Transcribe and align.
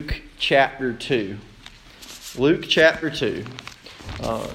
Luke 0.00 0.22
chapter 0.38 0.92
2. 0.92 1.36
Luke 2.36 2.64
chapter 2.68 3.10
2. 3.10 3.44
Uh, 4.20 4.46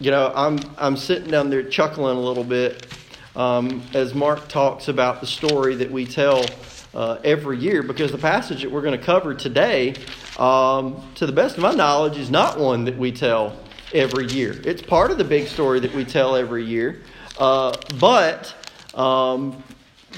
you 0.00 0.10
know, 0.10 0.32
I'm, 0.34 0.58
I'm 0.76 0.96
sitting 0.96 1.30
down 1.30 1.50
there 1.50 1.62
chuckling 1.62 2.16
a 2.16 2.20
little 2.20 2.42
bit 2.42 2.84
um, 3.36 3.80
as 3.94 4.12
Mark 4.12 4.48
talks 4.48 4.88
about 4.88 5.20
the 5.20 5.28
story 5.28 5.76
that 5.76 5.88
we 5.88 6.04
tell 6.04 6.44
uh, 6.94 7.20
every 7.22 7.56
year 7.56 7.84
because 7.84 8.10
the 8.10 8.18
passage 8.18 8.62
that 8.62 8.72
we're 8.72 8.82
going 8.82 8.98
to 8.98 9.06
cover 9.06 9.34
today, 9.34 9.94
um, 10.36 11.00
to 11.14 11.24
the 11.24 11.30
best 11.30 11.56
of 11.56 11.62
my 11.62 11.74
knowledge, 11.74 12.18
is 12.18 12.32
not 12.32 12.58
one 12.58 12.84
that 12.86 12.98
we 12.98 13.12
tell 13.12 13.56
every 13.92 14.26
year. 14.26 14.60
It's 14.64 14.82
part 14.82 15.12
of 15.12 15.18
the 15.18 15.22
big 15.22 15.46
story 15.46 15.78
that 15.78 15.94
we 15.94 16.04
tell 16.04 16.34
every 16.34 16.64
year. 16.64 17.02
Uh, 17.38 17.72
but 18.00 18.52
um, 18.94 19.62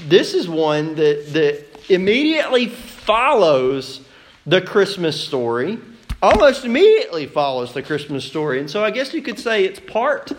this 0.07 0.33
is 0.33 0.49
one 0.49 0.95
that, 0.95 1.27
that 1.33 1.76
immediately 1.89 2.67
follows 2.67 4.01
the 4.45 4.61
Christmas 4.61 5.19
story, 5.19 5.79
almost 6.21 6.65
immediately 6.65 7.25
follows 7.25 7.73
the 7.73 7.83
Christmas 7.83 8.25
story. 8.25 8.59
And 8.59 8.69
so 8.69 8.83
I 8.83 8.91
guess 8.91 9.13
you 9.13 9.21
could 9.21 9.39
say 9.39 9.65
it's 9.65 9.79
part 9.79 10.31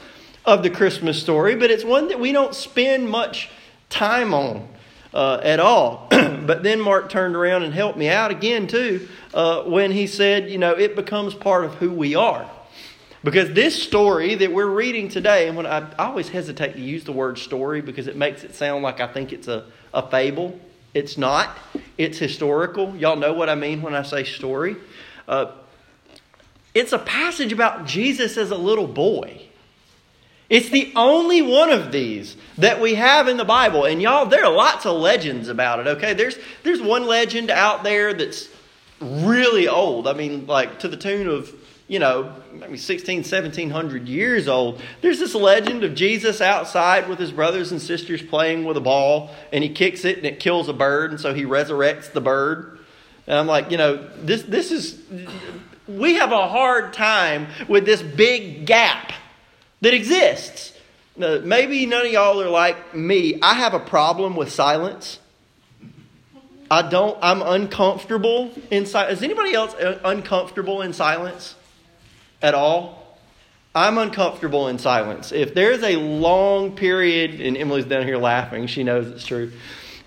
of 0.44 0.62
the 0.62 0.70
Christmas 0.70 1.20
story, 1.20 1.54
but 1.56 1.70
it's 1.70 1.84
one 1.84 2.08
that 2.08 2.18
we 2.18 2.32
don't 2.32 2.54
spend 2.54 3.08
much 3.08 3.50
time 3.90 4.32
on 4.32 4.68
uh, 5.12 5.40
at 5.42 5.60
all. 5.60 6.08
but 6.10 6.62
then 6.62 6.80
Mark 6.80 7.10
turned 7.10 7.36
around 7.36 7.62
and 7.62 7.74
helped 7.74 7.98
me 7.98 8.08
out 8.08 8.30
again, 8.30 8.66
too, 8.66 9.08
uh, 9.34 9.62
when 9.62 9.90
he 9.90 10.06
said, 10.06 10.50
you 10.50 10.58
know, 10.58 10.72
it 10.72 10.96
becomes 10.96 11.34
part 11.34 11.64
of 11.64 11.74
who 11.74 11.90
we 11.90 12.14
are. 12.14 12.48
Because 13.24 13.52
this 13.52 13.80
story 13.80 14.36
that 14.36 14.52
we're 14.52 14.66
reading 14.66 15.08
today, 15.08 15.48
and 15.48 15.56
when 15.56 15.66
I, 15.66 15.78
I, 15.98 16.06
always 16.06 16.28
hesitate 16.28 16.74
to 16.74 16.80
use 16.80 17.02
the 17.02 17.12
word 17.12 17.36
story 17.36 17.80
because 17.80 18.06
it 18.06 18.16
makes 18.16 18.44
it 18.44 18.54
sound 18.54 18.84
like 18.84 19.00
I 19.00 19.08
think 19.08 19.32
it's 19.32 19.48
a, 19.48 19.66
a 19.92 20.08
fable. 20.08 20.58
It's 20.98 21.16
not, 21.16 21.56
it's 21.96 22.18
historical. 22.18 22.96
Y'all 22.96 23.14
know 23.14 23.32
what 23.32 23.48
I 23.48 23.54
mean 23.54 23.82
when 23.82 23.94
I 23.94 24.02
say 24.02 24.24
story. 24.24 24.74
Uh, 25.28 25.52
it's 26.74 26.92
a 26.92 26.98
passage 26.98 27.52
about 27.52 27.86
Jesus 27.86 28.36
as 28.36 28.50
a 28.50 28.56
little 28.56 28.88
boy. 28.88 29.42
It's 30.50 30.70
the 30.70 30.92
only 30.96 31.40
one 31.40 31.70
of 31.70 31.92
these 31.92 32.36
that 32.56 32.80
we 32.80 32.94
have 32.94 33.28
in 33.28 33.36
the 33.36 33.44
Bible. 33.44 33.84
And 33.84 34.02
y'all, 34.02 34.26
there 34.26 34.44
are 34.44 34.52
lots 34.52 34.86
of 34.86 34.96
legends 34.96 35.48
about 35.48 35.78
it, 35.78 35.86
okay? 35.86 36.14
There's, 36.14 36.36
there's 36.64 36.82
one 36.82 37.06
legend 37.06 37.48
out 37.48 37.84
there 37.84 38.12
that's 38.12 38.48
really 39.00 39.68
old. 39.68 40.08
I 40.08 40.14
mean, 40.14 40.46
like 40.46 40.80
to 40.80 40.88
the 40.88 40.96
tune 40.96 41.28
of 41.28 41.54
you 41.88 41.98
know, 41.98 42.34
maybe 42.52 42.76
16, 42.76 43.18
1700 43.20 44.08
years 44.08 44.46
old. 44.46 44.80
There's 45.00 45.18
this 45.18 45.34
legend 45.34 45.82
of 45.84 45.94
Jesus 45.94 46.42
outside 46.42 47.08
with 47.08 47.18
his 47.18 47.32
brothers 47.32 47.72
and 47.72 47.80
sisters 47.80 48.20
playing 48.20 48.66
with 48.66 48.76
a 48.76 48.80
ball, 48.80 49.30
and 49.52 49.64
he 49.64 49.70
kicks 49.70 50.04
it 50.04 50.18
and 50.18 50.26
it 50.26 50.38
kills 50.38 50.68
a 50.68 50.74
bird, 50.74 51.10
and 51.10 51.20
so 51.20 51.32
he 51.32 51.44
resurrects 51.44 52.12
the 52.12 52.20
bird. 52.20 52.78
And 53.26 53.38
I'm 53.38 53.46
like, 53.46 53.70
you 53.70 53.78
know, 53.78 54.06
this, 54.18 54.42
this 54.42 54.70
is, 54.70 55.00
we 55.88 56.14
have 56.14 56.30
a 56.30 56.46
hard 56.46 56.92
time 56.92 57.48
with 57.68 57.86
this 57.86 58.02
big 58.02 58.66
gap 58.66 59.12
that 59.80 59.94
exists. 59.94 60.74
Now, 61.16 61.38
maybe 61.38 61.86
none 61.86 62.06
of 62.06 62.12
y'all 62.12 62.40
are 62.40 62.50
like 62.50 62.94
me. 62.94 63.38
I 63.40 63.54
have 63.54 63.72
a 63.72 63.80
problem 63.80 64.36
with 64.36 64.52
silence. 64.52 65.18
I 66.70 66.86
don't, 66.86 67.18
I'm 67.22 67.40
uncomfortable 67.40 68.52
in 68.70 68.84
silence. 68.84 69.18
Is 69.18 69.24
anybody 69.24 69.54
else 69.54 69.72
uh, 69.74 70.00
uncomfortable 70.04 70.82
in 70.82 70.92
silence? 70.92 71.54
At 72.42 72.54
all, 72.54 73.18
I'm 73.74 73.98
uncomfortable 73.98 74.68
in 74.68 74.78
silence. 74.78 75.30
If 75.32 75.54
there's 75.54 75.82
a 75.82 75.96
long 75.96 76.74
period, 76.74 77.40
and 77.40 77.56
Emily's 77.56 77.84
down 77.84 78.04
here 78.04 78.18
laughing, 78.18 78.66
she 78.66 78.82
knows 78.82 79.06
it's 79.08 79.26
true. 79.26 79.52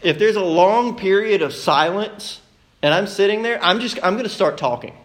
If 0.02 0.20
there's 0.20 0.36
a 0.36 0.44
long 0.44 0.98
period 0.98 1.42
of 1.42 1.54
silence 1.54 2.42
and 2.82 2.94
I'm 2.94 3.08
sitting 3.08 3.44
there, 3.44 3.64
I'm 3.64 3.80
just 3.80 4.00
I'm 4.04 4.14
going 4.14 4.24
to 4.24 4.30
start 4.30 4.58
talking 4.58 4.96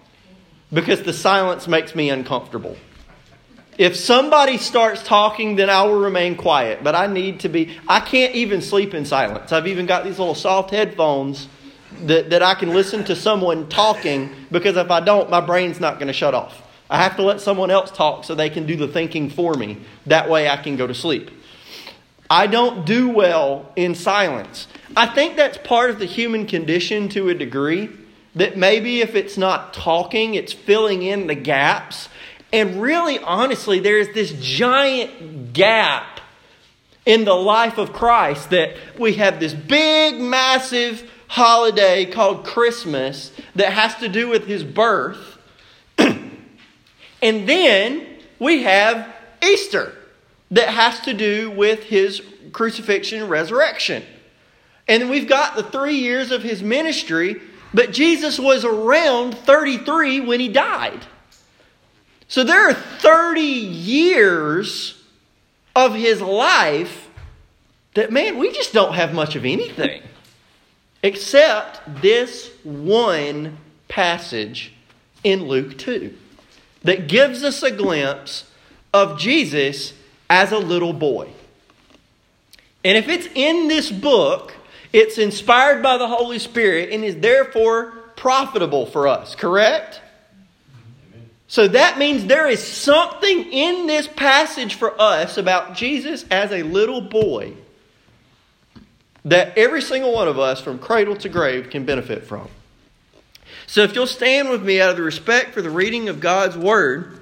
because 0.72 1.02
the 1.02 1.12
silence 1.12 1.68
makes 1.68 1.94
me 1.94 2.10
uncomfortable. 2.10 2.76
If 3.78 3.94
somebody 3.94 4.56
starts 4.56 5.02
talking, 5.02 5.56
then 5.56 5.68
I 5.68 5.82
will 5.82 6.00
remain 6.00 6.34
quiet. 6.34 6.82
But 6.82 6.94
I 6.94 7.06
need 7.06 7.40
to 7.40 7.50
be, 7.50 7.76
I 7.86 8.00
can't 8.00 8.34
even 8.34 8.62
sleep 8.62 8.94
in 8.94 9.04
silence. 9.04 9.52
I've 9.52 9.66
even 9.66 9.84
got 9.84 10.04
these 10.04 10.18
little 10.18 10.34
soft 10.34 10.70
headphones 10.70 11.46
that, 12.04 12.30
that 12.30 12.42
I 12.42 12.54
can 12.54 12.70
listen 12.70 13.04
to 13.04 13.14
someone 13.14 13.68
talking 13.68 14.34
because 14.50 14.76
if 14.78 14.90
I 14.90 15.00
don't, 15.00 15.28
my 15.28 15.42
brain's 15.42 15.78
not 15.78 15.96
going 15.96 16.06
to 16.06 16.14
shut 16.14 16.34
off. 16.34 16.62
I 16.88 17.02
have 17.02 17.16
to 17.16 17.22
let 17.22 17.40
someone 17.40 17.70
else 17.70 17.90
talk 17.90 18.24
so 18.24 18.34
they 18.34 18.50
can 18.50 18.66
do 18.66 18.76
the 18.76 18.88
thinking 18.88 19.30
for 19.30 19.54
me. 19.54 19.78
That 20.06 20.30
way 20.30 20.48
I 20.48 20.56
can 20.56 20.76
go 20.76 20.86
to 20.86 20.94
sleep. 20.94 21.30
I 22.28 22.46
don't 22.46 22.84
do 22.84 23.08
well 23.08 23.70
in 23.76 23.94
silence. 23.94 24.66
I 24.96 25.06
think 25.06 25.36
that's 25.36 25.58
part 25.58 25.90
of 25.90 25.98
the 25.98 26.06
human 26.06 26.46
condition 26.46 27.08
to 27.10 27.28
a 27.28 27.34
degree. 27.34 27.90
That 28.34 28.56
maybe 28.56 29.00
if 29.00 29.14
it's 29.14 29.38
not 29.38 29.72
talking, 29.72 30.34
it's 30.34 30.52
filling 30.52 31.02
in 31.02 31.26
the 31.26 31.34
gaps. 31.34 32.08
And 32.52 32.80
really, 32.82 33.18
honestly, 33.18 33.80
there's 33.80 34.12
this 34.14 34.32
giant 34.40 35.52
gap 35.52 36.20
in 37.06 37.24
the 37.24 37.34
life 37.34 37.78
of 37.78 37.92
Christ 37.92 38.50
that 38.50 38.76
we 38.98 39.14
have 39.14 39.40
this 39.40 39.54
big, 39.54 40.20
massive 40.20 41.10
holiday 41.28 42.04
called 42.04 42.44
Christmas 42.44 43.32
that 43.54 43.72
has 43.72 43.94
to 43.96 44.08
do 44.08 44.28
with 44.28 44.46
his 44.46 44.64
birth. 44.64 45.35
And 47.22 47.48
then 47.48 48.06
we 48.38 48.62
have 48.62 49.14
Easter 49.42 49.92
that 50.50 50.68
has 50.68 51.00
to 51.00 51.14
do 51.14 51.50
with 51.50 51.84
his 51.84 52.22
crucifixion 52.52 53.20
and 53.22 53.30
resurrection. 53.30 54.04
And 54.88 55.10
we've 55.10 55.28
got 55.28 55.56
the 55.56 55.62
three 55.62 55.96
years 55.96 56.30
of 56.30 56.42
his 56.42 56.62
ministry, 56.62 57.40
but 57.74 57.92
Jesus 57.92 58.38
was 58.38 58.64
around 58.64 59.36
33 59.36 60.20
when 60.20 60.40
he 60.40 60.48
died. 60.48 61.04
So 62.28 62.44
there 62.44 62.68
are 62.68 62.74
30 62.74 63.40
years 63.40 65.02
of 65.74 65.94
his 65.94 66.20
life 66.20 67.08
that, 67.94 68.12
man, 68.12 68.38
we 68.38 68.52
just 68.52 68.72
don't 68.72 68.94
have 68.94 69.12
much 69.14 69.36
of 69.36 69.44
anything 69.44 70.02
except 71.02 72.02
this 72.02 72.50
one 72.64 73.58
passage 73.88 74.72
in 75.22 75.46
Luke 75.46 75.78
2 75.78 76.16
that 76.86 77.08
gives 77.08 77.44
us 77.44 77.62
a 77.62 77.70
glimpse 77.70 78.50
of 78.94 79.18
Jesus 79.18 79.92
as 80.30 80.52
a 80.52 80.58
little 80.58 80.92
boy. 80.92 81.28
And 82.84 82.96
if 82.96 83.08
it's 83.08 83.28
in 83.34 83.68
this 83.68 83.90
book, 83.90 84.54
it's 84.92 85.18
inspired 85.18 85.82
by 85.82 85.98
the 85.98 86.06
Holy 86.06 86.38
Spirit 86.38 86.90
and 86.90 87.04
is 87.04 87.16
therefore 87.16 87.92
profitable 88.14 88.86
for 88.86 89.08
us, 89.08 89.34
correct? 89.34 90.00
So 91.48 91.68
that 91.68 91.98
means 91.98 92.26
there 92.26 92.48
is 92.48 92.62
something 92.62 93.52
in 93.52 93.86
this 93.86 94.08
passage 94.08 94.74
for 94.74 95.00
us 95.00 95.36
about 95.36 95.74
Jesus 95.74 96.24
as 96.30 96.52
a 96.52 96.62
little 96.62 97.00
boy 97.00 97.54
that 99.24 99.58
every 99.58 99.82
single 99.82 100.12
one 100.12 100.28
of 100.28 100.38
us, 100.38 100.60
from 100.60 100.78
cradle 100.78 101.16
to 101.16 101.28
grave, 101.28 101.70
can 101.70 101.84
benefit 101.84 102.24
from. 102.24 102.48
So 103.66 103.82
if 103.82 103.94
you'll 103.94 104.06
stand 104.06 104.48
with 104.48 104.62
me 104.62 104.80
out 104.80 104.90
of 104.90 104.96
the 104.96 105.02
respect 105.02 105.52
for 105.52 105.60
the 105.60 105.70
reading 105.70 106.08
of 106.08 106.20
God's 106.20 106.56
Word, 106.56 107.20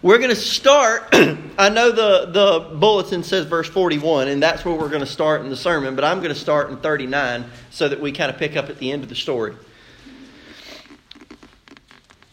we're 0.00 0.18
going 0.18 0.30
to 0.30 0.36
start. 0.36 1.08
I 1.58 1.68
know 1.68 1.90
the, 1.90 2.26
the 2.26 2.76
bulletin 2.76 3.22
says 3.22 3.44
verse 3.44 3.68
41, 3.68 4.28
and 4.28 4.42
that's 4.42 4.64
where 4.64 4.74
we're 4.74 4.88
going 4.88 5.00
to 5.00 5.06
start 5.06 5.42
in 5.42 5.50
the 5.50 5.56
sermon, 5.56 5.96
but 5.96 6.04
I'm 6.04 6.18
going 6.18 6.32
to 6.32 6.38
start 6.38 6.70
in 6.70 6.78
39 6.78 7.44
so 7.70 7.88
that 7.88 8.00
we 8.00 8.12
kind 8.12 8.30
of 8.30 8.38
pick 8.38 8.56
up 8.56 8.70
at 8.70 8.78
the 8.78 8.90
end 8.90 9.02
of 9.02 9.10
the 9.10 9.14
story. 9.14 9.54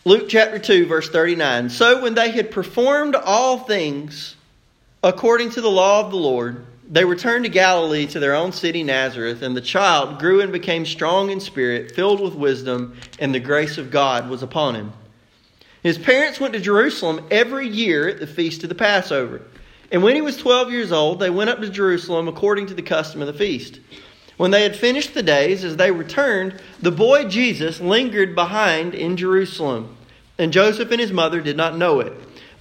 Luke 0.06 0.30
chapter 0.30 0.60
2, 0.60 0.86
verse 0.86 1.10
39. 1.10 1.70
So 1.70 2.02
when 2.02 2.14
they 2.14 2.32
had 2.32 2.52
performed 2.52 3.16
all 3.16 3.60
things 3.60 4.36
according 5.02 5.52
to 5.52 5.62
the 5.62 5.70
law 5.70 6.02
of 6.02 6.12
the 6.12 6.18
Lord, 6.18 6.66
they 6.94 7.06
returned 7.06 7.44
to 7.44 7.50
Galilee 7.50 8.06
to 8.06 8.20
their 8.20 8.36
own 8.36 8.52
city, 8.52 8.84
Nazareth, 8.84 9.42
and 9.42 9.58
the 9.58 9.62
child 9.62 10.20
grew 10.20 10.42
and 10.42 10.52
became 10.52 10.86
strong 10.86 11.32
in 11.32 11.40
spirit, 11.40 11.96
filled 11.96 12.22
with 12.22 12.36
wisdom, 12.36 12.96
and 13.18 13.34
the 13.34 13.40
grace 13.40 13.80
of 13.80 13.90
God 13.90 14.30
was 14.30 14.44
upon 14.44 14.76
him. 14.76 14.94
His 15.82 15.98
parents 15.98 16.40
went 16.40 16.54
to 16.54 16.60
Jerusalem 16.60 17.26
every 17.32 17.68
year 17.68 18.08
at 18.08 18.20
the 18.20 18.28
feast 18.28 18.62
of 18.62 18.70
the 18.70 18.76
Passover. 18.76 19.42
And 19.92 20.04
when 20.04 20.14
he 20.14 20.22
was 20.22 20.38
12 20.38 20.72
years 20.72 20.92
old, 20.92 21.20
they 21.20 21.32
went 21.32 21.50
up 21.50 21.62
to 21.62 21.70
Jerusalem 21.70 22.28
according 22.28 22.68
to 22.68 22.76
the 22.76 22.84
custom 22.84 23.22
of 23.22 23.28
the 23.28 23.34
feast. 23.34 23.80
When 24.38 24.52
they 24.52 24.62
had 24.62 24.76
finished 24.76 25.16
the 25.16 25.24
days, 25.24 25.64
as 25.64 25.78
they 25.78 25.90
returned, 25.90 26.62
the 26.80 26.92
boy 26.92 27.26
Jesus 27.26 27.82
lingered 27.82 28.36
behind 28.36 28.94
in 28.94 29.18
Jerusalem, 29.18 29.98
and 30.38 30.54
Joseph 30.54 30.92
and 30.92 31.02
his 31.02 31.12
mother 31.12 31.42
did 31.42 31.58
not 31.58 31.76
know 31.76 32.02
it. 32.02 32.14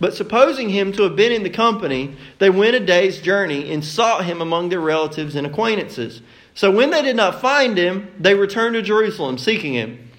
But 0.03 0.15
supposing 0.15 0.71
him 0.71 0.91
to 0.95 1.05
have 1.05 1.15
been 1.15 1.31
in 1.31 1.45
the 1.45 1.49
company, 1.49 2.17
they 2.41 2.51
went 2.51 2.75
a 2.75 2.81
day's 2.81 3.21
journey 3.21 3.73
and 3.73 3.85
sought 3.85 4.25
him 4.25 4.41
among 4.41 4.69
their 4.69 4.81
relatives 4.81 5.37
and 5.37 5.47
acquaintances. 5.47 6.23
So 6.57 6.73
when 6.73 6.91
they 6.91 7.03
did 7.03 7.15
not 7.15 7.41
find 7.41 7.79
him, 7.79 8.13
they 8.19 8.35
returned 8.35 8.75
to 8.75 8.83
Jerusalem 8.83 9.39
seeking 9.39 9.75
him. 9.75 10.11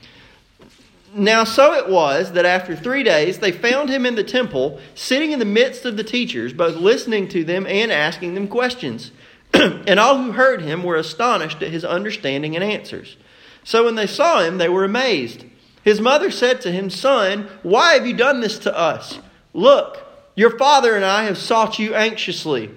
Now, 1.13 1.43
so 1.43 1.73
it 1.73 1.89
was 1.89 2.31
that 2.31 2.45
after 2.45 2.77
three 2.77 3.03
days 3.03 3.39
they 3.39 3.51
found 3.51 3.89
him 3.89 4.05
in 4.05 4.15
the 4.15 4.23
temple, 4.23 4.79
sitting 4.95 5.33
in 5.33 5.39
the 5.39 5.43
midst 5.43 5.83
of 5.83 5.97
the 5.97 6.03
teachers, 6.05 6.53
both 6.53 6.77
listening 6.77 7.27
to 7.27 7.43
them 7.43 7.67
and 7.67 7.91
asking 7.91 8.35
them 8.35 8.47
questions. 8.47 9.11
and 9.53 9.99
all 9.99 10.17
who 10.17 10.31
heard 10.31 10.61
him 10.61 10.83
were 10.83 10.95
astonished 10.95 11.61
at 11.61 11.71
his 11.71 11.83
understanding 11.83 12.55
and 12.55 12.63
answers. 12.63 13.17
So 13.65 13.83
when 13.83 13.95
they 13.95 14.07
saw 14.07 14.43
him, 14.43 14.59
they 14.59 14.69
were 14.69 14.85
amazed. 14.85 15.43
His 15.83 15.99
mother 15.99 16.31
said 16.31 16.61
to 16.61 16.71
him, 16.71 16.89
Son, 16.89 17.49
why 17.63 17.95
have 17.95 18.07
you 18.07 18.15
done 18.15 18.39
this 18.39 18.57
to 18.59 18.73
us? 18.73 19.19
Look, 19.53 20.03
your 20.35 20.57
father 20.57 20.95
and 20.95 21.05
I 21.05 21.23
have 21.25 21.37
sought 21.37 21.79
you 21.79 21.93
anxiously. 21.93 22.71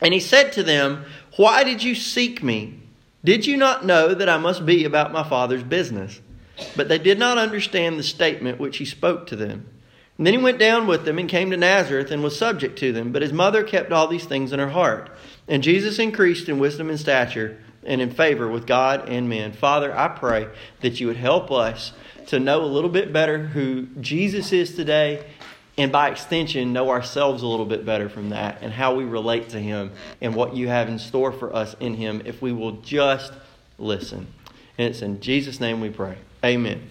And 0.00 0.14
he 0.14 0.20
said 0.20 0.52
to 0.52 0.62
them, 0.62 1.04
Why 1.36 1.64
did 1.64 1.82
you 1.82 1.94
seek 1.94 2.42
me? 2.42 2.80
Did 3.24 3.46
you 3.46 3.56
not 3.56 3.84
know 3.84 4.14
that 4.14 4.28
I 4.28 4.38
must 4.38 4.64
be 4.64 4.84
about 4.84 5.12
my 5.12 5.28
father's 5.28 5.64
business? 5.64 6.20
But 6.76 6.88
they 6.88 6.98
did 6.98 7.18
not 7.18 7.38
understand 7.38 7.98
the 7.98 8.04
statement 8.04 8.60
which 8.60 8.78
he 8.78 8.84
spoke 8.84 9.26
to 9.28 9.36
them. 9.36 9.68
And 10.16 10.26
then 10.26 10.34
he 10.34 10.42
went 10.42 10.58
down 10.58 10.86
with 10.86 11.04
them 11.04 11.18
and 11.18 11.28
came 11.28 11.50
to 11.50 11.56
Nazareth 11.56 12.10
and 12.10 12.22
was 12.22 12.36
subject 12.36 12.78
to 12.80 12.92
them. 12.92 13.12
But 13.12 13.22
his 13.22 13.32
mother 13.32 13.62
kept 13.62 13.92
all 13.92 14.08
these 14.08 14.24
things 14.24 14.52
in 14.52 14.58
her 14.58 14.70
heart. 14.70 15.10
And 15.46 15.62
Jesus 15.62 15.98
increased 15.98 16.48
in 16.48 16.58
wisdom 16.58 16.90
and 16.90 16.98
stature 16.98 17.58
and 17.84 18.00
in 18.00 18.10
favor 18.10 18.48
with 18.48 18.66
God 18.66 19.08
and 19.08 19.28
men. 19.28 19.52
Father, 19.52 19.96
I 19.96 20.08
pray 20.08 20.48
that 20.80 21.00
you 21.00 21.06
would 21.06 21.16
help 21.16 21.50
us 21.50 21.92
to 22.26 22.40
know 22.40 22.62
a 22.62 22.66
little 22.66 22.90
bit 22.90 23.12
better 23.12 23.38
who 23.38 23.86
Jesus 24.00 24.52
is 24.52 24.74
today 24.74 25.24
and 25.78 25.92
by 25.92 26.10
extension 26.10 26.72
know 26.72 26.90
ourselves 26.90 27.42
a 27.42 27.46
little 27.46 27.64
bit 27.64 27.86
better 27.86 28.08
from 28.08 28.30
that 28.30 28.58
and 28.60 28.72
how 28.72 28.94
we 28.94 29.04
relate 29.04 29.50
to 29.50 29.60
him 29.60 29.92
and 30.20 30.34
what 30.34 30.54
you 30.54 30.68
have 30.68 30.88
in 30.88 30.98
store 30.98 31.32
for 31.32 31.54
us 31.54 31.74
in 31.80 31.94
him 31.94 32.20
if 32.24 32.42
we 32.42 32.52
will 32.52 32.72
just 32.82 33.32
listen. 33.78 34.26
And 34.76 34.88
it's 34.88 35.02
in 35.02 35.20
Jesus' 35.20 35.60
name 35.60 35.80
we 35.80 35.88
pray. 35.88 36.18
Amen. 36.44 36.82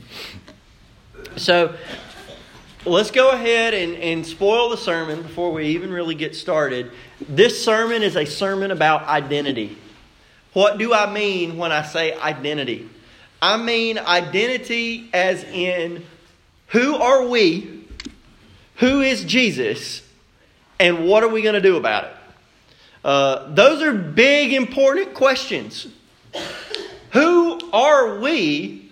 So 1.36 1.76
let's 2.86 3.12
go 3.12 3.32
ahead 3.32 3.74
and, 3.74 3.96
and 3.96 4.26
spoil 4.26 4.70
the 4.70 4.78
sermon 4.78 5.22
before 5.22 5.52
we 5.52 5.68
even 5.68 5.92
really 5.92 6.16
get 6.16 6.36
started. 6.36 6.92
This 7.28 7.64
sermon 7.64 8.04
is 8.04 8.16
a 8.16 8.26
sermon 8.26 8.72
about 8.72 9.04
identity. 9.04 9.78
What 10.54 10.78
do 10.78 10.94
I 10.94 11.12
mean 11.12 11.58
when 11.58 11.72
I 11.72 11.84
say 11.84 12.14
identity? 12.14 12.90
I 13.42 13.58
mean 13.58 14.00
identity 14.00 15.10
as 15.14 15.44
in 15.44 16.06
who 16.68 16.96
are 16.96 17.28
we, 17.28 17.77
who 18.78 19.02
is 19.02 19.24
Jesus, 19.24 20.02
and 20.80 21.08
what 21.08 21.24
are 21.24 21.30
we 21.30 21.42
going 21.42 21.56
to 21.56 21.62
do 21.62 21.78
about 21.78 22.06
it? 22.06 22.12
Uh, 23.04 23.54
those 23.54 23.82
are 23.82 23.94
big, 23.94 24.54
important 24.54 25.14
questions. 25.14 25.88
Who 27.12 27.60
are 27.72 28.20
we 28.20 28.92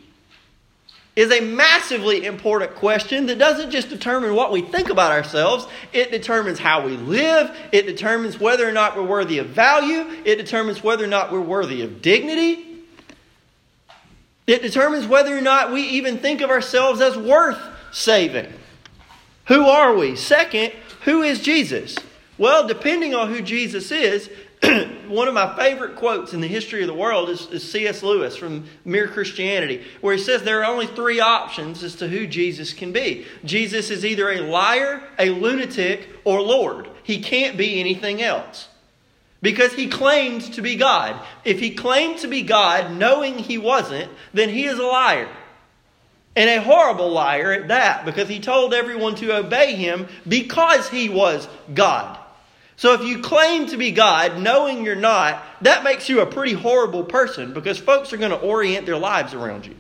is 1.15 1.31
a 1.31 1.39
massively 1.39 2.25
important 2.25 2.75
question 2.75 3.27
that 3.27 3.37
doesn't 3.37 3.71
just 3.71 3.89
determine 3.89 4.35
what 4.35 4.51
we 4.51 4.61
think 4.61 4.89
about 4.89 5.11
ourselves, 5.11 5.65
it 5.93 6.11
determines 6.11 6.59
how 6.59 6.85
we 6.85 6.97
live, 6.97 7.55
it 7.71 7.85
determines 7.85 8.39
whether 8.39 8.67
or 8.67 8.71
not 8.71 8.97
we're 8.97 9.03
worthy 9.03 9.37
of 9.37 9.47
value, 9.47 10.05
it 10.25 10.35
determines 10.35 10.83
whether 10.83 11.05
or 11.05 11.07
not 11.07 11.31
we're 11.31 11.39
worthy 11.39 11.81
of 11.81 12.01
dignity. 12.01 12.83
It 14.45 14.61
determines 14.61 15.07
whether 15.07 15.35
or 15.35 15.41
not 15.41 15.71
we 15.71 15.81
even 15.83 16.19
think 16.19 16.41
of 16.41 16.49
ourselves 16.49 17.01
as 17.01 17.17
worth 17.17 17.59
saving. 17.91 18.51
Who 19.47 19.65
are 19.65 19.95
we? 19.95 20.15
Second, 20.15 20.73
who 21.03 21.21
is 21.21 21.41
Jesus? 21.41 21.97
Well, 22.37 22.67
depending 22.67 23.13
on 23.13 23.29
who 23.29 23.41
Jesus 23.41 23.91
is, 23.91 24.29
one 25.07 25.27
of 25.27 25.33
my 25.33 25.55
favorite 25.55 25.95
quotes 25.95 26.33
in 26.33 26.41
the 26.41 26.47
history 26.47 26.81
of 26.81 26.87
the 26.87 26.93
world 26.93 27.29
is, 27.29 27.47
is 27.47 27.71
C.S. 27.71 28.01
Lewis 28.03 28.35
from 28.35 28.65
Mere 28.83 29.07
Christianity, 29.07 29.83
where 30.01 30.15
he 30.15 30.21
says 30.21 30.43
there 30.43 30.61
are 30.61 30.71
only 30.71 30.87
three 30.87 31.19
options 31.19 31.83
as 31.83 31.95
to 31.97 32.07
who 32.07 32.25
Jesus 32.25 32.73
can 32.73 32.91
be. 32.91 33.25
Jesus 33.43 33.89
is 33.89 34.03
either 34.03 34.29
a 34.31 34.41
liar, 34.41 35.03
a 35.19 35.29
lunatic, 35.29 36.09
or 36.23 36.41
Lord. 36.41 36.89
He 37.03 37.21
can't 37.21 37.57
be 37.57 37.79
anything 37.79 38.21
else. 38.21 38.67
Because 39.41 39.73
he 39.73 39.87
claimed 39.87 40.41
to 40.53 40.61
be 40.61 40.75
God. 40.75 41.23
If 41.43 41.59
he 41.59 41.75
claimed 41.75 42.19
to 42.19 42.27
be 42.27 42.41
God 42.41 42.97
knowing 42.97 43.37
he 43.37 43.59
wasn't, 43.59 44.11
then 44.33 44.49
he 44.49 44.65
is 44.65 44.79
a 44.79 44.83
liar. 44.83 45.29
And 46.35 46.49
a 46.49 46.61
horrible 46.61 47.09
liar 47.11 47.53
at 47.53 47.69
that, 47.69 48.03
because 48.03 48.27
he 48.27 48.39
told 48.39 48.73
everyone 48.73 49.15
to 49.15 49.37
obey 49.37 49.75
him 49.75 50.07
because 50.27 50.89
he 50.89 51.07
was 51.07 51.47
God. 51.73 52.19
So 52.77 52.93
if 52.93 53.03
you 53.03 53.19
claim 53.19 53.67
to 53.67 53.77
be 53.77 53.91
God 53.91 54.39
knowing 54.39 54.83
you're 54.83 54.95
not, 54.95 55.41
that 55.61 55.85
makes 55.85 56.09
you 56.09 56.19
a 56.19 56.25
pretty 56.25 56.53
horrible 56.53 57.05
person 57.05 57.53
because 57.53 57.77
folks 57.77 58.11
are 58.11 58.17
going 58.17 58.31
to 58.31 58.39
orient 58.39 58.85
their 58.85 58.97
lives 58.97 59.33
around 59.33 59.65
you. 59.65 59.75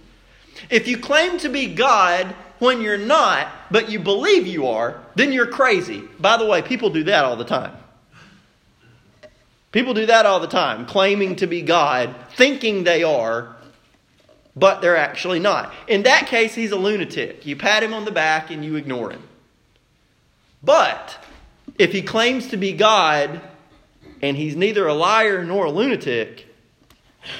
If 0.69 0.87
you 0.87 0.97
claim 0.97 1.37
to 1.39 1.49
be 1.49 1.73
God 1.73 2.27
when 2.59 2.79
you're 2.79 2.97
not, 2.97 3.51
but 3.69 3.89
you 3.89 3.99
believe 3.99 4.47
you 4.47 4.67
are, 4.67 5.01
then 5.15 5.33
you're 5.33 5.47
crazy. 5.47 6.03
By 6.19 6.37
the 6.37 6.45
way, 6.45 6.61
people 6.61 6.89
do 6.89 7.03
that 7.03 7.25
all 7.25 7.35
the 7.35 7.43
time. 7.43 7.75
People 9.73 9.93
do 9.93 10.05
that 10.05 10.25
all 10.25 10.39
the 10.39 10.47
time, 10.47 10.85
claiming 10.85 11.35
to 11.35 11.47
be 11.47 11.61
God, 11.61 12.15
thinking 12.37 12.85
they 12.85 13.03
are, 13.03 13.54
but 14.55 14.81
they're 14.81 14.97
actually 14.97 15.39
not. 15.39 15.73
In 15.87 16.03
that 16.03 16.27
case, 16.27 16.55
he's 16.55 16.71
a 16.71 16.77
lunatic. 16.77 17.45
You 17.45 17.55
pat 17.55 17.83
him 17.83 17.93
on 17.93 18.05
the 18.05 18.11
back 18.11 18.51
and 18.51 18.63
you 18.63 18.75
ignore 18.75 19.11
him. 19.11 19.23
But 20.63 21.17
if 21.77 21.91
he 21.91 22.01
claims 22.01 22.47
to 22.49 22.57
be 22.57 22.73
God 22.73 23.41
and 24.21 24.37
he's 24.37 24.55
neither 24.55 24.87
a 24.87 24.93
liar 24.93 25.43
nor 25.43 25.65
a 25.65 25.71
lunatic, 25.71 26.47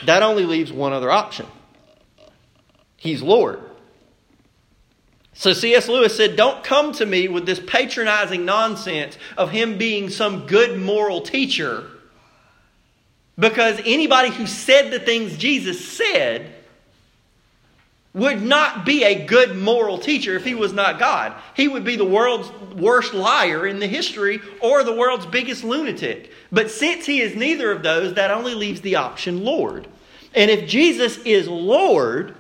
that 0.06 0.24
only 0.24 0.46
leaves 0.46 0.74
one 0.74 0.94
other 0.94 1.10
option. 1.10 1.46
He's 2.98 3.22
Lord. 3.22 3.62
So 5.34 5.54
C.S. 5.54 5.88
Lewis 5.88 6.16
said, 6.16 6.36
Don't 6.36 6.64
come 6.64 6.94
to 6.94 7.06
me 7.06 7.28
with 7.28 7.46
this 7.46 7.60
patronizing 7.60 8.46
nonsense 8.46 9.18
of 9.38 9.52
him 9.52 9.78
being 9.78 10.10
some 10.10 10.48
good 10.48 10.80
moral 10.80 11.22
teacher. 11.22 11.88
Because 13.38 13.80
anybody 13.86 14.30
who 14.30 14.48
said 14.48 14.92
the 14.92 15.00
things 15.00 15.38
Jesus 15.38 15.86
said 15.86 16.55
would 18.16 18.42
not 18.42 18.86
be 18.86 19.04
a 19.04 19.26
good 19.26 19.58
moral 19.58 19.98
teacher 19.98 20.38
if 20.38 20.46
he 20.46 20.56
was 20.56 20.72
not 20.72 20.98
God. 20.98 21.34
He 21.54 21.68
would 21.68 21.84
be 21.84 21.98
the 21.98 22.06
world's 22.06 22.50
worst 22.74 23.14
liar 23.14 23.68
in 23.68 23.80
the 23.80 23.88
history 23.88 24.40
or 24.62 24.86
the 24.86 24.96
world's 24.96 25.26
biggest 25.26 25.66
lunatic. 25.66 26.32
But 26.50 26.72
since 26.72 27.06
he 27.06 27.20
is 27.20 27.36
neither 27.36 27.72
of 27.74 27.84
those, 27.84 28.14
that 28.14 28.32
only 28.32 28.56
leaves 28.56 28.80
the 28.80 28.96
option 28.96 29.44
Lord. 29.44 29.90
And 30.34 30.50
if 30.50 30.68
Jesus 30.68 31.18
is 31.20 31.50
Lord, 31.50 32.36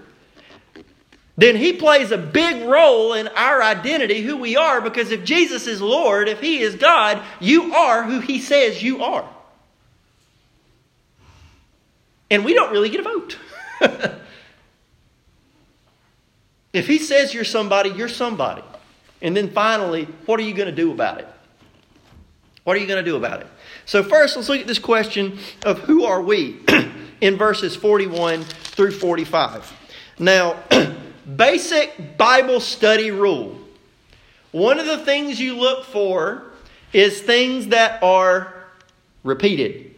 then 1.37 1.57
he 1.57 1.73
plays 1.73 2.11
a 2.11 2.17
big 2.17 2.65
role 2.65 3.11
in 3.11 3.27
our 3.27 3.61
identity, 3.61 4.21
who 4.21 4.37
we 4.37 4.55
are, 4.55 4.79
because 4.79 5.11
if 5.11 5.25
Jesus 5.25 5.67
is 5.67 5.81
Lord, 5.81 6.29
if 6.29 6.39
he 6.39 6.61
is 6.61 6.75
God, 6.75 7.21
you 7.41 7.75
are 7.75 8.03
who 8.03 8.21
he 8.21 8.39
says 8.39 8.81
you 8.81 9.03
are. 9.03 9.29
And 12.31 12.45
we 12.45 12.53
don't 12.53 12.71
really 12.71 12.89
get 12.89 13.01
a 13.01 13.03
vote. 13.03 13.37
If 16.75 16.87
he 16.87 16.99
says 16.99 17.33
you're 17.33 17.45
somebody, 17.45 17.89
you're 17.91 18.09
somebody. 18.09 18.61
And 19.21 19.35
then 19.35 19.49
finally, 19.49 20.05
what 20.25 20.39
are 20.39 20.43
you 20.43 20.53
going 20.53 20.69
to 20.69 20.75
do 20.75 20.91
about 20.91 21.19
it? 21.19 21.27
What 22.65 22.75
are 22.75 22.79
you 22.79 22.87
going 22.87 23.03
to 23.03 23.09
do 23.09 23.15
about 23.15 23.41
it? 23.41 23.47
So, 23.85 24.03
first, 24.03 24.35
let's 24.35 24.49
look 24.49 24.59
at 24.59 24.67
this 24.67 24.79
question 24.79 25.39
of 25.63 25.79
who 25.79 26.03
are 26.03 26.21
we 26.21 26.59
in 27.21 27.37
verses 27.37 27.75
41 27.75 28.43
through 28.43 28.91
45. 28.91 29.71
Now, 30.19 30.61
basic 31.35 32.17
Bible 32.17 32.59
study 32.59 33.11
rule. 33.11 33.57
One 34.51 34.77
of 34.77 34.85
the 34.85 34.97
things 34.97 35.39
you 35.39 35.55
look 35.55 35.85
for 35.85 36.43
is 36.91 37.21
things 37.21 37.67
that 37.67 38.03
are 38.03 38.53
repeated. 39.23 39.94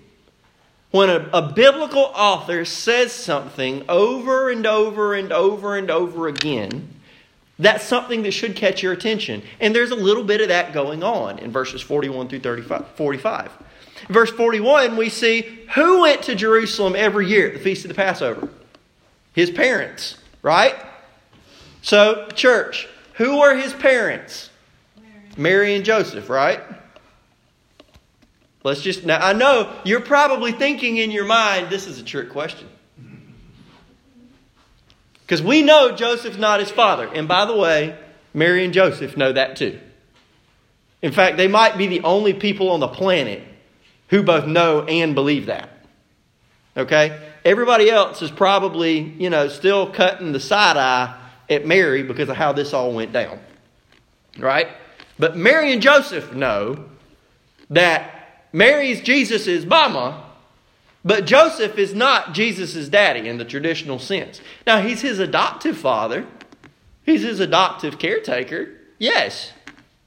When 0.92 1.10
a, 1.10 1.30
a, 1.34 1.42
biblical 1.54 2.12
author 2.16 2.64
says 2.64 3.12
something 3.12 3.84
over 3.90 4.50
and 4.50 4.66
over 4.66 5.14
and 5.14 5.34
over 5.34 5.76
and 5.76 5.92
over 5.92 6.28
again, 6.28 6.88
that's 7.60 7.84
something 7.84 8.24
that 8.24 8.32
should 8.32 8.56
catch 8.56 8.82
your 8.82 8.94
attention. 8.94 9.44
And 9.60 9.76
there's 9.76 9.92
a 9.92 9.96
little 9.96 10.24
bit 10.24 10.42
of 10.42 10.48
that 10.48 10.74
going 10.74 11.04
on 11.04 11.40
in 11.40 11.52
verses 11.52 11.82
41 11.82 12.30
through 12.30 12.40
35, 12.40 12.88
45. 12.96 13.52
In 14.08 14.14
verse 14.14 14.32
41, 14.32 14.96
we 14.96 15.10
see 15.10 15.42
who 15.76 16.02
went 16.02 16.22
to 16.24 16.36
Jerusalem 16.36 16.96
every 16.96 17.28
year 17.28 17.48
at 17.48 17.54
the 17.54 17.60
Feast 17.60 17.84
of 17.84 17.90
the 17.90 17.96
Passover? 17.96 18.48
His 19.34 19.52
parents, 19.52 20.18
right? 20.42 20.76
So, 21.82 22.28
church, 22.34 22.88
who 23.14 23.40
were 23.40 23.56
his 23.56 23.74
parents? 23.74 24.50
Mary, 24.96 25.12
Mary 25.38 25.76
and 25.76 25.84
Joseph, 25.84 26.30
right? 26.30 26.62
Let's 28.68 28.82
just, 28.82 29.06
now 29.06 29.18
I 29.18 29.32
know 29.32 29.74
you're 29.86 30.02
probably 30.02 30.52
thinking 30.52 30.98
in 30.98 31.10
your 31.10 31.24
mind, 31.24 31.70
this 31.70 31.88
is 31.88 32.02
a 32.02 32.04
trick 32.04 32.30
question. 32.30 32.68
Because 35.22 35.42
we 35.42 35.64
know 35.64 35.96
Joseph's 35.96 36.38
not 36.38 36.60
his 36.60 36.70
father. 36.70 37.08
And 37.08 37.30
by 37.30 37.46
the 37.46 37.56
way, 37.56 37.98
Mary 38.34 38.66
and 38.66 38.74
Joseph 38.74 39.16
know 39.16 39.32
that 39.32 39.56
too. 39.56 39.80
In 41.02 41.14
fact, 41.14 41.38
they 41.38 41.48
might 41.48 41.78
be 41.78 41.88
the 41.88 42.02
only 42.02 42.34
people 42.34 42.72
on 42.72 42.82
the 42.82 42.90
planet 42.90 43.42
who 44.10 44.22
both 44.22 44.46
know 44.46 44.84
and 44.84 45.16
believe 45.16 45.46
that. 45.46 45.70
Okay? 46.76 47.18
Everybody 47.46 47.90
else 47.90 48.22
is 48.22 48.32
probably, 48.32 49.00
you 49.00 49.30
know, 49.30 49.48
still 49.48 49.90
cutting 49.90 50.34
the 50.34 50.42
side 50.42 50.76
eye 50.76 51.18
at 51.50 51.66
Mary 51.66 52.04
because 52.04 52.28
of 52.28 52.36
how 52.36 52.52
this 52.52 52.74
all 52.74 52.92
went 52.92 53.14
down. 53.14 53.40
Right? 54.38 54.68
But 55.18 55.38
Mary 55.38 55.72
and 55.72 55.82
Joseph 55.82 56.34
know 56.34 56.84
that 57.70 58.17
Mary's 58.52 59.02
Jesus' 59.02 59.66
mama 59.66 60.24
But 61.08 61.26
Joseph 61.26 61.78
is 61.78 61.94
not 61.94 62.34
Jesus' 62.34 62.90
daddy 62.90 63.30
in 63.30 63.38
the 63.38 63.46
traditional 63.46 63.98
sense. 63.98 64.42
Now, 64.66 64.82
he's 64.82 65.02
his 65.02 65.20
adoptive 65.20 65.78
father, 65.78 66.28
he's 67.06 67.22
his 67.22 67.40
adoptive 67.40 67.98
caretaker, 67.98 68.70
yes. 69.00 69.54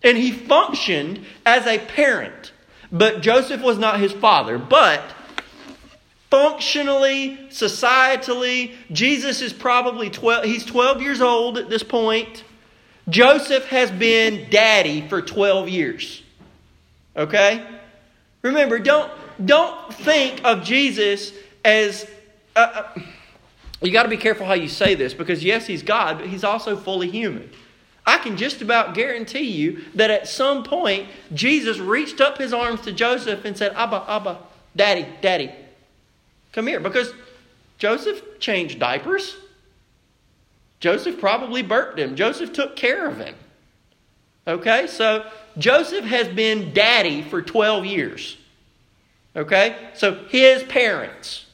And 0.02 0.18
he 0.18 0.30
functioned 0.30 1.24
as 1.46 1.66
a 1.66 1.78
parent. 1.78 2.52
But 2.92 3.22
Joseph 3.22 3.62
was 3.62 3.78
not 3.78 4.00
his 4.00 4.12
father. 4.12 4.58
But 4.58 5.02
functionally, 6.30 7.38
societally, 7.48 8.74
Jesus 8.92 9.40
is 9.40 9.52
probably 9.52 10.10
12, 10.10 10.44
he's 10.44 10.64
12 10.66 11.00
years 11.00 11.20
old 11.22 11.56
at 11.56 11.70
this 11.70 11.82
point. 11.82 12.44
Joseph 13.08 13.66
has 13.66 13.90
been 13.90 14.50
daddy 14.50 15.08
for 15.08 15.22
12 15.22 15.68
years. 15.68 16.22
Okay? 17.16 17.64
Remember, 18.42 18.78
don't, 18.78 19.10
don't 19.44 19.92
think 19.94 20.40
of 20.44 20.64
Jesus 20.64 21.32
as. 21.64 22.08
Uh, 22.56 22.84
uh 22.96 23.00
you 23.82 23.92
got 23.92 24.02
to 24.02 24.10
be 24.10 24.18
careful 24.18 24.44
how 24.44 24.52
you 24.52 24.68
say 24.68 24.94
this 24.94 25.14
because, 25.14 25.42
yes, 25.42 25.66
he's 25.66 25.82
God, 25.82 26.18
but 26.18 26.28
he's 26.28 26.44
also 26.44 26.76
fully 26.76 27.10
human. 27.10 27.50
I 28.04 28.18
can 28.18 28.36
just 28.36 28.60
about 28.60 28.94
guarantee 28.94 29.50
you 29.50 29.84
that 29.94 30.10
at 30.10 30.28
some 30.28 30.64
point, 30.64 31.08
Jesus 31.32 31.78
reached 31.78 32.20
up 32.20 32.38
his 32.38 32.52
arms 32.52 32.82
to 32.82 32.92
Joseph 32.92 33.44
and 33.44 33.56
said, 33.56 33.72
Abba, 33.74 34.04
Abba, 34.06 34.38
Daddy, 34.76 35.06
Daddy, 35.22 35.50
come 36.52 36.66
here. 36.66 36.80
Because 36.80 37.12
Joseph 37.78 38.22
changed 38.38 38.78
diapers. 38.78 39.36
Joseph 40.80 41.18
probably 41.18 41.62
burped 41.62 41.98
him. 41.98 42.16
Joseph 42.16 42.52
took 42.52 42.76
care 42.76 43.06
of 43.06 43.18
him. 43.18 43.34
Okay, 44.46 44.86
so 44.86 45.26
Joseph 45.58 46.04
has 46.04 46.28
been 46.28 46.72
daddy 46.72 47.22
for 47.22 47.42
12 47.42 47.84
years. 47.84 48.36
Okay? 49.36 49.76
So 49.94 50.24
his 50.28 50.62
parents, 50.64 51.46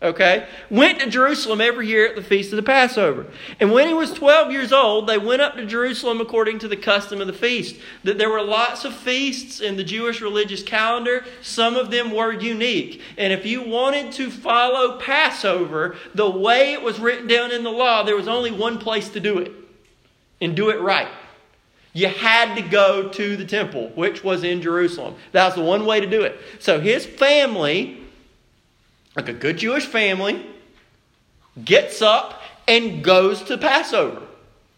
okay, 0.00 0.46
went 0.70 1.00
to 1.00 1.10
Jerusalem 1.10 1.60
every 1.60 1.88
year 1.88 2.06
at 2.06 2.14
the 2.14 2.22
feast 2.22 2.52
of 2.52 2.56
the 2.56 2.62
Passover. 2.62 3.26
And 3.58 3.72
when 3.72 3.88
he 3.88 3.94
was 3.94 4.12
12 4.12 4.52
years 4.52 4.72
old, 4.72 5.08
they 5.08 5.18
went 5.18 5.42
up 5.42 5.56
to 5.56 5.66
Jerusalem 5.66 6.20
according 6.20 6.60
to 6.60 6.68
the 6.68 6.76
custom 6.76 7.20
of 7.20 7.26
the 7.26 7.32
feast. 7.32 7.76
That 8.04 8.18
there 8.18 8.30
were 8.30 8.42
lots 8.42 8.84
of 8.84 8.94
feasts 8.94 9.60
in 9.60 9.76
the 9.76 9.84
Jewish 9.84 10.20
religious 10.20 10.62
calendar. 10.62 11.24
Some 11.42 11.76
of 11.76 11.90
them 11.90 12.12
were 12.12 12.32
unique. 12.32 13.00
And 13.16 13.32
if 13.32 13.44
you 13.44 13.62
wanted 13.62 14.12
to 14.12 14.30
follow 14.30 14.98
Passover 14.98 15.96
the 16.14 16.30
way 16.30 16.72
it 16.72 16.82
was 16.82 17.00
written 17.00 17.26
down 17.26 17.50
in 17.50 17.64
the 17.64 17.70
law, 17.70 18.04
there 18.04 18.16
was 18.16 18.28
only 18.28 18.52
one 18.52 18.78
place 18.78 19.08
to 19.08 19.20
do 19.20 19.38
it 19.38 19.50
and 20.40 20.54
do 20.54 20.68
it 20.70 20.80
right 20.80 21.08
you 21.94 22.08
had 22.08 22.56
to 22.56 22.62
go 22.62 23.08
to 23.08 23.36
the 23.36 23.44
temple, 23.44 23.90
which 23.94 24.22
was 24.22 24.42
in 24.42 24.60
Jerusalem. 24.60 25.14
That 25.32 25.46
was 25.46 25.54
the 25.54 25.62
one 25.62 25.86
way 25.86 26.00
to 26.00 26.06
do 26.06 26.22
it. 26.22 26.38
So 26.58 26.80
his 26.80 27.06
family, 27.06 28.02
like 29.16 29.28
a 29.28 29.32
good 29.32 29.58
Jewish 29.58 29.86
family, 29.86 30.44
gets 31.64 32.02
up 32.02 32.42
and 32.66 33.02
goes 33.02 33.44
to 33.44 33.56
Passover 33.56 34.22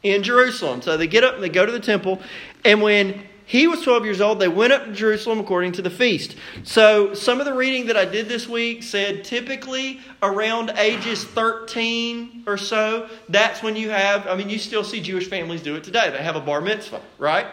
in 0.02 0.22
Jerusalem. 0.22 0.82
So 0.82 0.98
they 0.98 1.06
get 1.06 1.24
up 1.24 1.34
and 1.34 1.42
they 1.42 1.48
go 1.48 1.64
to 1.64 1.72
the 1.72 1.80
temple. 1.80 2.20
And 2.66 2.82
when 2.82 3.24
he 3.48 3.68
was 3.68 3.80
12 3.82 4.04
years 4.04 4.20
old. 4.20 4.40
They 4.40 4.48
went 4.48 4.72
up 4.72 4.86
to 4.86 4.92
Jerusalem 4.92 5.38
according 5.38 5.72
to 5.72 5.82
the 5.82 5.88
feast. 5.88 6.34
So, 6.64 7.14
some 7.14 7.38
of 7.38 7.46
the 7.46 7.54
reading 7.54 7.86
that 7.86 7.96
I 7.96 8.04
did 8.04 8.28
this 8.28 8.48
week 8.48 8.82
said 8.82 9.22
typically 9.22 10.00
around 10.20 10.70
ages 10.70 11.22
13 11.22 12.42
or 12.48 12.56
so, 12.56 13.08
that's 13.28 13.62
when 13.62 13.76
you 13.76 13.90
have, 13.90 14.26
I 14.26 14.34
mean, 14.34 14.50
you 14.50 14.58
still 14.58 14.82
see 14.82 15.00
Jewish 15.00 15.30
families 15.30 15.62
do 15.62 15.76
it 15.76 15.84
today. 15.84 16.10
They 16.10 16.18
have 16.24 16.34
a 16.34 16.40
bar 16.40 16.60
mitzvah, 16.60 17.00
right? 17.18 17.46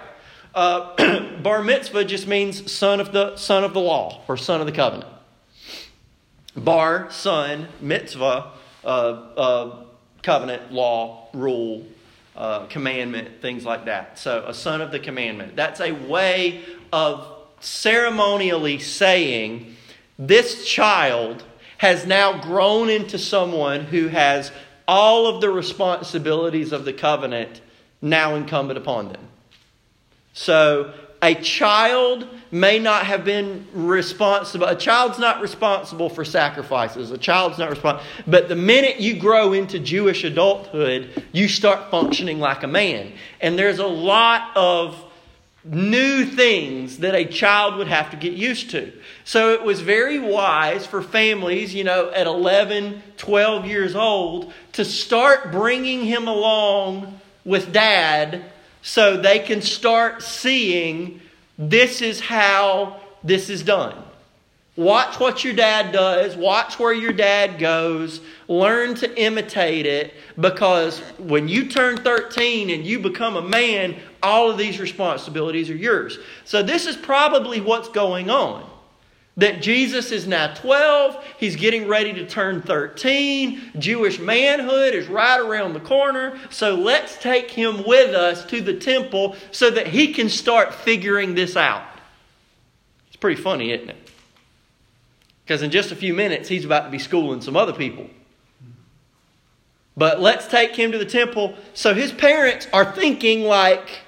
Uh, 0.56 1.38
bar 1.44 1.64
mitzvah 1.64 2.06
just 2.06 2.28
means 2.28 2.72
son 2.72 3.00
of 3.00 3.12
the 3.12 3.38
son 3.38 3.64
of 3.64 3.74
the 3.74 3.80
law 3.80 4.24
or 4.28 4.36
son 4.36 4.62
of 4.62 4.66
the 4.66 4.74
covenant. 4.74 5.12
Bar, 6.56 7.12
son, 7.12 7.68
mitzvah, 7.82 8.52
uh, 8.84 8.88
uh, 8.88 9.76
covenant, 10.24 10.72
law, 10.72 11.30
rule, 11.34 11.86
uh, 12.36 12.66
commandment, 12.68 13.42
things 13.42 13.66
like 13.66 13.86
that. 13.86 14.18
So, 14.18 14.46
a 14.48 14.54
son 14.54 14.82
of 14.82 14.92
the 14.92 15.00
commandment. 15.00 15.56
That's 15.56 15.80
a 15.80 15.92
way 15.92 16.64
of 16.92 17.28
ceremonially 17.60 18.80
saying 18.80 19.76
this 20.18 20.66
child 20.66 21.44
has 21.78 22.06
now 22.06 22.42
grown 22.42 22.90
into 22.90 23.18
someone 23.18 23.82
who 23.82 24.08
has 24.08 24.52
all 24.88 25.28
of 25.28 25.42
the 25.42 25.50
responsibilities 25.50 26.72
of 26.72 26.86
the 26.86 26.94
covenant 26.94 27.62
now 28.02 28.36
incumbent 28.36 28.78
upon 28.78 29.10
them. 29.10 29.28
So, 30.34 30.94
a 31.24 31.36
child 31.36 32.28
may 32.52 32.78
not 32.78 33.06
have 33.06 33.24
been 33.24 33.66
responsible. 33.74 34.68
A 34.68 34.76
child's 34.76 35.18
not 35.18 35.42
responsible 35.42 36.10
for 36.10 36.26
sacrifices. 36.26 37.12
A 37.12 37.18
child's 37.18 37.58
not 37.58 37.70
responsible. 37.70 38.06
But 38.28 38.50
the 38.50 38.58
minute 38.58 39.00
you 39.00 39.18
grow 39.18 39.54
into 39.54 39.80
Jewish 39.80 40.26
adulthood, 40.26 41.24
you 41.32 41.48
start 41.48 41.90
functioning 41.90 42.40
like 42.40 42.64
a 42.64 42.68
man. 42.68 43.14
And 43.40 43.58
there's 43.58 43.80
a 43.80 43.88
lot 43.88 44.52
of 44.58 45.02
new 45.64 46.26
things 46.26 46.98
that 46.98 47.16
a 47.16 47.24
child 47.24 47.78
would 47.78 47.88
have 47.88 48.12
to 48.12 48.18
get 48.18 48.34
used 48.34 48.72
to. 48.72 48.92
So 49.24 49.54
it 49.54 49.64
was 49.64 49.80
very 49.80 50.20
wise 50.20 50.86
for 50.86 51.02
families, 51.02 51.74
you 51.74 51.86
know, 51.86 52.12
at 52.12 52.28
11, 52.28 53.02
12 53.16 53.66
years 53.66 53.96
old, 53.96 54.52
to 54.74 54.84
start 54.84 55.54
bringing 55.54 56.04
him 56.04 56.28
along 56.28 57.22
with 57.46 57.72
dad 57.72 58.44
so 58.84 59.18
they 59.18 59.40
can 59.40 59.62
start 59.62 60.22
seeing 60.22 61.22
this 61.58 62.02
is 62.02 62.20
how 62.20 63.00
this 63.24 63.50
is 63.50 63.64
done. 63.64 63.96
Watch 64.76 65.20
what 65.20 65.44
your 65.44 65.54
dad 65.54 65.92
does. 65.92 66.36
Watch 66.36 66.80
where 66.80 66.94
your 66.94 67.14
dad 67.14 67.60
goes. 67.60 68.22
Learn 68.48 68.96
to 68.96 69.22
imitate 69.22 69.86
it 69.86 70.14
because 70.40 71.00
when 71.18 71.48
you 71.48 71.70
turn 71.70 71.98
13 71.98 72.72
and 72.72 72.86
you 72.86 73.00
become 73.00 73.36
a 73.36 73.42
man, 73.42 73.96
all 74.22 74.50
of 74.50 74.58
these 74.58 74.80
responsibilities 74.80 75.70
are 75.70 75.76
yours. 75.76 76.18
So, 76.44 76.64
this 76.64 76.88
is 76.88 76.96
probably 76.98 77.62
what's 77.62 77.90
going 77.90 78.30
on 78.30 78.68
that 79.38 79.62
Jesus 79.62 80.12
is 80.12 80.28
now 80.28 80.54
12, 80.54 81.24
he's 81.40 81.56
getting 81.56 81.88
ready 81.88 82.14
to 82.14 82.28
turn 82.28 82.62
13, 82.62 83.72
Jewish 83.80 84.20
manhood 84.20 84.94
is 84.94 85.08
right 85.08 85.40
around 85.40 85.74
the 85.74 85.80
corner, 85.80 86.38
so 86.52 86.76
let's 86.76 87.18
take 87.18 87.50
him 87.50 87.84
with 87.88 88.14
us 88.14 88.46
to 88.46 88.62
the 88.62 88.76
temple 88.76 89.36
so 89.52 89.72
that 89.72 89.88
he 89.88 90.14
can 90.14 90.30
start 90.30 90.74
figuring 90.74 91.34
this 91.34 91.58
out. 91.58 91.84
It's 93.08 93.18
pretty 93.18 93.42
funny, 93.42 93.72
isn't 93.72 93.90
it? 93.90 94.12
Because 95.44 95.64
in 95.64 95.72
just 95.72 95.92
a 95.92 95.96
few 95.96 96.14
minutes, 96.14 96.48
he's 96.48 96.64
about 96.64 96.86
to 96.86 96.90
be 96.90 97.00
schooling 97.00 97.42
some 97.42 97.58
other 97.58 97.74
people. 97.74 98.10
But 99.98 100.20
let's 100.20 100.48
take 100.48 100.76
him 100.76 100.92
to 100.92 100.98
the 100.98 101.06
temple 101.06 101.56
so 101.74 101.94
his 101.94 102.12
parents 102.12 102.68
are 102.72 102.92
thinking 102.92 103.44
like 103.44 104.00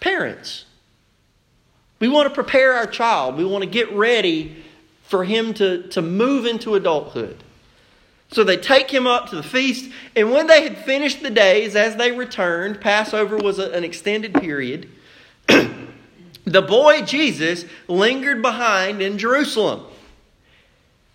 parents. 0.00 0.64
We 2.00 2.08
want 2.08 2.28
to 2.28 2.34
prepare 2.34 2.74
our 2.74 2.86
child. 2.86 3.36
We 3.36 3.44
want 3.44 3.64
to 3.64 3.70
get 3.70 3.92
ready 3.92 4.64
for 5.02 5.24
him 5.24 5.54
to, 5.54 5.88
to 5.88 6.02
move 6.02 6.46
into 6.46 6.74
adulthood. 6.74 7.42
So 8.30 8.44
they 8.44 8.58
take 8.58 8.90
him 8.90 9.06
up 9.06 9.30
to 9.30 9.36
the 9.36 9.42
feast, 9.42 9.90
and 10.14 10.30
when 10.30 10.48
they 10.48 10.62
had 10.62 10.76
finished 10.76 11.22
the 11.22 11.30
days, 11.30 11.74
as 11.74 11.96
they 11.96 12.12
returned, 12.12 12.78
Passover 12.78 13.38
was 13.38 13.58
a, 13.58 13.70
an 13.70 13.84
extended 13.84 14.34
period, 14.34 14.90
the 15.46 16.62
boy 16.62 17.02
Jesus 17.02 17.64
lingered 17.88 18.42
behind 18.42 19.00
in 19.00 19.16
Jerusalem. 19.16 19.86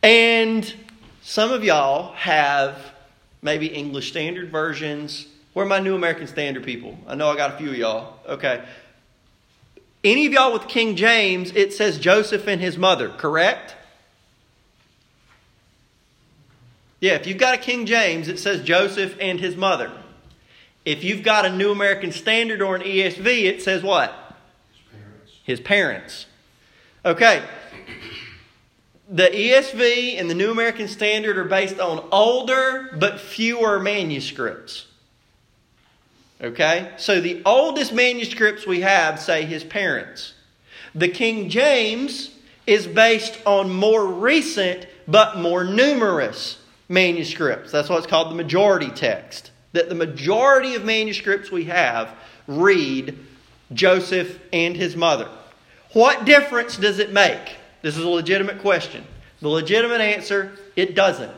And 0.01 0.73
some 1.21 1.51
of 1.51 1.63
y'all 1.63 2.13
have 2.13 2.77
maybe 3.43 3.67
English 3.67 4.09
Standard 4.09 4.51
versions. 4.51 5.27
Where 5.53 5.65
are 5.65 5.69
my 5.69 5.79
New 5.79 5.93
American 5.93 6.25
Standard 6.25 6.63
people? 6.63 6.97
I 7.07 7.13
know 7.13 7.29
I 7.29 7.37
got 7.37 7.53
a 7.53 7.57
few 7.57 7.69
of 7.69 7.75
y'all. 7.75 8.19
Okay. 8.27 8.65
Any 10.03 10.25
of 10.25 10.33
y'all 10.33 10.51
with 10.51 10.67
King 10.67 10.95
James, 10.95 11.51
it 11.55 11.73
says 11.73 11.97
Joseph 11.97 12.47
and 12.47 12.59
his 12.59 12.77
mother, 12.77 13.09
correct? 13.09 13.75
Yeah, 16.99 17.13
if 17.13 17.27
you've 17.27 17.37
got 17.37 17.55
a 17.55 17.57
King 17.57 17.85
James, 17.85 18.27
it 18.27 18.39
says 18.39 18.63
Joseph 18.63 19.17
and 19.19 19.39
his 19.39 19.55
mother. 19.55 19.91
If 20.85 21.03
you've 21.03 21.23
got 21.23 21.45
a 21.45 21.49
New 21.49 21.71
American 21.71 22.11
Standard 22.11 22.61
or 22.61 22.75
an 22.75 22.81
ESV, 22.81 23.43
it 23.43 23.61
says 23.61 23.83
what? 23.83 24.13
His 24.71 24.81
parents. 24.89 25.41
His 25.43 25.59
parents. 25.59 26.25
Okay. 27.05 27.43
The 29.09 29.27
ESV 29.27 30.19
and 30.19 30.29
the 30.29 30.33
New 30.33 30.51
American 30.51 30.87
Standard 30.87 31.37
are 31.37 31.45
based 31.45 31.79
on 31.79 32.07
older 32.11 32.89
but 32.97 33.19
fewer 33.19 33.79
manuscripts. 33.79 34.87
Okay? 36.41 36.91
So 36.97 37.21
the 37.21 37.41
oldest 37.45 37.93
manuscripts 37.93 38.67
we 38.67 38.81
have 38.81 39.19
say 39.19 39.45
his 39.45 39.63
parents. 39.63 40.33
The 40.95 41.07
King 41.07 41.49
James 41.49 42.31
is 42.67 42.87
based 42.87 43.39
on 43.45 43.69
more 43.71 44.05
recent 44.05 44.87
but 45.07 45.37
more 45.37 45.63
numerous 45.63 46.57
manuscripts. 46.87 47.71
That's 47.71 47.89
why 47.89 47.97
it's 47.97 48.07
called 48.07 48.31
the 48.31 48.35
majority 48.35 48.89
text. 48.89 49.51
That 49.73 49.89
the 49.89 49.95
majority 49.95 50.75
of 50.75 50.85
manuscripts 50.85 51.51
we 51.51 51.65
have 51.65 52.15
read 52.47 53.17
Joseph 53.73 54.39
and 54.51 54.75
his 54.75 54.95
mother. 54.95 55.29
What 55.93 56.25
difference 56.25 56.77
does 56.77 56.99
it 56.99 57.11
make? 57.11 57.57
This 57.81 57.97
is 57.97 58.03
a 58.03 58.09
legitimate 58.09 58.59
question. 58.59 59.03
The 59.41 59.49
legitimate 59.49 60.01
answer 60.01 60.57
it 60.75 60.95
doesn't. 60.95 61.33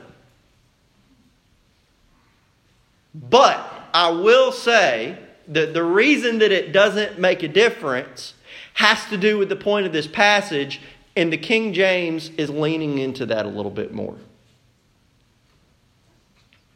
But 3.13 3.74
I 3.95 4.09
will 4.09 4.51
say 4.51 5.17
that 5.47 5.73
the 5.73 5.81
reason 5.81 6.39
that 6.39 6.51
it 6.51 6.73
doesn't 6.73 7.17
make 7.17 7.43
a 7.43 7.47
difference 7.47 8.33
has 8.73 9.05
to 9.05 9.15
do 9.15 9.37
with 9.37 9.47
the 9.47 9.55
point 9.55 9.85
of 9.85 9.93
this 9.93 10.05
passage, 10.05 10.81
and 11.15 11.31
the 11.31 11.37
King 11.37 11.71
James 11.71 12.29
is 12.31 12.49
leaning 12.49 12.97
into 12.97 13.25
that 13.27 13.45
a 13.45 13.47
little 13.47 13.71
bit 13.71 13.93
more. 13.93 14.17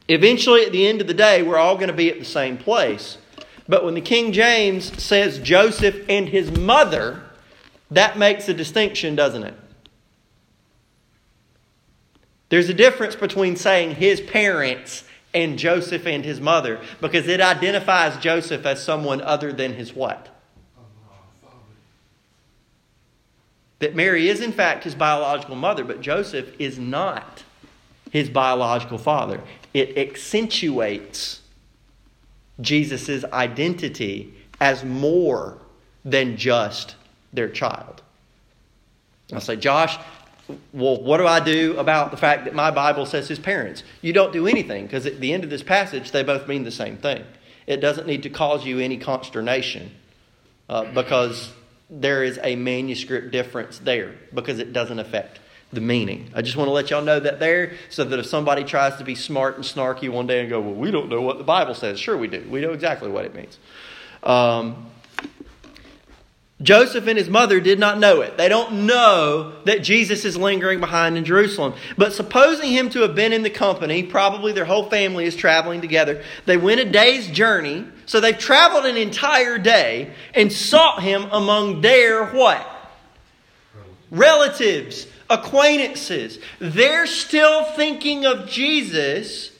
Eventually, 0.07 0.63
at 0.63 0.71
the 0.71 0.87
end 0.87 1.01
of 1.01 1.07
the 1.07 1.13
day, 1.13 1.43
we're 1.43 1.57
all 1.57 1.75
going 1.75 1.89
to 1.89 1.93
be 1.93 2.09
at 2.09 2.19
the 2.19 2.25
same 2.25 2.57
place. 2.57 3.17
But 3.67 3.83
when 3.83 3.95
the 3.95 4.01
King 4.01 4.31
James 4.31 5.03
says 5.03 5.39
Joseph 5.39 6.05
and 6.07 6.29
his 6.29 6.49
mother, 6.51 7.21
that 7.91 8.17
makes 8.17 8.47
a 8.47 8.53
distinction, 8.53 9.17
doesn't 9.17 9.43
it? 9.43 9.55
There's 12.47 12.69
a 12.69 12.73
difference 12.73 13.17
between 13.17 13.57
saying 13.57 13.95
his 13.95 14.21
parents 14.21 15.03
and 15.33 15.59
Joseph 15.59 16.05
and 16.07 16.25
his 16.25 16.39
mother 16.39 16.79
because 17.01 17.27
it 17.27 17.41
identifies 17.41 18.17
Joseph 18.17 18.65
as 18.65 18.83
someone 18.83 19.21
other 19.21 19.53
than 19.53 19.73
his 19.73 19.93
what? 19.93 20.29
That 23.79 23.95
Mary 23.95 24.27
is, 24.27 24.41
in 24.41 24.51
fact, 24.51 24.83
his 24.83 24.95
biological 24.95 25.55
mother, 25.55 25.85
but 25.85 26.01
Joseph 26.01 26.53
is 26.59 26.77
not 26.77 27.43
his 28.11 28.29
biological 28.29 28.97
father. 28.97 29.41
It 29.73 29.97
accentuates 29.97 31.41
Jesus' 32.59 33.23
identity 33.25 34.33
as 34.59 34.83
more 34.83 35.59
than 36.03 36.35
just 36.35 36.95
their 37.31 37.49
child. 37.49 38.01
I 39.31 39.39
say, 39.39 39.55
Josh, 39.55 39.97
well, 40.73 41.01
what 41.01 41.17
do 41.17 41.27
I 41.27 41.39
do 41.39 41.77
about 41.77 42.11
the 42.11 42.17
fact 42.17 42.45
that 42.45 42.53
my 42.53 42.71
Bible 42.71 43.05
says 43.05 43.27
his 43.27 43.39
parents? 43.39 43.83
You 44.01 44.13
don't 44.13 44.33
do 44.33 44.47
anything 44.47 44.85
because 44.85 45.05
at 45.05 45.19
the 45.19 45.33
end 45.33 45.43
of 45.43 45.49
this 45.49 45.63
passage, 45.63 46.11
they 46.11 46.23
both 46.23 46.47
mean 46.47 46.63
the 46.63 46.71
same 46.71 46.97
thing. 46.97 47.23
It 47.67 47.77
doesn't 47.77 48.07
need 48.07 48.23
to 48.23 48.29
cause 48.29 48.65
you 48.65 48.79
any 48.79 48.97
consternation 48.97 49.91
uh, 50.67 50.91
because 50.93 51.51
there 51.89 52.23
is 52.23 52.39
a 52.43 52.55
manuscript 52.55 53.31
difference 53.31 53.79
there 53.79 54.15
because 54.33 54.59
it 54.59 54.73
doesn't 54.73 54.99
affect 54.99 55.39
the 55.71 55.81
meaning. 55.81 56.31
I 56.33 56.41
just 56.41 56.57
want 56.57 56.67
to 56.67 56.71
let 56.71 56.89
y'all 56.89 57.03
know 57.03 57.19
that 57.19 57.39
there 57.39 57.73
so 57.89 58.03
that 58.03 58.17
if 58.17 58.25
somebody 58.25 58.63
tries 58.63 58.95
to 58.97 59.03
be 59.03 59.15
smart 59.15 59.55
and 59.55 59.63
snarky 59.63 60.09
one 60.09 60.25
day 60.25 60.41
and 60.41 60.49
go, 60.49 60.59
well, 60.59 60.73
we 60.73 60.89
don't 60.89 61.09
know 61.09 61.21
what 61.21 61.37
the 61.37 61.43
Bible 61.43 61.75
says. 61.75 61.99
Sure, 61.99 62.17
we 62.17 62.27
do. 62.27 62.45
We 62.49 62.61
know 62.61 62.71
exactly 62.71 63.09
what 63.09 63.25
it 63.25 63.35
means. 63.35 63.59
Um, 64.23 64.87
Joseph 66.61 67.07
and 67.07 67.17
his 67.17 67.29
mother 67.29 67.61
did 67.61 67.79
not 67.79 67.99
know 67.99 68.19
it. 68.19 68.37
They 68.37 68.49
don't 68.49 68.85
know 68.85 69.53
that 69.63 69.81
Jesus 69.81 70.25
is 70.25 70.35
lingering 70.35 70.81
behind 70.81 71.17
in 71.17 71.23
Jerusalem. 71.23 71.73
But 71.97 72.11
supposing 72.11 72.71
him 72.71 72.89
to 72.89 73.01
have 73.01 73.15
been 73.15 73.31
in 73.31 73.43
the 73.43 73.49
company, 73.49 74.03
probably 74.03 74.51
their 74.51 74.65
whole 74.65 74.89
family 74.89 75.23
is 75.23 75.37
traveling 75.37 75.79
together. 75.79 76.21
They 76.45 76.57
went 76.57 76.81
a 76.81 76.85
day's 76.85 77.27
journey, 77.27 77.85
so 78.05 78.19
they've 78.19 78.37
traveled 78.37 78.85
an 78.85 78.97
entire 78.97 79.57
day 79.57 80.13
and 80.33 80.51
sought 80.51 81.01
him 81.01 81.29
among 81.31 81.79
their 81.79 82.25
what? 82.25 82.67
Relatives, 84.11 85.07
acquaintances. 85.29 86.39
They're 86.59 87.07
still 87.07 87.63
thinking 87.63 88.25
of 88.25 88.49
Jesus 88.49 89.51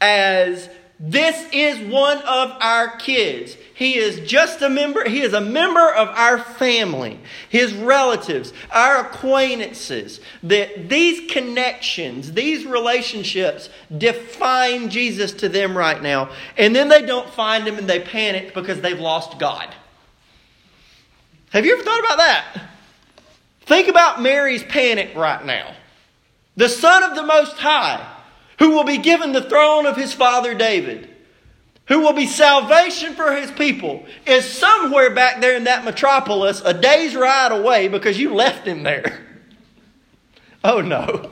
as 0.00 0.70
this 0.98 1.46
is 1.52 1.78
one 1.90 2.18
of 2.18 2.52
our 2.60 2.96
kids. 2.96 3.56
He 3.74 3.96
is 3.96 4.26
just 4.28 4.62
a 4.62 4.70
member, 4.70 5.06
he 5.06 5.20
is 5.20 5.34
a 5.34 5.40
member 5.40 5.92
of 5.92 6.08
our 6.08 6.38
family, 6.38 7.20
his 7.50 7.74
relatives, 7.74 8.54
our 8.70 9.00
acquaintances. 9.00 10.20
That 10.42 10.88
these 10.88 11.30
connections, 11.30 12.32
these 12.32 12.64
relationships 12.64 13.68
define 13.96 14.88
Jesus 14.88 15.32
to 15.34 15.50
them 15.50 15.76
right 15.76 16.02
now. 16.02 16.30
And 16.56 16.74
then 16.74 16.88
they 16.88 17.02
don't 17.02 17.28
find 17.28 17.68
him 17.68 17.76
and 17.76 17.86
they 17.86 18.00
panic 18.00 18.54
because 18.54 18.80
they've 18.80 18.98
lost 18.98 19.38
God. 19.38 19.68
Have 21.50 21.66
you 21.66 21.74
ever 21.74 21.82
thought 21.82 22.00
about 22.00 22.18
that? 22.18 22.70
Think 23.66 23.88
about 23.88 24.22
Mary's 24.22 24.62
panic 24.64 25.14
right 25.14 25.44
now. 25.44 25.74
The 26.56 26.70
Son 26.70 27.02
of 27.02 27.14
the 27.14 27.22
Most 27.22 27.58
High, 27.58 28.15
who 28.58 28.70
will 28.70 28.84
be 28.84 28.98
given 28.98 29.32
the 29.32 29.48
throne 29.48 29.86
of 29.86 29.96
his 29.96 30.12
father 30.12 30.54
David 30.54 31.10
who 31.88 32.00
will 32.00 32.12
be 32.12 32.26
salvation 32.26 33.14
for 33.14 33.32
his 33.32 33.50
people, 33.52 34.04
is 34.26 34.44
somewhere 34.44 35.14
back 35.14 35.40
there 35.40 35.56
in 35.56 35.64
that 35.64 35.84
metropolis, 35.84 36.60
a 36.64 36.74
day's 36.74 37.14
ride 37.14 37.52
away 37.52 37.88
because 37.88 38.18
you 38.18 38.34
left 38.34 38.66
him 38.66 38.82
there. 38.82 39.22
Oh 40.64 40.80
no. 40.80 41.30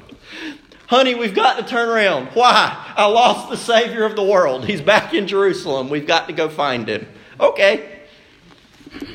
Honey, 0.87 1.17
we've 1.17 1.35
got 1.35 1.59
to 1.59 1.65
turn 1.65 1.89
around. 1.89 2.29
Why? 2.35 2.93
I 2.95 3.07
lost 3.07 3.51
the 3.51 3.57
Savior 3.57 4.05
of 4.05 4.15
the 4.15 4.23
world. 4.23 4.65
He's 4.65 4.81
back 4.81 5.13
in 5.13 5.27
Jerusalem. 5.27 5.89
We've 5.89 6.07
got 6.07 6.29
to 6.29 6.33
go 6.33 6.49
find 6.49 6.89
him. 6.89 7.09
Okay. 7.41 8.03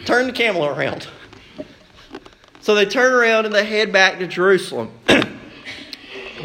Turn 0.04 0.28
the 0.28 0.34
camel 0.34 0.66
around. 0.66 1.08
So 2.60 2.76
they 2.76 2.86
turn 2.86 3.14
around 3.14 3.46
and 3.46 3.56
they 3.56 3.64
head 3.64 3.94
back 3.94 4.20
to 4.20 4.28
Jerusalem. 4.28 4.92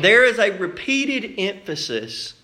there 0.05 0.25
is 0.25 0.39
a 0.39 0.51
repeated 0.51 1.35
emphasis 1.39 2.35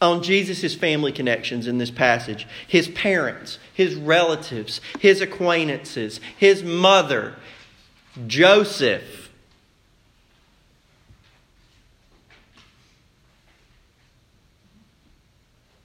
on 0.00 0.22
Jesus' 0.22 0.74
family 0.74 1.12
connections 1.12 1.66
in 1.66 1.78
this 1.78 1.90
passage 1.90 2.46
his 2.66 2.88
parents, 2.88 3.58
his 3.74 3.94
relatives, 3.94 4.80
his 4.98 5.20
acquaintances, 5.20 6.18
his 6.38 6.62
mother, 6.62 7.36
Joseph. 8.26 9.30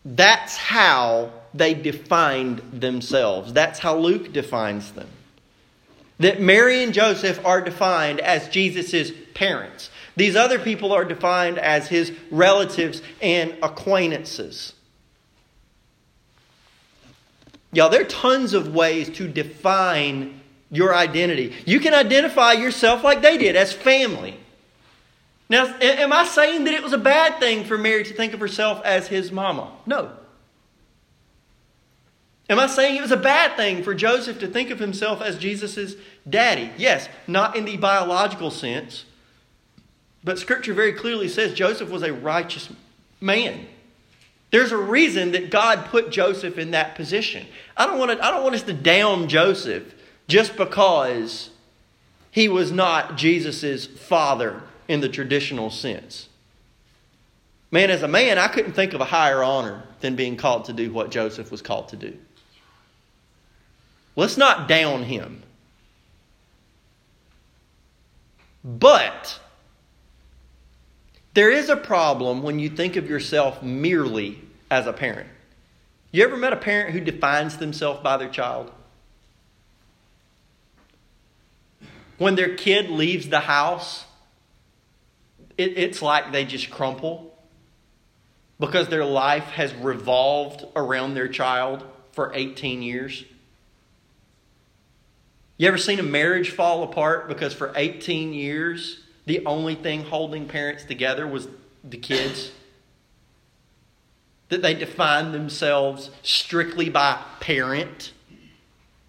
That's 0.06 0.56
how 0.56 1.34
they 1.54 1.73
defined 1.73 2.62
themselves. 2.71 3.52
That's 3.52 3.80
how 3.80 3.97
Luke 3.97 4.32
defines 4.32 4.93
them. 4.93 5.10
That 6.19 6.41
Mary 6.41 6.84
and 6.84 6.93
Joseph 6.93 7.45
are 7.45 7.62
defined 7.62 8.19
as 8.19 8.49
Jesus' 8.49 9.12
parents. 9.34 9.89
These 10.15 10.36
other 10.36 10.58
people 10.58 10.91
are 10.93 11.06
defined 11.06 11.60
as 11.60 11.88
his 11.88 12.12
relatives 12.32 13.03
and 13.21 13.56
acquaintances. 13.62 14.73
Y'all, 17.71 17.89
there 17.89 18.01
are 18.01 18.06
tons 18.06 18.53
of 18.53 18.73
ways 18.73 19.10
to 19.17 19.27
define 19.27 20.41
your 20.71 20.95
identity. 20.95 21.53
You 21.65 21.80
can 21.80 21.93
identify 21.93 22.53
yourself 22.53 23.03
like 23.03 23.21
they 23.21 23.38
did, 23.38 23.56
as 23.56 23.71
family. 23.71 24.39
Now, 25.49 25.65
am 25.80 26.12
I 26.12 26.25
saying 26.25 26.63
that 26.63 26.73
it 26.73 26.84
was 26.84 26.93
a 26.93 26.97
bad 26.97 27.39
thing 27.39 27.63
for 27.63 27.77
Mary 27.77 28.03
to 28.03 28.13
think 28.13 28.34
of 28.34 28.39
herself 28.39 28.82
as 28.84 29.08
his 29.08 29.32
mama? 29.32 29.71
No. 29.86 30.12
Am 32.49 32.60
I 32.60 32.67
saying 32.67 32.95
it 32.95 33.01
was 33.01 33.12
a 33.12 33.17
bad 33.17 33.57
thing 33.57 33.83
for 33.83 33.93
Joseph 33.93 34.39
to 34.39 34.47
think 34.47 34.69
of 34.69 34.79
himself 34.79 35.21
as 35.21 35.38
Jesus' 35.38 35.95
daddy? 36.27 36.71
Yes, 36.77 37.10
not 37.27 37.57
in 37.57 37.65
the 37.65 37.75
biological 37.77 38.51
sense, 38.51 39.03
but 40.23 40.39
Scripture 40.39 40.73
very 40.73 40.93
clearly 40.93 41.27
says 41.27 41.53
Joseph 41.53 41.89
was 41.89 42.03
a 42.03 42.13
righteous 42.13 42.69
man. 43.19 43.67
There's 44.49 44.71
a 44.71 44.77
reason 44.77 45.31
that 45.33 45.49
God 45.49 45.86
put 45.86 46.10
Joseph 46.10 46.57
in 46.57 46.71
that 46.71 46.95
position. 46.95 47.45
I 47.75 47.86
don't 47.86 47.99
want, 47.99 48.12
to, 48.12 48.25
I 48.25 48.31
don't 48.31 48.43
want 48.43 48.55
us 48.55 48.63
to 48.63 48.73
down 48.73 49.27
Joseph 49.27 49.93
just 50.27 50.55
because 50.55 51.49
he 52.31 52.47
was 52.47 52.71
not 52.71 53.17
Jesus' 53.17 53.86
father 53.86 54.62
in 54.88 55.01
the 55.01 55.10
traditional 55.10 55.69
sense. 55.69 56.29
Man, 57.71 57.91
as 57.91 58.03
a 58.03 58.07
man, 58.07 58.38
I 58.38 58.47
couldn't 58.47 58.71
think 58.71 58.93
of 58.93 59.01
a 59.01 59.05
higher 59.05 59.43
honor 59.43 59.83
than 59.99 60.15
being 60.15 60.38
called 60.38 60.65
to 60.65 60.73
do 60.73 60.93
what 60.93 61.12
Joseph 61.12 61.51
was 61.51 61.62
called 61.62 61.89
to 61.89 61.97
do. 61.97 62.17
Let's 64.17 64.36
not 64.36 64.67
down 64.67 65.03
him. 65.03 65.43
But 68.63 69.39
there 71.36 71.51
is 71.51 71.69
a 71.69 71.77
problem 71.77 72.41
when 72.41 72.58
you 72.58 72.67
think 72.67 72.95
of 72.95 73.08
yourself 73.08 73.62
merely 73.62 74.41
as 74.71 74.88
a 74.88 74.91
parent. 74.91 75.30
You 76.12 76.23
ever 76.23 76.36
met 76.36 76.51
a 76.51 76.58
parent 76.58 76.93
who 76.93 76.99
defines 76.99 77.58
themselves 77.58 78.01
by 78.01 78.17
their 78.17 78.30
child? 78.30 78.71
When 82.17 82.34
their 82.34 82.56
kid 82.56 82.89
leaves 82.89 83.30
the 83.30 83.41
house, 83.41 84.03
it, 85.60 85.77
it's 85.77 86.01
like 86.01 86.32
they 86.32 86.43
just 86.43 86.71
crumple 86.71 87.38
because 88.60 88.88
their 88.88 89.06
life 89.06 89.45
has 89.51 89.71
revolved 89.75 90.65
around 90.75 91.13
their 91.13 91.27
child 91.27 91.84
for 92.13 92.34
18 92.34 92.82
years. 92.82 93.23
You 95.57 95.67
ever 95.67 95.77
seen 95.77 95.99
a 95.99 96.03
marriage 96.03 96.51
fall 96.51 96.83
apart 96.83 97.27
because 97.27 97.53
for 97.53 97.73
18 97.75 98.33
years, 98.33 99.01
the 99.25 99.45
only 99.45 99.75
thing 99.75 100.03
holding 100.03 100.47
parents 100.47 100.85
together 100.85 101.25
was 101.27 101.47
the 101.83 101.97
kids? 101.97 102.51
that 104.49 104.61
they 104.61 104.73
define 104.73 105.31
themselves 105.31 106.09
strictly 106.21 106.89
by 106.89 107.21
parent. 107.39 108.13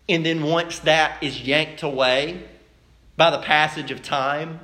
And 0.08 0.24
then 0.24 0.42
once 0.42 0.80
that 0.80 1.22
is 1.22 1.42
yanked 1.42 1.82
away 1.82 2.44
by 3.16 3.30
the 3.30 3.38
passage 3.38 3.90
of 3.90 4.02
time, 4.02 4.60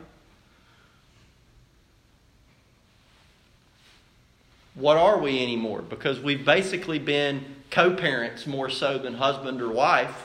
what 4.74 4.96
are 4.96 5.18
we 5.18 5.42
anymore? 5.42 5.82
Because 5.82 6.18
we've 6.18 6.44
basically 6.44 6.98
been 6.98 7.44
co 7.70 7.94
parents 7.94 8.46
more 8.46 8.70
so 8.70 8.98
than 8.98 9.14
husband 9.14 9.62
or 9.62 9.70
wife 9.70 10.23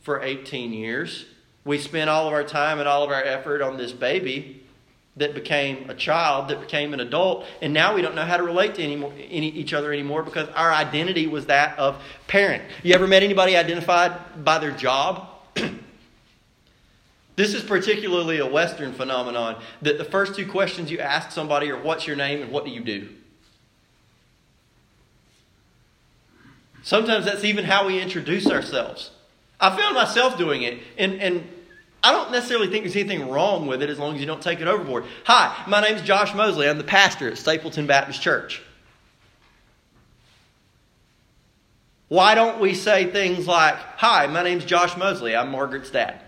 for 0.00 0.22
18 0.22 0.72
years. 0.72 1.26
We 1.64 1.78
spent 1.78 2.08
all 2.08 2.26
of 2.26 2.32
our 2.32 2.44
time 2.44 2.78
and 2.78 2.88
all 2.88 3.02
of 3.02 3.10
our 3.10 3.22
effort 3.22 3.62
on 3.62 3.76
this 3.76 3.92
baby 3.92 4.62
that 5.16 5.34
became 5.34 5.90
a 5.90 5.94
child, 5.94 6.48
that 6.48 6.60
became 6.60 6.94
an 6.94 7.00
adult, 7.00 7.44
and 7.60 7.74
now 7.74 7.94
we 7.94 8.00
don't 8.00 8.14
know 8.14 8.24
how 8.24 8.36
to 8.36 8.42
relate 8.42 8.74
to 8.76 8.82
anymore, 8.82 9.12
any, 9.18 9.48
each 9.48 9.74
other 9.74 9.92
anymore 9.92 10.22
because 10.22 10.48
our 10.50 10.72
identity 10.72 11.26
was 11.26 11.46
that 11.46 11.78
of 11.78 12.00
parent. 12.26 12.62
You 12.82 12.94
ever 12.94 13.06
met 13.06 13.22
anybody 13.22 13.56
identified 13.56 14.44
by 14.44 14.58
their 14.58 14.70
job? 14.70 15.28
this 17.36 17.54
is 17.54 17.62
particularly 17.62 18.38
a 18.38 18.46
Western 18.46 18.92
phenomenon 18.92 19.60
that 19.82 19.98
the 19.98 20.04
first 20.04 20.34
two 20.34 20.48
questions 20.48 20.90
you 20.90 21.00
ask 21.00 21.32
somebody 21.32 21.70
are 21.70 21.82
what's 21.82 22.06
your 22.06 22.16
name 22.16 22.40
and 22.40 22.50
what 22.50 22.64
do 22.64 22.70
you 22.70 22.80
do? 22.80 23.08
Sometimes 26.82 27.26
that's 27.26 27.44
even 27.44 27.64
how 27.64 27.86
we 27.86 28.00
introduce 28.00 28.46
ourselves. 28.46 29.10
I 29.60 29.76
found 29.76 29.94
myself 29.94 30.38
doing 30.38 30.62
it, 30.62 30.78
and, 30.96 31.20
and 31.20 31.48
I 32.02 32.12
don't 32.12 32.32
necessarily 32.32 32.68
think 32.68 32.84
there's 32.84 32.96
anything 32.96 33.28
wrong 33.28 33.66
with 33.66 33.82
it 33.82 33.90
as 33.90 33.98
long 33.98 34.14
as 34.14 34.20
you 34.20 34.26
don't 34.26 34.40
take 34.40 34.60
it 34.60 34.66
overboard. 34.66 35.04
Hi, 35.24 35.64
my 35.68 35.82
name 35.82 35.96
is 35.96 36.02
Josh 36.02 36.34
Mosley. 36.34 36.68
I'm 36.68 36.78
the 36.78 36.84
pastor 36.84 37.28
at 37.28 37.36
Stapleton 37.36 37.86
Baptist 37.86 38.22
Church. 38.22 38.62
Why 42.08 42.34
don't 42.34 42.58
we 42.58 42.74
say 42.74 43.10
things 43.10 43.46
like, 43.46 43.76
Hi, 43.76 44.26
my 44.26 44.42
name's 44.42 44.64
Josh 44.64 44.96
Mosley. 44.96 45.36
I'm 45.36 45.50
Margaret's 45.50 45.90
dad. 45.90 46.20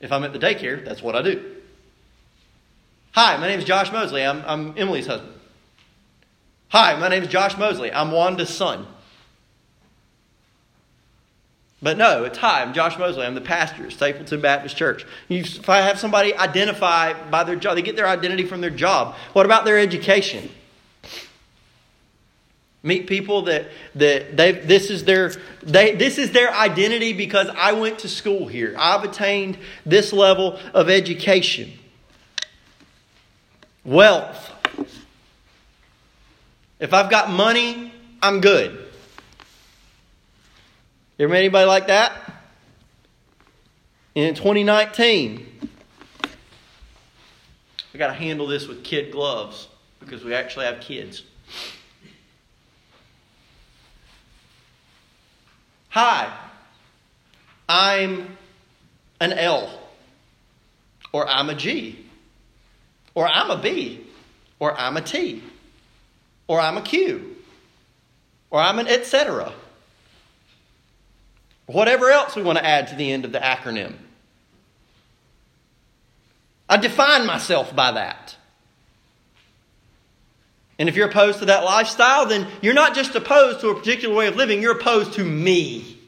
If 0.00 0.10
I'm 0.10 0.24
at 0.24 0.32
the 0.32 0.38
daycare, 0.38 0.84
that's 0.84 1.02
what 1.02 1.14
I 1.14 1.22
do. 1.22 1.56
Hi, 3.12 3.36
my 3.36 3.46
name's 3.46 3.64
Josh 3.64 3.92
Mosley. 3.92 4.24
I'm, 4.24 4.42
I'm 4.44 4.74
Emily's 4.76 5.06
husband. 5.06 5.32
Hi, 6.70 6.98
my 6.98 7.08
name 7.08 7.22
is 7.22 7.28
Josh 7.28 7.56
Mosley. 7.56 7.92
I'm 7.92 8.10
Wanda's 8.10 8.48
son. 8.48 8.86
But 11.82 11.98
no, 11.98 12.22
it's 12.22 12.38
hi, 12.38 12.62
I'm 12.62 12.72
Josh 12.72 12.96
Mosley. 12.96 13.26
I'm 13.26 13.34
the 13.34 13.40
pastor 13.40 13.86
at 13.86 13.92
Stapleton 13.92 14.40
Baptist 14.40 14.76
Church. 14.76 15.04
You, 15.28 15.40
if 15.40 15.68
I 15.68 15.80
have 15.80 15.98
somebody 15.98 16.32
identify 16.32 17.12
by 17.28 17.42
their 17.42 17.56
job, 17.56 17.74
they 17.74 17.82
get 17.82 17.96
their 17.96 18.06
identity 18.06 18.46
from 18.46 18.60
their 18.60 18.70
job. 18.70 19.16
What 19.32 19.46
about 19.46 19.64
their 19.64 19.78
education? 19.78 20.48
Meet 22.84 23.08
people 23.08 23.42
that, 23.42 23.66
that 23.96 24.36
they 24.36 24.52
this 24.52 24.90
is 24.90 25.04
their 25.04 25.32
they 25.62 25.94
this 25.94 26.18
is 26.18 26.32
their 26.32 26.52
identity 26.52 27.12
because 27.12 27.48
I 27.48 27.72
went 27.72 28.00
to 28.00 28.08
school 28.08 28.46
here. 28.46 28.74
I've 28.78 29.04
attained 29.04 29.58
this 29.84 30.12
level 30.12 30.58
of 30.74 30.88
education. 30.88 31.72
Wealth. 33.84 34.50
If 36.78 36.94
I've 36.94 37.10
got 37.10 37.30
money, 37.30 37.92
I'm 38.20 38.40
good. 38.40 38.81
You 41.18 41.24
ever 41.24 41.32
met 41.32 41.38
anybody 41.38 41.66
like 41.66 41.86
that? 41.88 42.12
In 44.14 44.34
2019, 44.34 45.46
we 47.92 47.98
got 47.98 48.08
to 48.08 48.12
handle 48.12 48.46
this 48.46 48.66
with 48.66 48.84
kid 48.84 49.12
gloves 49.12 49.68
because 50.00 50.24
we 50.24 50.34
actually 50.34 50.66
have 50.66 50.80
kids. 50.80 51.22
Hi, 55.90 56.34
I'm 57.68 58.36
an 59.20 59.32
L, 59.32 59.78
or 61.12 61.28
I'm 61.28 61.50
a 61.50 61.54
G, 61.54 62.06
or 63.14 63.28
I'm 63.28 63.50
a 63.50 63.60
B, 63.60 64.06
or 64.58 64.78
I'm 64.78 64.96
a 64.96 65.02
T 65.02 65.42
or 66.52 66.60
I'm 66.60 66.76
a 66.76 66.82
Q, 66.82 67.36
or 68.50 68.60
I'm 68.60 68.78
an 68.78 68.86
etc. 68.86 69.52
Whatever 71.66 72.10
else 72.10 72.36
we 72.36 72.42
want 72.42 72.58
to 72.58 72.64
add 72.64 72.88
to 72.88 72.94
the 72.94 73.10
end 73.10 73.24
of 73.24 73.32
the 73.32 73.38
acronym. 73.38 73.94
I 76.68 76.76
define 76.76 77.26
myself 77.26 77.74
by 77.74 77.92
that. 77.92 78.36
And 80.78 80.88
if 80.88 80.96
you're 80.96 81.08
opposed 81.08 81.38
to 81.40 81.44
that 81.46 81.64
lifestyle, 81.64 82.26
then 82.26 82.48
you're 82.60 82.74
not 82.74 82.94
just 82.94 83.14
opposed 83.14 83.60
to 83.60 83.68
a 83.68 83.74
particular 83.74 84.14
way 84.14 84.26
of 84.26 84.36
living, 84.36 84.62
you're 84.62 84.76
opposed 84.76 85.12
to 85.14 85.24
me. 85.24 85.98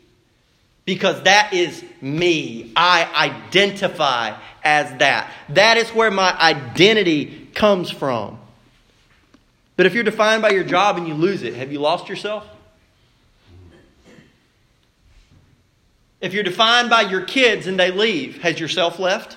Because 0.84 1.22
that 1.22 1.52
is 1.52 1.84
me. 2.00 2.72
I 2.76 3.30
identify 3.30 4.36
as 4.62 4.98
that. 4.98 5.30
That 5.50 5.76
is 5.76 5.90
where 5.90 6.10
my 6.10 6.36
identity 6.38 7.48
comes 7.54 7.90
from. 7.90 8.38
But 9.76 9.86
if 9.86 9.94
you're 9.94 10.04
defined 10.04 10.42
by 10.42 10.50
your 10.50 10.64
job 10.64 10.96
and 10.96 11.06
you 11.06 11.14
lose 11.14 11.42
it, 11.42 11.54
have 11.54 11.72
you 11.72 11.78
lost 11.78 12.08
yourself? 12.08 12.46
If 16.24 16.32
you're 16.32 16.42
defined 16.42 16.88
by 16.88 17.02
your 17.02 17.20
kids 17.20 17.66
and 17.66 17.78
they 17.78 17.90
leave, 17.90 18.40
has 18.40 18.58
yourself 18.58 18.98
left? 18.98 19.36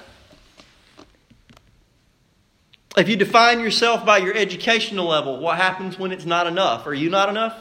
If 2.95 3.09
you 3.09 3.17
define 3.17 3.59
yourself 3.59 4.05
by 4.05 4.19
your 4.19 4.33
educational 4.33 5.05
level, 5.05 5.37
what 5.37 5.57
happens 5.57 5.99
when 5.99 6.13
it's 6.13 6.23
not 6.23 6.47
enough? 6.47 6.87
Are 6.87 6.93
you 6.93 7.09
not 7.09 7.27
enough? 7.27 7.59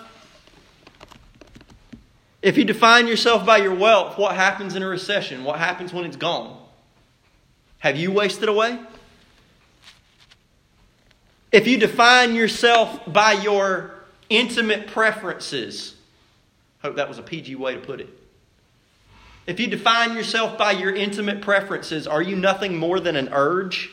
If 2.41 2.57
you 2.57 2.65
define 2.65 3.09
yourself 3.09 3.45
by 3.45 3.57
your 3.57 3.75
wealth, 3.75 4.17
what 4.17 4.37
happens 4.37 4.77
in 4.77 4.85
a 4.85 4.87
recession? 4.87 5.43
What 5.43 5.59
happens 5.59 5.93
when 5.93 6.05
it's 6.05 6.17
gone? 6.17 6.57
Have 7.79 7.97
you 7.97 8.13
wasted 8.13 8.49
away? 8.49 8.79
If 11.51 11.67
you 11.67 11.79
define 11.79 12.37
yourself 12.37 13.01
by 13.13 13.33
your 13.33 13.93
intimate 14.29 14.87
preferences, 14.87 15.97
hope 16.81 16.95
that 16.95 17.09
was 17.09 17.19
a 17.19 17.25
PG 17.25 17.57
way 17.57 17.75
to 17.75 17.81
put 17.81 18.01
it. 18.01 18.23
If 19.47 19.61
you 19.61 19.69
define 19.69 20.15
yourself 20.15 20.59
by 20.59 20.73
your 20.73 20.95
intimate 20.95 21.41
preferences, 21.41 22.07
are 22.07 22.23
you 22.23 22.35
nothing 22.35 22.77
more 22.77 22.99
than 22.99 23.15
an 23.15 23.29
urge? 23.33 23.91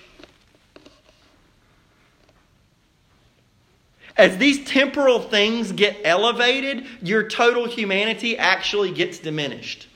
As 4.16 4.38
these 4.38 4.64
temporal 4.66 5.20
things 5.20 5.72
get 5.72 5.98
elevated, 6.04 6.86
your 7.02 7.28
total 7.28 7.68
humanity 7.68 8.38
actually 8.38 8.92
gets 8.92 9.20
diminished. 9.20 9.88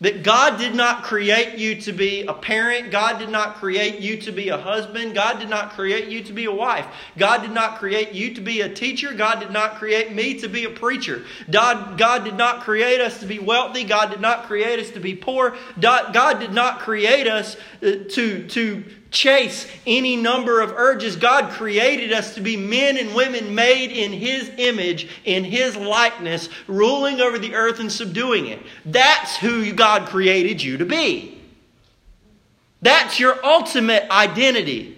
That 0.00 0.22
God 0.22 0.58
did 0.58 0.74
not 0.74 1.02
create 1.02 1.58
you 1.58 1.74
to 1.82 1.92
be 1.92 2.22
a 2.22 2.32
parent. 2.32 2.90
God 2.90 3.18
did 3.18 3.28
not 3.28 3.56
create 3.56 4.00
you 4.00 4.16
to 4.22 4.32
be 4.32 4.48
a 4.48 4.56
husband. 4.56 5.14
God 5.14 5.38
did 5.38 5.50
not 5.50 5.72
create 5.72 6.08
you 6.08 6.24
to 6.24 6.32
be 6.32 6.46
a 6.46 6.52
wife. 6.52 6.86
God 7.18 7.42
did 7.42 7.50
not 7.50 7.78
create 7.78 8.12
you 8.12 8.34
to 8.34 8.40
be 8.40 8.62
a 8.62 8.74
teacher. 8.74 9.12
God 9.12 9.40
did 9.40 9.50
not 9.50 9.74
create 9.74 10.12
me 10.12 10.40
to 10.40 10.48
be 10.48 10.64
a 10.64 10.70
preacher. 10.70 11.26
God, 11.50 11.98
God 11.98 12.24
did 12.24 12.36
not 12.36 12.62
create 12.62 13.02
us 13.02 13.20
to 13.20 13.26
be 13.26 13.38
wealthy. 13.38 13.84
God 13.84 14.10
did 14.10 14.22
not 14.22 14.44
create 14.44 14.80
us 14.80 14.90
to 14.92 15.00
be 15.00 15.14
poor. 15.14 15.54
God 15.78 16.40
did 16.40 16.52
not 16.52 16.80
create 16.80 17.26
us 17.26 17.56
uh, 17.82 17.92
to, 18.08 18.48
to 18.48 18.84
chase 19.10 19.66
any 19.86 20.16
number 20.16 20.60
of 20.60 20.72
urges. 20.72 21.16
God 21.16 21.50
created 21.52 22.12
us 22.12 22.34
to 22.34 22.40
be 22.40 22.56
men 22.56 22.96
and 22.96 23.14
women 23.14 23.54
made 23.54 23.90
in 23.90 24.12
His 24.12 24.50
image, 24.56 25.08
in 25.24 25.44
His 25.44 25.76
likeness, 25.76 26.48
ruling 26.68 27.20
over 27.20 27.38
the 27.38 27.54
earth 27.54 27.80
and 27.80 27.90
subduing 27.90 28.46
it. 28.46 28.60
That's 28.84 29.36
who 29.36 29.72
God 29.72 30.08
created 30.08 30.62
you 30.62 30.76
to 30.78 30.86
be. 30.86 31.40
That's 32.82 33.20
your 33.20 33.44
ultimate 33.44 34.10
identity. 34.10 34.96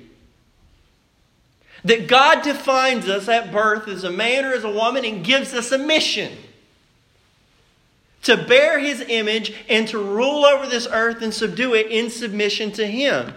That 1.85 2.07
God 2.07 2.43
defines 2.43 3.09
us 3.09 3.29
at 3.29 3.51
birth 3.51 3.89
as 3.89 4.05
a 4.05 4.11
man 4.11 4.45
or 4.45 4.53
as 4.53 4.63
a 4.63 4.71
woman 4.71 5.05
and 5.05 5.25
gives 5.25 5.53
us 5.53 5.73
a 5.73 5.79
mission 5.79 6.37
to 8.23 8.37
bear 8.37 8.79
his 8.79 9.01
image 9.01 9.53
and 9.69 9.89
to 9.89 9.99
rule 9.99 10.45
over 10.45 10.67
this 10.69 10.87
earth 10.91 11.23
and 11.23 11.35
subdue 11.35 11.75
it 11.75 11.89
in 11.89 12.09
submission 12.09 12.71
to 12.73 12.87
him. 12.87 13.35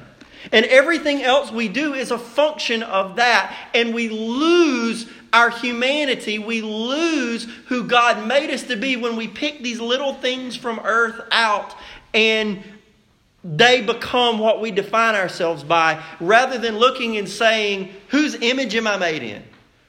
And 0.51 0.65
everything 0.65 1.23
else 1.23 1.51
we 1.51 1.67
do 1.67 1.93
is 1.93 2.11
a 2.11 2.17
function 2.17 2.83
of 2.83 3.17
that. 3.17 3.55
And 3.73 3.93
we 3.93 4.09
lose 4.09 5.09
our 5.33 5.49
humanity. 5.49 6.39
We 6.39 6.61
lose 6.61 7.47
who 7.67 7.83
God 7.85 8.27
made 8.27 8.49
us 8.49 8.63
to 8.63 8.75
be 8.75 8.95
when 8.95 9.15
we 9.15 9.27
pick 9.27 9.61
these 9.61 9.79
little 9.79 10.13
things 10.13 10.55
from 10.55 10.79
earth 10.83 11.19
out 11.31 11.75
and 12.13 12.63
they 13.43 13.81
become 13.81 14.39
what 14.39 14.59
we 14.59 14.71
define 14.71 15.13
ourselves 15.13 15.63
by 15.63 16.03
rather 16.19 16.57
than 16.57 16.77
looking 16.77 17.17
and 17.17 17.29
saying, 17.29 17.93
whose 18.07 18.33
image 18.35 18.73
am 18.75 18.87
I 18.87 18.97
made 18.97 19.21
in? 19.21 19.43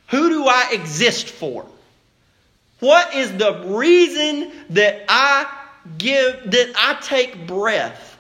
Who 0.09 0.29
do 0.29 0.45
I 0.47 0.71
exist 0.73 1.31
for? 1.31 1.65
What 2.81 3.15
is 3.15 3.35
the 3.37 3.65
reason 3.67 4.53
that 4.71 5.05
I 5.09 5.51
give, 5.97 6.51
that 6.51 6.73
I 6.77 6.99
take 7.01 7.47
breath? 7.47 8.16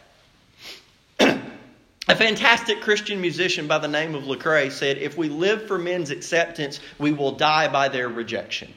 A 2.08 2.14
fantastic 2.14 2.80
Christian 2.82 3.20
musician 3.20 3.66
by 3.66 3.78
the 3.78 3.88
name 3.88 4.14
of 4.14 4.24
Lecrae 4.24 4.70
said, 4.70 4.98
If 4.98 5.16
we 5.16 5.28
live 5.28 5.66
for 5.66 5.76
men's 5.76 6.10
acceptance, 6.10 6.78
we 6.98 7.10
will 7.12 7.32
die 7.32 7.66
by 7.66 7.88
their 7.88 8.08
rejection. 8.08 8.72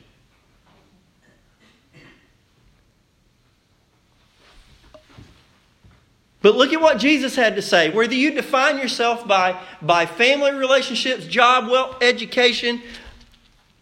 But 6.41 6.55
look 6.55 6.71
at 6.71 6.81
what 6.81 6.97
Jesus 6.97 7.35
had 7.35 7.55
to 7.57 7.61
say. 7.61 7.89
Whether 7.91 8.13
you 8.13 8.31
define 8.31 8.77
yourself 8.77 9.27
by, 9.27 9.61
by 9.81 10.05
family 10.05 10.53
relationships, 10.53 11.27
job, 11.27 11.69
wealth, 11.69 11.97
education, 12.01 12.81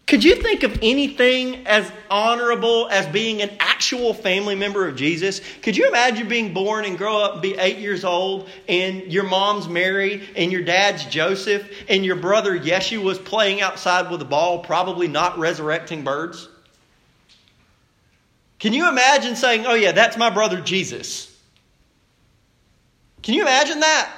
could 0.08 0.24
you 0.24 0.36
think 0.36 0.62
of 0.62 0.78
anything 0.80 1.66
as 1.66 1.92
honorable 2.10 2.88
as 2.90 3.06
being 3.08 3.42
an 3.42 3.50
actual 3.60 4.14
family 4.14 4.54
member 4.54 4.88
of 4.88 4.96
Jesus? 4.96 5.42
Could 5.60 5.76
you 5.76 5.86
imagine 5.86 6.26
being 6.28 6.54
born 6.54 6.86
and 6.86 6.96
grow 6.96 7.18
up 7.22 7.34
and 7.34 7.42
be 7.42 7.54
eight 7.58 7.76
years 7.76 8.06
old 8.06 8.48
and 8.70 9.12
your 9.12 9.24
mom's 9.24 9.68
Mary 9.68 10.26
and 10.34 10.50
your 10.50 10.62
dad's 10.62 11.04
Joseph 11.04 11.70
and 11.90 12.06
your 12.06 12.16
brother 12.16 12.58
Yeshua 12.58 13.04
was 13.04 13.18
playing 13.18 13.60
outside 13.60 14.10
with 14.10 14.22
a 14.22 14.24
ball, 14.24 14.60
probably 14.60 15.08
not 15.08 15.38
resurrecting 15.38 16.04
birds? 16.04 16.48
Can 18.58 18.72
you 18.72 18.88
imagine 18.88 19.36
saying, 19.36 19.66
oh, 19.66 19.74
yeah, 19.74 19.92
that's 19.92 20.16
my 20.16 20.30
brother 20.30 20.62
Jesus? 20.62 21.38
Can 23.22 23.34
you 23.34 23.42
imagine 23.42 23.80
that? 23.80 24.10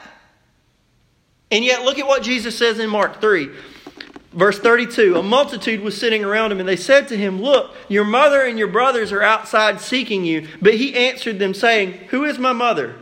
And 1.50 1.64
yet, 1.64 1.82
look 1.82 1.98
at 1.98 2.06
what 2.06 2.22
Jesus 2.22 2.56
says 2.56 2.78
in 2.78 2.88
Mark 2.88 3.20
3. 3.20 3.50
Verse 4.32 4.58
32 4.58 5.16
A 5.16 5.22
multitude 5.22 5.80
was 5.80 5.98
sitting 5.98 6.24
around 6.24 6.52
him, 6.52 6.60
and 6.60 6.68
they 6.68 6.76
said 6.76 7.08
to 7.08 7.16
him, 7.16 7.42
Look, 7.42 7.74
your 7.88 8.04
mother 8.04 8.44
and 8.44 8.58
your 8.58 8.68
brothers 8.68 9.12
are 9.12 9.22
outside 9.22 9.80
seeking 9.80 10.24
you. 10.24 10.46
But 10.62 10.74
he 10.74 10.94
answered 10.94 11.38
them, 11.38 11.54
saying, 11.54 11.92
Who 12.08 12.24
is 12.24 12.38
my 12.38 12.52
mother 12.52 12.96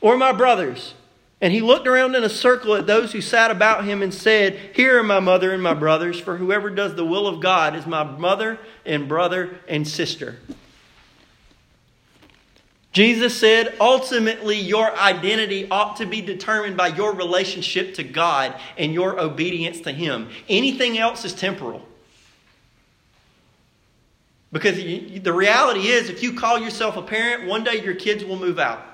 or 0.00 0.16
my 0.16 0.32
brothers? 0.32 0.94
And 1.42 1.52
he 1.54 1.62
looked 1.62 1.86
around 1.86 2.14
in 2.14 2.22
a 2.22 2.28
circle 2.28 2.74
at 2.74 2.86
those 2.86 3.12
who 3.12 3.22
sat 3.22 3.50
about 3.50 3.84
him 3.84 4.02
and 4.02 4.12
said, 4.12 4.58
Here 4.74 4.98
are 4.98 5.02
my 5.02 5.20
mother 5.20 5.52
and 5.52 5.62
my 5.62 5.74
brothers, 5.74 6.20
for 6.20 6.36
whoever 6.36 6.68
does 6.68 6.94
the 6.94 7.04
will 7.04 7.26
of 7.26 7.40
God 7.40 7.74
is 7.74 7.86
my 7.86 8.04
mother 8.04 8.58
and 8.84 9.08
brother 9.08 9.58
and 9.66 9.88
sister. 9.88 10.38
Jesus 12.92 13.38
said, 13.38 13.76
ultimately, 13.80 14.58
your 14.58 14.96
identity 14.96 15.68
ought 15.70 15.96
to 15.96 16.06
be 16.06 16.20
determined 16.20 16.76
by 16.76 16.88
your 16.88 17.14
relationship 17.14 17.94
to 17.94 18.02
God 18.02 18.58
and 18.76 18.92
your 18.92 19.20
obedience 19.20 19.80
to 19.82 19.92
Him. 19.92 20.28
Anything 20.48 20.98
else 20.98 21.24
is 21.24 21.32
temporal. 21.32 21.86
Because 24.52 24.76
the 24.76 25.32
reality 25.32 25.86
is, 25.86 26.10
if 26.10 26.22
you 26.24 26.32
call 26.32 26.58
yourself 26.58 26.96
a 26.96 27.02
parent, 27.02 27.48
one 27.48 27.62
day 27.62 27.80
your 27.84 27.94
kids 27.94 28.24
will 28.24 28.38
move 28.38 28.58
out. 28.58 28.84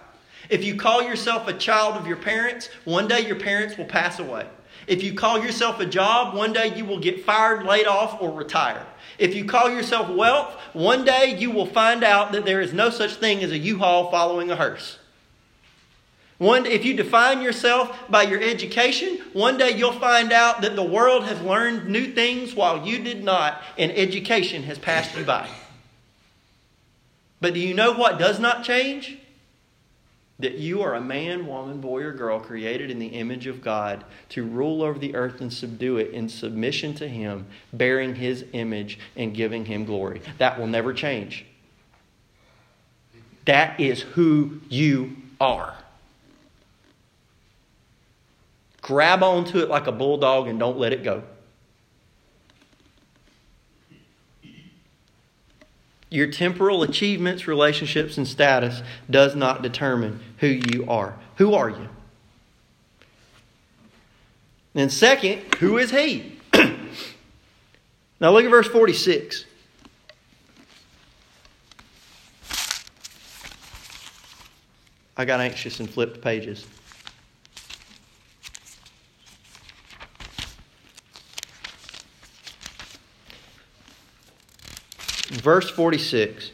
If 0.51 0.63
you 0.63 0.77
call 0.77 1.03
yourself 1.03 1.49
a 1.49 1.55
child 1.55 1.97
of 1.97 2.07
your 2.07 2.19
parents, 2.19 2.69
one 2.85 3.09
day 3.09 3.27
your 3.27 3.37
parents 3.37 3.79
will 3.79 3.87
pass 3.87 4.19
away. 4.19 4.47
If 4.87 5.03
you 5.03 5.15
call 5.15 5.43
yourself 5.43 5.81
a 5.81 5.87
job, 5.87 6.35
one 6.35 6.53
day 6.53 6.77
you 6.77 6.85
will 6.85 7.01
get 7.01 7.25
fired, 7.25 7.65
laid 7.65 7.87
off, 7.87 8.21
or 8.21 8.31
retire. 8.33 8.87
If 9.19 9.35
you 9.35 9.45
call 9.45 9.71
yourself 9.71 10.09
wealth, 10.11 10.53
one 10.73 11.05
day 11.05 11.37
you 11.39 11.51
will 11.51 11.67
find 11.67 12.05
out 12.05 12.33
that 12.33 12.45
there 12.45 12.61
is 12.61 12.73
no 12.73 12.91
such 12.91 13.15
thing 13.15 13.43
as 13.43 13.51
a 13.51 13.59
U-Haul 13.59 14.11
following 14.11 14.51
a 14.51 14.57
hearse. 14.57 14.99
One, 16.39 16.67
if 16.67 16.85
you 16.85 16.95
define 16.95 17.41
yourself 17.41 17.99
by 18.11 18.25
your 18.25 18.43
education, 18.43 19.21
one 19.33 19.57
day 19.57 19.71
you'll 19.71 19.93
find 19.93 20.33
out 20.33 20.61
that 20.61 20.77
the 20.77 20.83
world 20.83 21.25
has 21.25 21.41
learned 21.41 21.89
new 21.89 22.13
things 22.13 22.55
while 22.55 22.87
you 22.87 23.03
did 23.03 23.25
not, 23.25 23.63
and 23.79 23.91
education 23.93 24.65
has 24.65 24.79
passed 24.79 25.17
you 25.17 25.25
by. 25.25 25.49
But 27.41 27.55
do 27.55 27.61
you 27.61 27.73
know 27.73 27.93
what 27.93 28.19
does 28.19 28.39
not 28.39 28.65
change? 28.65 29.19
That 30.39 30.59
you 30.59 30.83
are 30.83 30.95
a 30.95 31.01
man, 31.01 31.47
woman, 31.47 31.81
boy, 31.81 32.03
or 32.03 32.13
girl 32.13 32.39
created 32.39 32.91
in 32.91 32.99
the 32.99 33.07
image 33.07 33.47
of 33.47 33.63
God 33.63 34.05
to 34.31 34.45
rule 34.45 34.83
over 34.83 34.99
the 34.99 35.15
earth 35.15 35.41
and 35.41 35.51
subdue 35.51 35.97
it 35.97 36.11
in 36.11 36.29
submission 36.29 36.95
to 36.95 37.09
Him, 37.09 37.47
bearing 37.73 38.15
His 38.15 38.45
image 38.53 38.99
and 39.17 39.35
giving 39.35 39.65
Him 39.65 39.87
glory. 39.87 40.21
That 40.39 40.59
will 40.59 40.67
never 40.67 40.93
change. 40.93 41.47
That 43.47 43.81
is 43.81 44.03
who 44.03 44.61
you 44.69 45.17
are. 45.41 45.75
Grab 48.83 49.23
onto 49.23 49.59
it 49.59 49.69
like 49.69 49.87
a 49.87 49.93
bulldog 49.93 50.49
and 50.49 50.59
don't 50.59 50.79
let 50.79 50.93
it 50.93 51.03
go. 51.03 51.23
Your 56.17 56.29
temporal 56.29 56.83
achievements, 56.83 57.47
relationships, 57.47 58.17
and 58.17 58.27
status 58.27 58.81
does 59.11 59.37
not 59.37 59.61
determine 59.61 60.21
who 60.39 60.47
you 60.47 60.87
are. 60.89 61.15
Who 61.37 61.53
are 61.53 61.69
you? 61.69 61.91
And 64.75 64.91
second, 64.91 65.43
who 65.57 65.77
is 65.77 65.91
he? 65.91 66.39
now 68.19 68.31
look 68.33 68.47
at 68.47 68.51
verse 68.51 68.67
46. 68.67 69.45
I 75.19 75.27
got 75.27 75.41
anxious 75.41 75.81
and 75.81 75.91
flipped 75.91 76.23
pages. 76.23 76.67
Verse 85.29 85.69
46. 85.71 86.51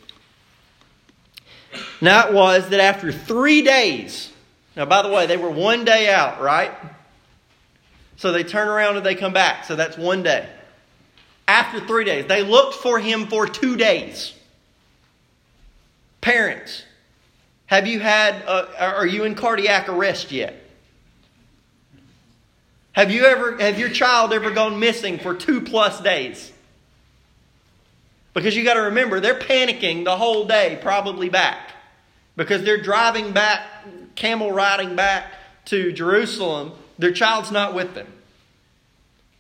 Now 2.01 2.29
it 2.29 2.35
was 2.35 2.69
that 2.71 2.81
after 2.81 3.13
three 3.13 3.63
days, 3.63 4.31
now 4.77 4.85
by 4.85 5.03
the 5.03 5.09
way, 5.09 5.27
they 5.27 5.37
were 5.37 5.51
one 5.51 5.85
day 5.85 6.13
out, 6.13 6.41
right? 6.41 6.73
So 8.17 8.33
they 8.33 8.45
turn 8.45 8.69
around 8.69 8.97
and 8.97 9.07
they 9.07 9.15
come 9.15 9.33
back. 9.33 9.65
So 9.65 9.77
that's 9.77 9.97
one 9.97 10.23
day. 10.23 10.49
After 11.49 11.81
three 11.81 12.05
days, 12.05 12.27
they 12.27 12.43
looked 12.43 12.75
for 12.75 12.99
him 12.99 13.27
for 13.27 13.47
two 13.47 13.77
days. 13.77 14.33
Parents, 16.21 16.85
have 17.67 17.87
you 17.87 17.99
had, 17.99 18.43
uh, 18.47 18.67
are 18.79 19.07
you 19.07 19.25
in 19.25 19.35
cardiac 19.35 19.89
arrest 19.89 20.31
yet? 20.31 20.55
Have 22.93 23.11
you 23.11 23.25
ever, 23.25 23.57
have 23.59 23.79
your 23.79 23.89
child 23.89 24.33
ever 24.33 24.51
gone 24.51 24.79
missing 24.79 25.19
for 25.19 25.35
two 25.35 25.63
plus 25.63 26.01
days? 26.01 26.52
Because 28.35 28.57
you 28.57 28.65
got 28.65 28.75
to 28.75 28.83
remember, 28.83 29.21
they're 29.21 29.39
panicking 29.39 30.05
the 30.05 30.17
whole 30.17 30.47
day, 30.47 30.79
probably 30.81 31.29
back. 31.29 31.73
Because 32.37 32.63
they're 32.63 32.81
driving 32.81 33.33
back, 33.33 33.67
camel 34.15 34.53
riding 34.53 34.97
back 34.97 35.33
to 35.67 35.93
Jerusalem. 35.93 36.73
Their 36.99 37.13
child's 37.13 37.51
not 37.51 37.75
with 37.75 37.95
them. 37.95 38.07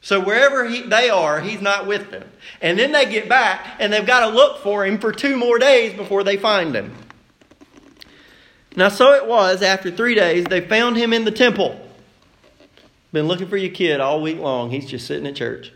So 0.03 0.21
wherever 0.21 0.69
he, 0.69 0.83
they 0.83 1.09
are, 1.09 1.41
he's 1.41 1.63
not 1.63 1.87
with 1.87 2.11
them. 2.11 2.29
And 2.61 2.79
then 2.79 2.93
they 2.93 3.07
get 3.07 3.29
back 3.29 3.77
and 3.79 3.93
they've 3.93 4.07
got 4.07 4.29
to 4.29 4.35
look 4.35 4.59
for 4.63 4.85
him 4.85 4.99
for 4.99 5.13
two 5.13 5.37
more 5.37 5.59
days 5.59 5.95
before 5.95 6.25
they 6.25 6.37
find 6.37 6.75
him. 6.75 6.93
Now, 8.77 8.89
so 8.89 9.13
it 9.13 9.27
was 9.27 9.63
after 9.63 9.91
three 9.91 10.15
days, 10.15 10.45
they 10.47 10.61
found 10.61 10.97
him 10.97 11.13
in 11.13 11.25
the 11.25 11.31
temple. 11.31 11.81
Been 13.13 13.29
looking 13.29 13.47
for 13.47 13.57
your 13.57 13.73
kid 13.73 14.01
all 14.01 14.21
week 14.21 14.39
long. 14.39 14.71
He's 14.71 14.87
just 14.87 15.07
sitting 15.07 15.27
at 15.27 15.37
church 15.37 15.73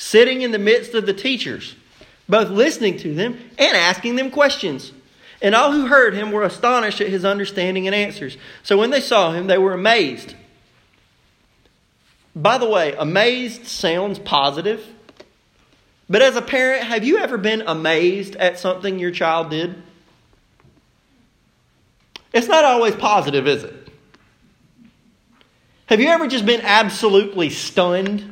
sitting 0.00 0.40
in 0.40 0.50
the 0.50 0.58
midst 0.58 0.94
of 0.94 1.04
the 1.04 1.12
teachers, 1.12 1.76
both 2.26 2.48
listening 2.48 2.96
to 2.96 3.14
them 3.14 3.38
and 3.58 3.76
asking 3.76 4.16
them 4.16 4.30
questions. 4.30 4.92
And 5.42 5.54
all 5.54 5.72
who 5.72 5.86
heard 5.88 6.14
him 6.14 6.32
were 6.32 6.42
astonished 6.42 7.02
at 7.02 7.08
his 7.08 7.22
understanding 7.22 7.86
and 7.86 7.94
answers. 7.94 8.38
So 8.62 8.78
when 8.78 8.88
they 8.88 9.02
saw 9.02 9.32
him, 9.32 9.46
they 9.46 9.58
were 9.58 9.74
amazed. 9.74 10.34
By 12.34 12.56
the 12.56 12.68
way, 12.68 12.94
amazed 12.94 13.66
sounds 13.66 14.18
positive. 14.18 14.82
But 16.08 16.22
as 16.22 16.34
a 16.34 16.42
parent, 16.42 16.84
have 16.84 17.04
you 17.04 17.18
ever 17.18 17.36
been 17.36 17.62
amazed 17.66 18.36
at 18.36 18.58
something 18.58 18.98
your 18.98 19.10
child 19.10 19.50
did? 19.50 19.82
It's 22.32 22.48
not 22.48 22.64
always 22.64 22.94
positive, 22.94 23.46
is 23.46 23.64
it? 23.64 23.74
Have 25.86 26.00
you 26.00 26.08
ever 26.08 26.26
just 26.26 26.46
been 26.46 26.62
absolutely 26.62 27.50
stunned 27.50 28.29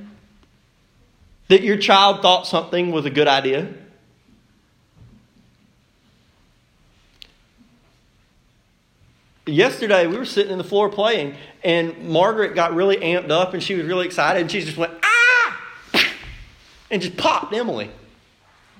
that 1.48 1.62
your 1.62 1.76
child 1.76 2.22
thought 2.22 2.46
something 2.46 2.92
was 2.92 3.04
a 3.04 3.10
good 3.10 3.28
idea? 3.28 3.68
Yesterday, 9.46 10.06
we 10.06 10.18
were 10.18 10.26
sitting 10.26 10.52
in 10.52 10.58
the 10.58 10.64
floor 10.64 10.90
playing, 10.90 11.34
and 11.64 12.08
Margaret 12.08 12.54
got 12.54 12.74
really 12.74 12.96
amped 12.96 13.30
up 13.30 13.54
and 13.54 13.62
she 13.62 13.74
was 13.74 13.86
really 13.86 14.04
excited, 14.04 14.42
and 14.42 14.50
she 14.50 14.60
just 14.60 14.76
went, 14.76 14.92
ah! 15.02 15.60
And 16.90 17.00
just 17.00 17.16
popped 17.16 17.54
Emily. 17.54 17.90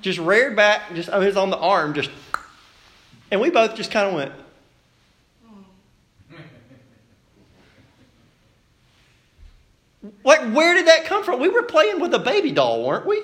Just 0.03 0.19
reared 0.19 0.57
back, 0.57 0.95
just, 0.95 1.09
I 1.09 1.15
mean, 1.15 1.23
it 1.23 1.27
was 1.27 1.37
on 1.37 1.51
the 1.51 1.59
arm, 1.59 1.95
just. 1.95 2.11
And 3.31 3.41
we 3.41 3.51
both 3.51 3.75
just 3.75 3.91
kind 3.91 4.09
of 4.09 4.15
went, 4.15 4.33
Like, 10.25 10.53
where 10.53 10.75
did 10.75 10.87
that 10.87 11.05
come 11.05 11.25
from? 11.25 11.41
We 11.41 11.49
were 11.49 11.63
playing 11.63 12.01
with 12.01 12.15
a 12.15 12.19
baby 12.19 12.53
doll, 12.53 12.85
weren't 12.85 13.07
we? 13.07 13.23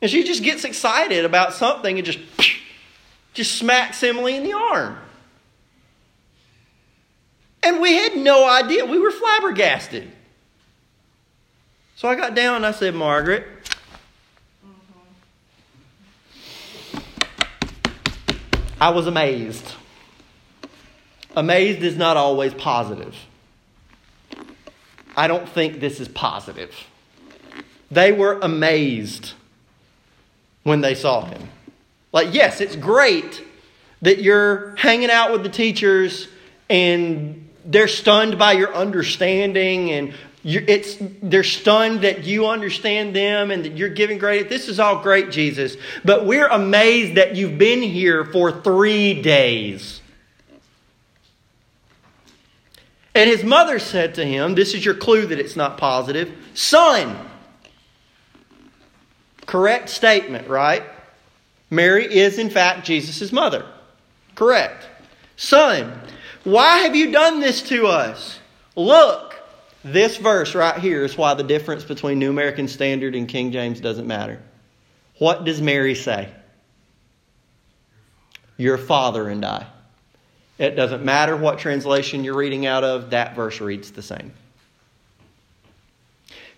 And 0.00 0.10
she 0.10 0.24
just 0.24 0.42
gets 0.42 0.64
excited 0.64 1.24
about 1.24 1.54
something 1.54 1.96
and 1.98 2.04
just, 2.04 2.18
just 3.34 3.56
smacks 3.56 4.02
Emily 4.02 4.36
in 4.36 4.44
the 4.44 4.52
arm. 4.52 4.98
And 7.62 7.80
we 7.80 7.94
had 7.94 8.16
no 8.16 8.48
idea. 8.48 8.84
We 8.84 8.98
were 8.98 9.12
flabbergasted. 9.12 10.10
So 11.96 12.08
I 12.08 12.16
got 12.16 12.34
down 12.34 12.56
and 12.56 12.66
I 12.66 12.72
said, 12.72 12.94
Margaret, 12.94 13.46
I 18.80 18.90
was 18.90 19.06
amazed. 19.06 19.74
Amazed 21.36 21.82
is 21.84 21.96
not 21.96 22.16
always 22.16 22.52
positive. 22.52 23.14
I 25.16 25.26
don't 25.26 25.48
think 25.48 25.80
this 25.80 26.00
is 26.00 26.08
positive. 26.08 26.74
They 27.90 28.12
were 28.12 28.38
amazed 28.40 29.32
when 30.62 30.80
they 30.80 30.94
saw 30.94 31.24
him. 31.24 31.48
Like, 32.12 32.32
yes, 32.34 32.60
it's 32.60 32.76
great 32.76 33.42
that 34.02 34.20
you're 34.20 34.74
hanging 34.76 35.10
out 35.10 35.32
with 35.32 35.42
the 35.42 35.48
teachers 35.48 36.28
and 36.68 37.48
they're 37.64 37.88
stunned 37.88 38.38
by 38.38 38.52
your 38.52 38.74
understanding 38.74 39.90
and 39.90 40.14
it's, 40.44 40.96
they're 41.22 41.44
stunned 41.44 42.00
that 42.00 42.24
you 42.24 42.48
understand 42.48 43.14
them 43.14 43.52
and 43.52 43.64
that 43.64 43.76
you're 43.76 43.88
giving 43.88 44.18
great. 44.18 44.48
This 44.48 44.68
is 44.68 44.80
all 44.80 45.00
great, 45.00 45.30
Jesus. 45.30 45.76
But 46.04 46.26
we're 46.26 46.48
amazed 46.48 47.16
that 47.16 47.36
you've 47.36 47.58
been 47.58 47.80
here 47.80 48.24
for 48.24 48.50
three 48.50 49.22
days. 49.22 50.01
And 53.14 53.28
his 53.28 53.44
mother 53.44 53.78
said 53.78 54.14
to 54.14 54.24
him, 54.24 54.54
This 54.54 54.74
is 54.74 54.84
your 54.84 54.94
clue 54.94 55.26
that 55.26 55.38
it's 55.38 55.56
not 55.56 55.78
positive 55.78 56.32
Son. 56.54 57.28
Correct 59.46 59.88
statement, 59.88 60.48
right? 60.48 60.82
Mary 61.68 62.04
is, 62.04 62.38
in 62.38 62.48
fact, 62.48 62.86
Jesus' 62.86 63.32
mother. 63.32 63.66
Correct. 64.34 64.86
Son, 65.36 65.98
why 66.44 66.78
have 66.78 66.94
you 66.94 67.10
done 67.10 67.40
this 67.40 67.62
to 67.62 67.86
us? 67.86 68.38
Look, 68.76 69.34
this 69.84 70.16
verse 70.16 70.54
right 70.54 70.78
here 70.78 71.04
is 71.04 71.18
why 71.18 71.34
the 71.34 71.42
difference 71.42 71.84
between 71.84 72.18
New 72.18 72.30
American 72.30 72.68
Standard 72.68 73.14
and 73.14 73.28
King 73.28 73.52
James 73.52 73.80
doesn't 73.80 74.06
matter. 74.06 74.40
What 75.18 75.44
does 75.44 75.60
Mary 75.60 75.94
say? 75.94 76.32
Your 78.56 78.78
father 78.78 79.28
and 79.28 79.44
I. 79.44 79.66
It 80.58 80.76
doesn't 80.76 81.04
matter 81.04 81.36
what 81.36 81.58
translation 81.58 82.24
you're 82.24 82.36
reading 82.36 82.66
out 82.66 82.84
of, 82.84 83.10
that 83.10 83.34
verse 83.34 83.60
reads 83.60 83.90
the 83.92 84.02
same. 84.02 84.32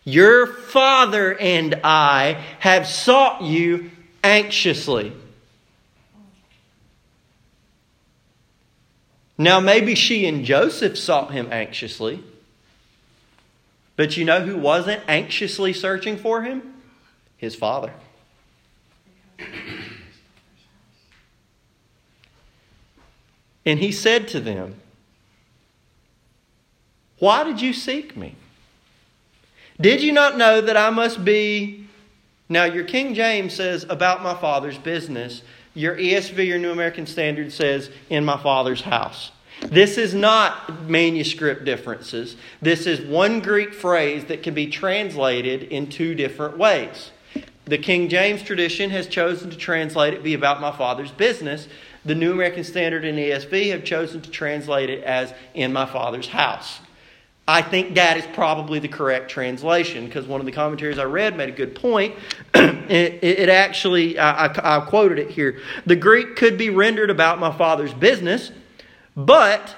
Your 0.05 0.47
father 0.47 1.39
and 1.39 1.81
I 1.83 2.43
have 2.59 2.87
sought 2.87 3.43
you 3.43 3.91
anxiously. 4.23 5.13
Now, 9.37 9.61
maybe 9.61 9.95
she 9.95 10.27
and 10.27 10.45
Joseph 10.45 10.97
sought 10.99 11.33
him 11.33 11.49
anxiously. 11.51 12.23
But 13.97 14.17
you 14.17 14.25
know 14.25 14.45
who 14.45 14.57
wasn't 14.57 15.03
anxiously 15.09 15.73
searching 15.73 16.19
for 16.19 16.43
him? 16.43 16.75
His 17.37 17.55
father. 17.55 17.93
And 23.67 23.79
he 23.79 23.93
said 23.93 24.29
to 24.29 24.41
them, 24.41 24.77
Why 27.19 27.45
did 27.45 27.61
you 27.61 27.73
seek 27.73 28.17
me? 28.17 28.35
Did 29.81 30.03
you 30.03 30.13
not 30.13 30.37
know 30.37 30.61
that 30.61 30.77
I 30.77 30.91
must 30.91 31.25
be. 31.25 31.87
Now, 32.49 32.65
your 32.65 32.85
King 32.85 33.15
James 33.15 33.55
says, 33.55 33.87
about 33.89 34.23
my 34.23 34.35
father's 34.35 34.79
business. 34.79 35.43
Your 35.75 35.97
ESV, 35.97 36.47
your 36.47 36.59
New 36.59 36.71
American 36.71 37.07
Standard, 37.07 37.53
says, 37.53 37.91
in 38.11 38.25
my 38.25 38.37
father's 38.37 38.83
house. 38.83 39.33
This 39.61 39.99
is 39.99 40.15
not 40.15 40.83
manuscript 40.83 41.65
differences. 41.65 42.37
This 42.61 42.87
is 42.87 43.01
one 43.01 43.41
Greek 43.41 43.73
phrase 43.73 44.27
that 44.27 44.43
can 44.43 44.55
be 44.55 44.67
translated 44.67 45.65
in 45.65 45.89
two 45.89 46.15
different 46.15 46.59
ways. 46.59 47.11
The 47.65 47.79
King 47.79 48.09
James 48.09 48.43
tradition 48.43 48.91
has 48.91 49.07
chosen 49.07 49.51
to 49.51 49.57
translate 49.57 50.13
it 50.13 50.23
be 50.23 50.35
about 50.35 50.61
my 50.61 50.71
father's 50.71 51.11
business. 51.11 51.67
The 52.05 52.15
New 52.15 52.33
American 52.33 52.65
Standard 52.65 53.05
and 53.05 53.19
ESV 53.19 53.71
have 53.71 53.85
chosen 53.85 54.21
to 54.23 54.31
translate 54.31 54.91
it 54.91 55.03
as 55.05 55.33
in 55.55 55.73
my 55.73 55.87
father's 55.87 56.29
house. 56.29 56.81
I 57.47 57.61
think 57.61 57.95
that 57.97 58.17
is 58.17 58.25
probably 58.33 58.79
the 58.79 58.89
correct 58.89 59.31
translation 59.31 60.07
because 60.07 60.27
one 60.27 60.41
of 60.41 60.47
the 60.47 60.53
commentaries 60.53 60.99
I 60.99 61.05
read 61.05 61.37
made 61.37 61.51
a 61.51 61.53
good 61.53 61.75
point. 61.75 62.15
it, 62.55 63.23
it, 63.23 63.49
actually, 63.51 64.19
I, 64.19 64.47
I, 64.47 64.79
I 64.79 64.81
quoted 64.81 65.19
it 65.19 65.31
here. 65.31 65.61
The 65.85 65.97
Greek 65.97 66.37
could 66.37 66.57
be 66.57 66.71
rendered 66.71 67.11
about 67.11 67.39
my 67.39 67.57
father's 67.57 67.93
business, 67.93 68.51
but 69.15 69.77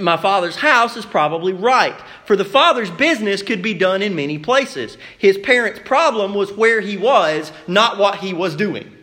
my 0.00 0.16
father's 0.16 0.56
house 0.56 0.96
is 0.96 1.04
probably 1.04 1.52
right. 1.52 2.00
For 2.24 2.36
the 2.36 2.44
father's 2.44 2.90
business 2.92 3.42
could 3.42 3.62
be 3.62 3.74
done 3.74 4.00
in 4.00 4.14
many 4.14 4.38
places. 4.38 4.96
His 5.18 5.38
parents' 5.38 5.80
problem 5.84 6.34
was 6.34 6.52
where 6.52 6.80
he 6.80 6.96
was, 6.96 7.50
not 7.66 7.98
what 7.98 8.18
he 8.18 8.32
was 8.32 8.54
doing. 8.54 8.96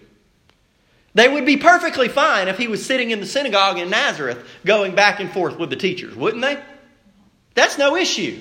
They 1.20 1.28
would 1.28 1.46
be 1.46 1.58
perfectly 1.58 2.08
fine 2.08 2.48
if 2.48 2.58
he 2.58 2.70
was 2.70 2.86
sitting 2.86 3.12
in 3.12 3.20
the 3.20 3.26
synagogue 3.26 3.78
in 3.78 3.90
Nazareth 3.90 4.42
going 4.64 4.96
back 4.96 5.20
and 5.20 5.30
forth 5.30 5.60
with 5.60 5.70
the 5.70 5.76
teachers, 5.76 6.16
wouldn't 6.16 6.42
they? 6.42 6.58
That's 7.56 7.78
no 7.78 7.98
issue. 7.98 8.40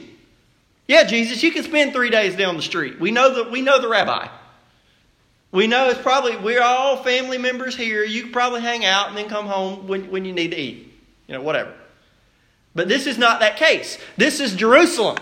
Yeah, 0.87 1.03
Jesus, 1.03 1.43
you 1.43 1.51
can 1.51 1.65
spend 1.65 1.93
three 1.93 2.09
days 2.09 2.37
down 2.37 2.55
the 2.55 2.63
street. 2.63 3.01
We 3.01 3.11
know 3.11 3.35
the, 3.35 3.51
we 3.51 3.63
know 3.63 3.81
the 3.81 3.89
rabbi. 3.89 4.29
We 5.51 5.67
know 5.67 5.89
it's 5.89 6.01
probably, 6.01 6.37
we're 6.37 6.63
all 6.63 7.03
family 7.03 7.37
members 7.37 7.75
here. 7.75 8.05
You 8.05 8.23
can 8.23 8.31
probably 8.31 8.61
hang 8.61 8.85
out 8.85 9.09
and 9.09 9.17
then 9.17 9.29
come 9.29 9.47
home 9.47 9.89
when, 9.89 10.09
when 10.13 10.25
you 10.25 10.33
need 10.33 10.53
to 10.53 10.57
eat. 10.57 10.95
You 11.27 11.35
know, 11.35 11.43
whatever. 11.43 11.75
But 12.77 12.87
this 12.87 13.09
is 13.09 13.19
not 13.19 13.41
that 13.41 13.57
case. 13.57 13.99
This 14.17 14.39
is 14.39 14.55
Jerusalem. 14.55 15.19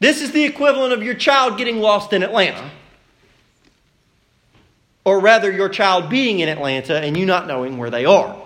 This 0.00 0.22
is 0.22 0.32
the 0.32 0.44
equivalent 0.44 0.94
of 0.94 1.02
your 1.02 1.14
child 1.14 1.58
getting 1.58 1.80
lost 1.80 2.14
in 2.14 2.22
Atlanta. 2.22 2.70
Or 5.08 5.20
rather, 5.20 5.50
your 5.50 5.70
child 5.70 6.10
being 6.10 6.40
in 6.40 6.50
Atlanta 6.50 7.00
and 7.00 7.16
you 7.16 7.24
not 7.24 7.46
knowing 7.46 7.78
where 7.78 7.88
they 7.88 8.04
are. 8.04 8.36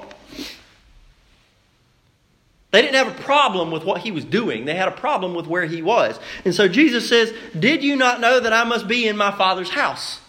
They 2.71 2.83
didn't 2.83 2.95
have 2.95 3.09
a 3.09 3.23
problem 3.25 3.73
with 3.73 3.85
what 3.85 4.03
he 4.03 4.13
was 4.13 4.25
doing. 4.25 4.65
They 4.65 4.77
had 4.77 4.87
a 4.87 4.93
problem 4.93 5.35
with 5.35 5.49
where 5.49 5.67
he 5.67 5.83
was. 5.83 6.21
And 6.45 6.55
so 6.55 6.69
Jesus 6.69 7.09
says, 7.09 7.35
Did 7.59 7.83
you 7.83 7.97
not 7.97 8.21
know 8.21 8.39
that 8.39 8.53
I 8.53 8.63
must 8.63 8.87
be 8.87 9.09
in 9.09 9.17
my 9.17 9.33
Father's 9.33 9.71
house? 9.71 10.21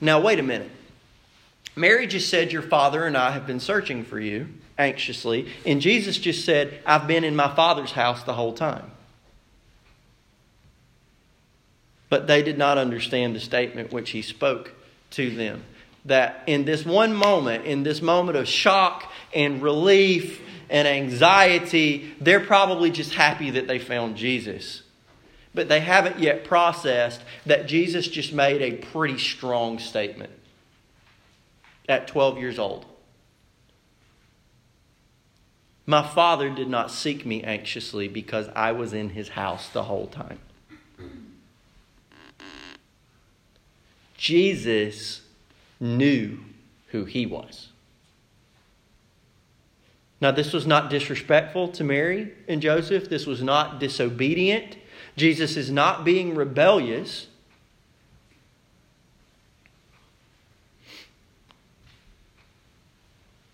Now, 0.00 0.20
wait 0.20 0.38
a 0.38 0.44
minute. 0.44 0.70
Mary 1.74 2.06
just 2.06 2.30
said, 2.30 2.52
Your 2.52 2.62
father 2.62 3.04
and 3.06 3.16
I 3.16 3.32
have 3.32 3.44
been 3.44 3.58
searching 3.58 4.04
for 4.04 4.20
you 4.20 4.50
anxiously. 4.78 5.48
And 5.66 5.80
Jesus 5.80 6.16
just 6.16 6.44
said, 6.44 6.78
I've 6.86 7.08
been 7.08 7.24
in 7.24 7.34
my 7.34 7.52
Father's 7.52 7.90
house 7.90 8.22
the 8.22 8.34
whole 8.34 8.52
time. 8.52 8.91
But 12.12 12.26
they 12.26 12.42
did 12.42 12.58
not 12.58 12.76
understand 12.76 13.34
the 13.34 13.40
statement 13.40 13.90
which 13.90 14.10
he 14.10 14.20
spoke 14.20 14.74
to 15.12 15.34
them 15.34 15.64
that 16.04 16.42
in 16.46 16.66
this 16.66 16.84
one 16.84 17.14
moment, 17.14 17.64
in 17.64 17.84
this 17.84 18.02
moment 18.02 18.36
of 18.36 18.46
shock 18.46 19.10
and 19.34 19.62
relief 19.62 20.38
and 20.68 20.86
anxiety, 20.86 22.12
they're 22.20 22.44
probably 22.44 22.90
just 22.90 23.14
happy 23.14 23.48
that 23.52 23.66
they 23.66 23.78
found 23.78 24.16
Jesus. 24.16 24.82
But 25.54 25.70
they 25.70 25.80
haven't 25.80 26.18
yet 26.18 26.44
processed 26.44 27.22
that 27.46 27.66
Jesus 27.66 28.06
just 28.08 28.34
made 28.34 28.60
a 28.60 28.72
pretty 28.72 29.16
strong 29.16 29.78
statement 29.78 30.34
at 31.88 32.08
12 32.08 32.36
years 32.36 32.58
old. 32.58 32.84
My 35.86 36.06
father 36.06 36.50
did 36.50 36.68
not 36.68 36.90
seek 36.90 37.24
me 37.24 37.42
anxiously 37.42 38.06
because 38.06 38.50
I 38.54 38.72
was 38.72 38.92
in 38.92 39.08
his 39.08 39.30
house 39.30 39.70
the 39.70 39.84
whole 39.84 40.08
time. 40.08 40.40
Jesus 44.22 45.20
knew 45.80 46.38
who 46.92 47.06
he 47.06 47.26
was. 47.26 47.70
Now, 50.20 50.30
this 50.30 50.52
was 50.52 50.64
not 50.64 50.90
disrespectful 50.90 51.66
to 51.72 51.82
Mary 51.82 52.32
and 52.46 52.62
Joseph. 52.62 53.08
This 53.08 53.26
was 53.26 53.42
not 53.42 53.80
disobedient. 53.80 54.76
Jesus 55.16 55.56
is 55.56 55.72
not 55.72 56.04
being 56.04 56.36
rebellious. 56.36 57.26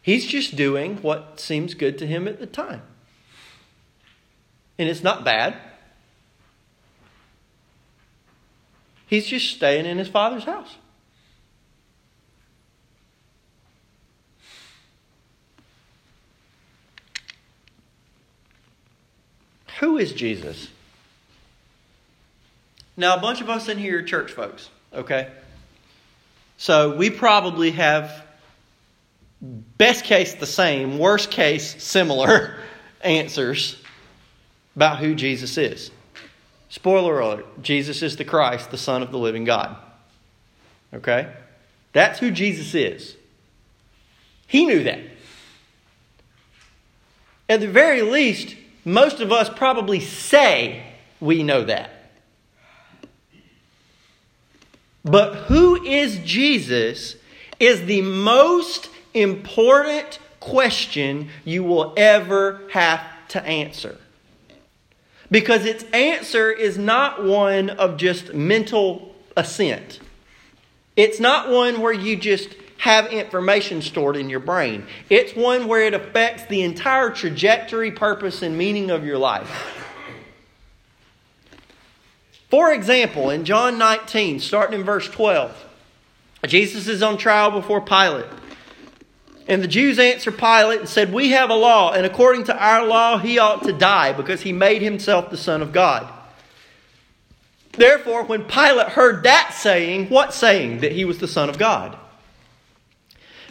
He's 0.03 0.27
just 0.27 0.55
doing 0.55 0.99
what 0.99 1.41
seems 1.41 1.73
good 1.73 1.97
to 1.97 2.07
him 2.07 2.29
at 2.29 2.41
the 2.41 2.47
time. 2.47 2.83
And 4.79 4.91
it's 4.91 5.03
not 5.03 5.25
bad. 5.25 5.57
He's 9.09 9.27
just 9.27 9.51
staying 9.57 9.87
in 9.87 9.97
his 9.97 10.09
father's 10.09 10.45
house. 10.45 10.77
Who 19.81 19.97
is 19.97 20.13
Jesus? 20.13 20.69
Now, 22.97 23.17
a 23.17 23.21
bunch 23.21 23.41
of 23.41 23.49
us 23.49 23.69
in 23.69 23.79
here 23.79 24.01
are 24.01 24.03
church 24.03 24.33
folks, 24.33 24.69
okay? 24.93 25.31
So 26.59 26.97
we 26.97 27.11
probably 27.11 27.71
have, 27.71 28.27
best 29.41 30.05
case, 30.05 30.35
the 30.35 30.47
same, 30.47 30.99
worst 30.99 31.31
case, 31.31 31.83
similar 31.83 32.59
answers 33.03 33.81
about 34.75 34.99
who 34.99 35.15
Jesus 35.15 35.57
is. 35.57 35.93
Spoiler 36.69 37.21
alert 37.21 37.63
Jesus 37.63 38.03
is 38.03 38.17
the 38.17 38.25
Christ, 38.25 38.71
the 38.71 38.79
Son 38.79 39.03
of 39.03 39.11
the 39.11 39.19
living 39.19 39.45
God. 39.45 39.77
Okay? 40.93 41.33
That's 41.93 42.19
who 42.19 42.31
Jesus 42.31 42.75
is. 42.75 43.17
He 44.47 44.67
knew 44.67 44.83
that. 44.85 45.01
At 47.49 47.61
the 47.61 47.69
very 47.69 48.03
least, 48.03 48.57
most 48.85 49.21
of 49.21 49.33
us 49.33 49.49
probably 49.49 50.01
say 50.01 50.83
we 51.21 51.43
know 51.43 51.65
that. 51.65 51.91
But 55.05 55.35
who 55.35 55.83
is 55.85 56.19
Jesus 56.19 57.17
is 57.59 57.87
the 57.87 58.03
most 58.03 58.91
important 59.15 60.19
question 60.41 61.31
you 61.45 61.65
will 61.65 61.95
ever 61.97 62.63
have 62.73 63.03
to 63.29 63.43
answer. 63.43 63.99
Because 65.31 65.65
its 65.65 65.85
answer 65.93 66.51
is 66.51 66.79
not 66.79 67.25
one 67.25 67.71
of 67.71 67.97
just 67.97 68.33
mental 68.33 69.15
assent. 69.37 70.01
It's 70.97 71.21
not 71.21 71.51
one 71.51 71.81
where 71.81 71.93
you 71.93 72.17
just 72.17 72.55
have 72.79 73.07
information 73.09 73.83
stored 73.83 74.17
in 74.17 74.31
your 74.31 74.41
brain. 74.41 74.87
It's 75.11 75.35
one 75.35 75.67
where 75.67 75.83
it 75.83 75.95
affects 75.95 76.47
the 76.47 76.63
entire 76.63 77.11
trajectory, 77.11 77.91
purpose, 77.91 78.43
and 78.43 78.57
meaning 78.57 78.91
of 78.91 79.05
your 79.05 79.19
life. 79.19 79.75
For 82.51 82.73
example, 82.73 83.31
in 83.31 83.45
John 83.45 83.79
19, 83.79 84.41
starting 84.41 84.81
in 84.81 84.87
verse 84.87 85.09
12, 85.09 85.67
Jesus 86.47 86.89
is 86.89 87.03
on 87.03 87.19
trial 87.19 87.51
before 87.51 87.81
Pilate. 87.81 88.25
And 89.49 89.63
the 89.63 89.69
Jews 89.69 89.99
answered 89.99 90.37
Pilate 90.37 90.81
and 90.81 90.89
said, 90.89 91.11
We 91.11 91.31
have 91.31 91.49
a 91.49 91.55
law, 91.55 91.93
and 91.93 92.05
according 92.05 92.45
to 92.45 92.57
our 92.57 92.87
law, 92.87 93.17
he 93.17 93.39
ought 93.39 93.65
to 93.65 93.73
die 93.73 94.13
because 94.13 94.43
he 94.43 94.53
made 94.53 94.83
himself 94.83 95.31
the 95.31 95.39
Son 95.39 95.63
of 95.63 95.73
God. 95.73 96.07
Therefore, 97.73 98.25
when 98.25 98.45
Pilate 98.45 98.89
heard 98.89 99.23
that 99.23 99.55
saying, 99.55 100.11
what 100.11 100.35
saying? 100.35 100.81
That 100.81 100.93
he 100.93 101.05
was 101.05 101.19
the 101.19 101.29
Son 101.29 101.49
of 101.49 101.59
God. 101.59 101.97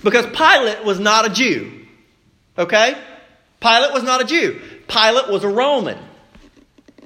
Because 0.04 0.26
Pilate 0.28 0.84
was 0.84 1.00
not 1.00 1.26
a 1.26 1.30
Jew. 1.30 1.86
Okay? 2.58 2.96
Pilate 3.60 3.94
was 3.94 4.04
not 4.04 4.22
a 4.22 4.26
Jew. 4.26 4.62
Pilate 4.88 5.30
was 5.30 5.44
a 5.44 5.50
Roman. 5.50 5.98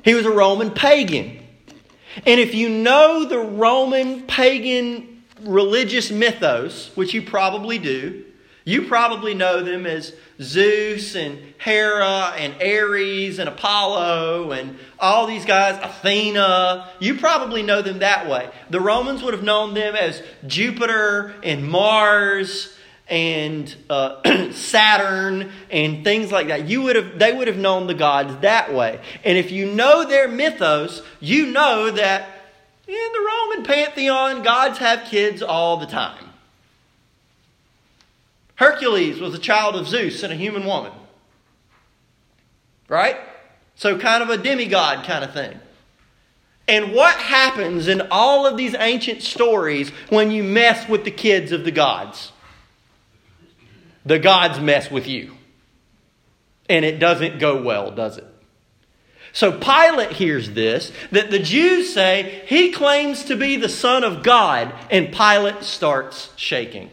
He 0.03 0.15
was 0.15 0.25
a 0.25 0.31
Roman 0.31 0.71
pagan. 0.71 1.39
And 2.25 2.39
if 2.39 2.53
you 2.53 2.67
know 2.67 3.23
the 3.23 3.39
Roman 3.39 4.23
pagan 4.23 5.23
religious 5.41 6.11
mythos, 6.11 6.91
which 6.95 7.13
you 7.13 7.21
probably 7.21 7.77
do, 7.77 8.25
you 8.63 8.83
probably 8.83 9.33
know 9.33 9.63
them 9.63 9.85
as 9.85 10.13
Zeus 10.39 11.15
and 11.15 11.53
Hera 11.57 12.33
and 12.37 12.61
Ares 12.61 13.39
and 13.39 13.49
Apollo 13.49 14.51
and 14.51 14.77
all 14.99 15.25
these 15.25 15.45
guys, 15.45 15.79
Athena. 15.81 16.89
You 16.99 17.15
probably 17.17 17.63
know 17.63 17.81
them 17.81 17.99
that 17.99 18.29
way. 18.29 18.49
The 18.69 18.79
Romans 18.79 19.23
would 19.23 19.33
have 19.33 19.43
known 19.43 19.73
them 19.73 19.95
as 19.95 20.21
Jupiter 20.45 21.33
and 21.43 21.67
Mars 21.67 22.77
and 23.07 23.75
uh, 23.89 24.51
Saturn 24.51 25.51
and 25.69 26.03
things 26.03 26.31
like 26.31 26.47
that. 26.47 26.67
You 26.67 26.83
would 26.83 26.95
have, 26.95 27.17
they 27.17 27.33
would 27.33 27.47
have 27.47 27.57
known 27.57 27.87
the 27.87 27.93
gods 27.95 28.35
that 28.41 28.73
way. 28.73 29.01
And 29.23 29.37
if 29.37 29.51
you 29.51 29.65
know 29.65 30.07
their 30.07 30.27
mythos, 30.27 31.01
you 31.19 31.47
know 31.47 31.91
that 31.91 32.29
in 32.87 32.93
the 32.93 33.27
Roman 33.27 33.65
pantheon, 33.65 34.43
gods 34.43 34.77
have 34.77 35.05
kids 35.05 35.41
all 35.41 35.77
the 35.77 35.87
time. 35.87 36.30
Hercules 38.61 39.19
was 39.19 39.33
a 39.33 39.39
child 39.39 39.75
of 39.75 39.87
Zeus 39.87 40.21
and 40.21 40.31
a 40.31 40.35
human 40.35 40.65
woman. 40.65 40.91
Right? 42.87 43.17
So, 43.73 43.97
kind 43.97 44.21
of 44.21 44.29
a 44.29 44.37
demigod 44.37 45.03
kind 45.03 45.23
of 45.23 45.33
thing. 45.33 45.59
And 46.67 46.93
what 46.93 47.15
happens 47.15 47.87
in 47.87 48.07
all 48.11 48.45
of 48.45 48.57
these 48.57 48.75
ancient 48.75 49.23
stories 49.23 49.89
when 50.09 50.29
you 50.29 50.43
mess 50.43 50.87
with 50.87 51.05
the 51.05 51.11
kids 51.11 51.51
of 51.51 51.65
the 51.65 51.71
gods? 51.71 52.31
the 54.05 54.19
gods 54.19 54.59
mess 54.59 54.89
with 54.89 55.07
you. 55.07 55.35
And 56.69 56.85
it 56.85 56.99
doesn't 56.99 57.39
go 57.39 57.61
well, 57.61 57.91
does 57.91 58.17
it? 58.17 58.25
So 59.33 59.51
Pilate 59.51 60.11
hears 60.11 60.51
this 60.51 60.91
that 61.11 61.31
the 61.31 61.39
Jews 61.39 61.93
say 61.93 62.43
he 62.47 62.71
claims 62.71 63.25
to 63.25 63.35
be 63.35 63.55
the 63.55 63.69
Son 63.69 64.03
of 64.03 64.23
God, 64.23 64.73
and 64.89 65.11
Pilate 65.11 65.63
starts 65.63 66.29
shaking 66.35 66.89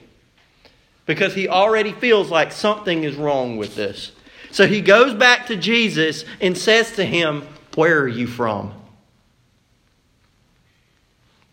because 1.08 1.34
he 1.34 1.48
already 1.48 1.90
feels 1.90 2.30
like 2.30 2.52
something 2.52 3.02
is 3.02 3.16
wrong 3.16 3.56
with 3.56 3.74
this. 3.74 4.12
So 4.50 4.66
he 4.66 4.82
goes 4.82 5.14
back 5.14 5.46
to 5.46 5.56
Jesus 5.56 6.26
and 6.38 6.56
says 6.56 6.92
to 6.96 7.04
him, 7.04 7.48
Where 7.74 8.00
are 8.00 8.08
you 8.08 8.26
from? 8.26 8.74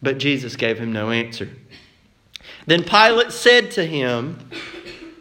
But 0.02 0.18
Jesus 0.18 0.58
gave 0.58 0.78
him 0.78 0.92
no 0.92 1.10
answer. 1.10 1.50
Then 2.68 2.84
Pilate 2.84 3.32
said 3.32 3.72
to 3.72 3.86
him, 3.86 4.50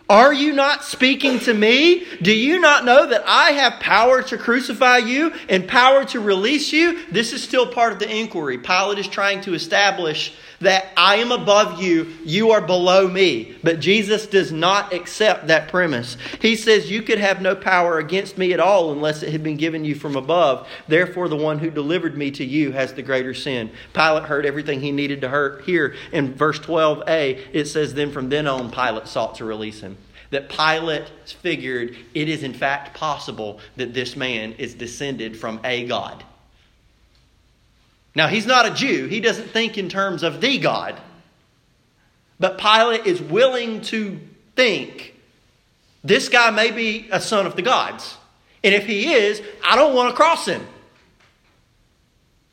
are 0.08 0.34
you 0.34 0.52
not 0.52 0.84
speaking 0.84 1.40
to 1.40 1.54
me? 1.54 2.04
Do 2.20 2.32
you 2.32 2.60
not 2.60 2.84
know 2.84 3.06
that 3.06 3.24
I 3.26 3.52
have 3.52 3.80
power 3.80 4.22
to 4.24 4.36
crucify 4.36 4.98
you 4.98 5.32
and 5.48 5.66
power 5.66 6.04
to 6.06 6.20
release 6.20 6.74
you? 6.74 7.06
This 7.10 7.32
is 7.32 7.42
still 7.42 7.66
part 7.66 7.94
of 7.94 7.98
the 7.98 8.14
inquiry. 8.14 8.58
Pilate 8.58 8.98
is 8.98 9.08
trying 9.08 9.40
to 9.42 9.54
establish 9.54 10.34
that 10.64 10.88
I 10.96 11.16
am 11.16 11.32
above 11.32 11.82
you, 11.82 12.12
you 12.24 12.50
are 12.50 12.60
below 12.60 13.08
me. 13.08 13.56
But 13.62 13.80
Jesus 13.80 14.26
does 14.26 14.52
not 14.52 14.92
accept 14.92 15.46
that 15.46 15.68
premise. 15.68 16.16
He 16.40 16.56
says, 16.56 16.90
You 16.90 17.02
could 17.02 17.18
have 17.18 17.40
no 17.40 17.54
power 17.54 17.98
against 17.98 18.36
me 18.36 18.52
at 18.52 18.60
all 18.60 18.92
unless 18.92 19.22
it 19.22 19.32
had 19.32 19.42
been 19.42 19.56
given 19.56 19.84
you 19.84 19.94
from 19.94 20.16
above. 20.16 20.68
Therefore, 20.88 21.28
the 21.28 21.36
one 21.36 21.58
who 21.58 21.70
delivered 21.70 22.16
me 22.16 22.30
to 22.32 22.44
you 22.44 22.72
has 22.72 22.92
the 22.92 23.02
greater 23.02 23.34
sin. 23.34 23.70
Pilate 23.92 24.24
heard 24.24 24.46
everything 24.46 24.80
he 24.80 24.92
needed 24.92 25.20
to 25.22 25.60
hear. 25.64 25.94
In 26.12 26.34
verse 26.34 26.58
12a, 26.58 27.40
it 27.52 27.66
says, 27.66 27.94
Then 27.94 28.10
from 28.10 28.28
then 28.28 28.46
on, 28.46 28.70
Pilate 28.70 29.08
sought 29.08 29.36
to 29.36 29.44
release 29.44 29.80
him 29.80 29.96
that 30.30 30.48
Pilate 30.48 31.08
figured 31.26 31.96
it 32.12 32.28
is 32.28 32.42
in 32.42 32.52
fact 32.52 32.96
possible 32.96 33.60
that 33.76 33.94
this 33.94 34.16
man 34.16 34.52
is 34.54 34.74
descended 34.74 35.36
from 35.36 35.60
a 35.62 35.86
God. 35.86 36.24
Now, 38.14 38.28
he's 38.28 38.46
not 38.46 38.66
a 38.66 38.70
Jew. 38.70 39.06
He 39.06 39.20
doesn't 39.20 39.48
think 39.48 39.76
in 39.76 39.88
terms 39.88 40.22
of 40.22 40.40
the 40.40 40.58
God. 40.58 41.00
But 42.38 42.58
Pilate 42.58 43.06
is 43.06 43.20
willing 43.20 43.80
to 43.82 44.20
think 44.54 45.14
this 46.02 46.28
guy 46.28 46.50
may 46.50 46.70
be 46.70 47.08
a 47.10 47.20
son 47.20 47.46
of 47.46 47.56
the 47.56 47.62
gods. 47.62 48.16
And 48.62 48.74
if 48.74 48.86
he 48.86 49.12
is, 49.12 49.42
I 49.64 49.76
don't 49.76 49.94
want 49.94 50.10
to 50.10 50.16
cross 50.16 50.46
him. 50.46 50.64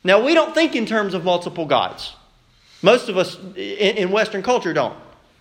Now, 0.04 0.24
we 0.24 0.34
don't 0.34 0.54
think 0.54 0.74
in 0.74 0.86
terms 0.86 1.14
of 1.14 1.24
multiple 1.24 1.66
gods. 1.66 2.14
Most 2.82 3.08
of 3.08 3.16
us 3.16 3.38
in 3.56 4.10
Western 4.10 4.42
culture 4.42 4.72
don't. 4.72 4.96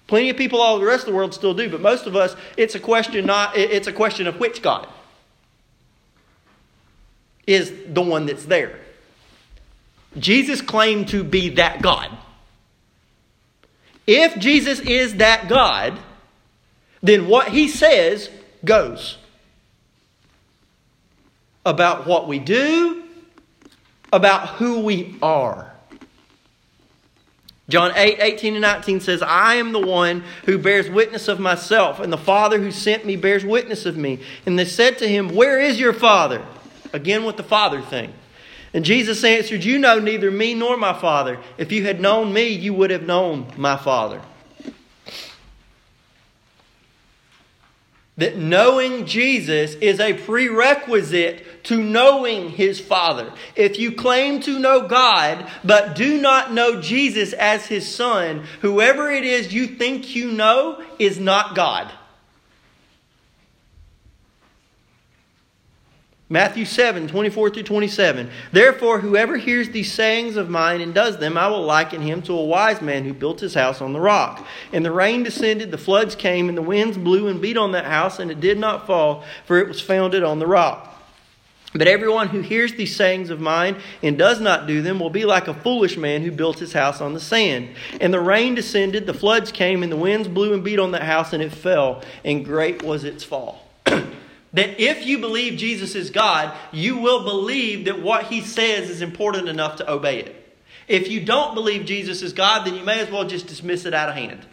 Plenty 0.06 0.30
of 0.30 0.38
people 0.38 0.62
all 0.62 0.78
the 0.78 0.86
rest 0.86 1.08
of 1.08 1.12
the 1.12 1.16
world 1.16 1.34
still 1.34 1.54
do, 1.54 1.70
but 1.70 1.82
most 1.82 2.06
of 2.06 2.16
us, 2.16 2.36
it's 2.58 2.76
a 2.76 2.80
question 2.80 3.26
not 3.26 3.56
it's 3.56 3.88
a 3.88 3.94
question 3.94 4.28
of 4.28 4.40
which 4.40 4.62
God 4.62 4.88
is 7.48 7.74
the 7.88 8.02
one 8.02 8.26
that's 8.26 8.46
there. 8.46 8.81
Jesus 10.18 10.62
claimed 10.62 11.09
to 11.09 11.24
be 11.24 11.49
that 11.49 11.82
God. 11.82 12.09
If 14.05 14.38
Jesus 14.39 14.80
is 14.80 15.16
that 15.16 15.47
God, 15.47 15.97
then 17.01 17.28
what 17.28 17.47
he 17.49 17.68
says 17.68 18.30
goes 18.66 19.18
about 21.66 22.07
what 22.07 22.28
we 22.28 22.39
do, 22.39 23.03
about 24.12 24.49
who 24.49 24.82
we 24.82 25.18
are. 25.22 25.72
John 27.70 27.93
8, 27.95 28.18
18 28.20 28.55
and 28.55 28.62
19 28.62 28.99
says, 28.99 29.22
I 29.22 29.55
am 29.55 29.72
the 29.72 29.80
one 29.80 30.26
who 30.45 30.57
bears 30.57 30.89
witness 30.89 31.30
of 31.30 31.39
myself, 31.39 32.01
and 32.01 32.12
the 32.12 32.18
Father 32.18 32.59
who 32.59 32.70
sent 32.70 33.05
me 33.05 33.16
bears 33.16 33.45
witness 33.45 33.86
of 33.86 33.95
me. 33.95 34.20
And 34.45 34.59
they 34.59 34.66
said 34.66 34.97
to 34.97 35.07
him, 35.07 35.30
Where 35.30 35.57
is 35.57 35.80
your 35.80 35.93
Father? 35.93 36.45
Again 36.91 37.24
with 37.24 37.38
the 37.38 37.43
Father 37.43 37.82
thing. 37.82 38.14
And 38.74 38.86
Jesus 38.86 39.24
answered, 39.24 39.64
You 39.64 39.80
know 39.80 40.00
neither 40.00 40.32
me 40.32 40.54
nor 40.54 40.78
my 40.78 40.94
Father. 40.94 41.40
If 41.58 41.72
you 41.72 41.84
had 41.84 42.00
known 42.00 42.32
me, 42.32 42.48
you 42.48 42.74
would 42.74 42.90
have 42.90 43.04
known 43.04 43.52
my 43.58 43.76
Father. 43.76 44.22
That 48.18 48.38
knowing 48.38 49.06
Jesus 49.06 49.74
is 49.76 50.00
a 50.00 50.14
prerequisite 50.14 51.64
to 51.64 51.82
knowing 51.82 52.50
his 52.50 52.80
Father. 52.80 53.34
If 53.56 53.80
you 53.80 53.94
claim 53.94 54.42
to 54.42 54.60
know 54.60 54.88
God, 54.88 55.50
but 55.64 55.96
do 55.96 56.22
not 56.22 56.54
know 56.54 56.82
Jesus 56.82 57.34
as 57.34 57.66
his 57.66 57.88
Son, 57.88 58.46
whoever 58.62 59.10
it 59.10 59.24
is 59.24 59.54
you 59.54 59.68
think 59.68 60.16
you 60.16 60.32
know 60.32 60.84
is 61.00 61.20
not 61.20 61.56
God. 61.56 61.92
Matthew 66.32 66.64
7, 66.64 67.10
24 67.10 67.50
through 67.50 67.64
27. 67.64 68.30
Therefore, 68.54 69.02
whoever 69.02 69.36
hears 69.36 69.70
these 69.70 69.92
sayings 69.92 70.38
of 70.38 70.50
mine 70.50 70.80
and 70.80 70.94
does 70.94 71.18
them, 71.18 71.38
I 71.38 71.48
will 71.48 71.66
liken 71.66 72.02
him 72.02 72.22
to 72.22 72.32
a 72.32 72.46
wise 72.46 72.82
man 72.82 73.04
who 73.04 73.14
built 73.14 73.42
his 73.42 73.54
house 73.54 73.82
on 73.82 73.92
the 73.92 74.00
rock. 74.00 74.48
And 74.72 74.86
the 74.86 74.94
rain 74.94 75.24
descended, 75.24 75.72
the 75.72 75.78
floods 75.78 76.16
came, 76.16 76.48
and 76.48 76.58
the 76.58 76.62
winds 76.62 76.98
blew 76.98 77.28
and 77.28 77.42
beat 77.42 77.58
on 77.58 77.74
that 77.74 77.84
house, 77.84 78.18
and 78.18 78.32
it 78.32 78.40
did 78.40 78.58
not 78.58 78.88
fall, 78.88 79.26
for 79.46 79.58
it 79.58 79.68
was 79.68 79.82
founded 79.82 80.24
on 80.24 80.40
the 80.40 80.48
rock. 80.48 80.88
But 81.74 81.90
everyone 81.90 82.30
who 82.30 82.40
hears 82.40 82.76
these 82.76 82.96
sayings 82.96 83.30
of 83.30 83.42
mine 83.42 83.76
and 84.02 84.18
does 84.18 84.40
not 84.40 84.68
do 84.68 84.82
them 84.82 85.02
will 85.02 85.10
be 85.10 85.26
like 85.26 85.50
a 85.50 85.54
foolish 85.54 85.98
man 85.98 86.22
who 86.22 86.32
built 86.32 86.60
his 86.60 86.72
house 86.72 87.02
on 87.02 87.14
the 87.14 87.20
sand. 87.20 87.76
And 88.00 88.14
the 88.14 88.22
rain 88.22 88.56
descended, 88.56 89.06
the 89.06 89.14
floods 89.14 89.52
came, 89.52 89.84
and 89.84 89.92
the 89.92 89.98
winds 89.98 90.30
blew 90.30 90.54
and 90.54 90.64
beat 90.64 90.80
on 90.80 90.92
that 90.92 91.04
house, 91.04 91.34
and 91.34 91.44
it 91.44 91.52
fell, 91.52 92.02
and 92.24 92.46
great 92.46 92.84
was 92.84 93.04
its 93.04 93.26
fall. 93.26 93.61
That 94.54 94.80
if 94.80 95.06
you 95.06 95.20
believe 95.20 95.58
Jesus 95.58 95.95
is 95.95 96.10
God, 96.10 96.56
you 96.72 96.97
will 96.97 97.24
believe 97.24 97.86
that 97.86 98.02
what 98.02 98.26
he 98.26 98.41
says 98.41 98.89
is 98.89 99.02
important 99.02 99.47
enough 99.47 99.78
to 99.78 99.89
obey 99.89 100.20
it. 100.20 100.58
If 100.88 101.08
you 101.10 101.24
don't 101.24 101.54
believe 101.54 101.86
Jesus 101.86 102.22
is 102.22 102.34
God, 102.34 102.66
then 102.66 102.76
you 102.76 102.84
may 102.84 102.99
as 102.99 103.10
well 103.10 103.26
just 103.26 103.47
dismiss 103.47 103.86
it 103.86 103.93
out 103.93 104.10
of 104.10 104.16
hand. 104.16 104.45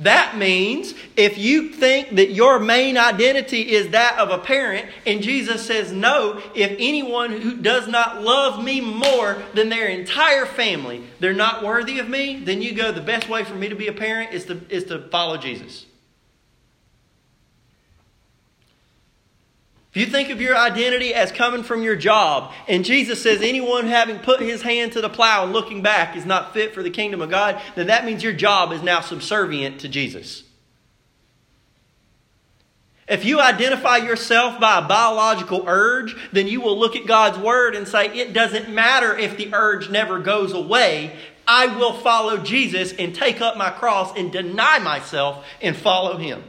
That 0.00 0.36
means 0.36 0.92
if 1.16 1.38
you 1.38 1.70
think 1.70 2.16
that 2.16 2.32
your 2.32 2.58
main 2.58 2.98
identity 2.98 3.72
is 3.72 3.90
that 3.90 4.18
of 4.18 4.30
a 4.30 4.38
parent, 4.38 4.90
and 5.06 5.22
Jesus 5.22 5.64
says, 5.64 5.92
No, 5.92 6.42
if 6.54 6.74
anyone 6.80 7.30
who 7.30 7.56
does 7.56 7.86
not 7.86 8.20
love 8.20 8.62
me 8.62 8.80
more 8.80 9.40
than 9.54 9.68
their 9.68 9.86
entire 9.86 10.46
family, 10.46 11.04
they're 11.20 11.32
not 11.32 11.62
worthy 11.62 12.00
of 12.00 12.08
me, 12.08 12.40
then 12.40 12.60
you 12.60 12.74
go, 12.74 12.90
The 12.90 13.00
best 13.00 13.28
way 13.28 13.44
for 13.44 13.54
me 13.54 13.68
to 13.68 13.76
be 13.76 13.86
a 13.86 13.92
parent 13.92 14.32
is 14.32 14.46
to, 14.46 14.60
is 14.68 14.84
to 14.84 14.98
follow 15.10 15.36
Jesus. 15.36 15.86
If 19.94 20.00
you 20.00 20.06
think 20.06 20.30
of 20.30 20.40
your 20.40 20.56
identity 20.56 21.14
as 21.14 21.30
coming 21.30 21.62
from 21.62 21.84
your 21.84 21.94
job, 21.94 22.52
and 22.66 22.84
Jesus 22.84 23.22
says 23.22 23.42
anyone 23.42 23.86
having 23.86 24.18
put 24.18 24.40
his 24.40 24.60
hand 24.60 24.90
to 24.92 25.00
the 25.00 25.08
plow 25.08 25.44
and 25.44 25.52
looking 25.52 25.82
back 25.82 26.16
is 26.16 26.26
not 26.26 26.52
fit 26.52 26.74
for 26.74 26.82
the 26.82 26.90
kingdom 26.90 27.22
of 27.22 27.30
God, 27.30 27.62
then 27.76 27.86
that 27.86 28.04
means 28.04 28.20
your 28.20 28.32
job 28.32 28.72
is 28.72 28.82
now 28.82 29.00
subservient 29.00 29.78
to 29.82 29.88
Jesus. 29.88 30.42
If 33.06 33.24
you 33.24 33.40
identify 33.40 33.98
yourself 33.98 34.58
by 34.58 34.78
a 34.78 34.88
biological 34.88 35.62
urge, 35.68 36.16
then 36.32 36.48
you 36.48 36.60
will 36.60 36.76
look 36.76 36.96
at 36.96 37.06
God's 37.06 37.38
word 37.38 37.76
and 37.76 37.86
say, 37.86 38.06
It 38.06 38.32
doesn't 38.32 38.68
matter 38.70 39.16
if 39.16 39.36
the 39.36 39.54
urge 39.54 39.90
never 39.90 40.18
goes 40.18 40.52
away. 40.52 41.16
I 41.46 41.66
will 41.66 41.92
follow 41.92 42.38
Jesus 42.38 42.92
and 42.94 43.14
take 43.14 43.40
up 43.40 43.56
my 43.56 43.70
cross 43.70 44.18
and 44.18 44.32
deny 44.32 44.80
myself 44.80 45.46
and 45.62 45.76
follow 45.76 46.16
him. 46.16 46.42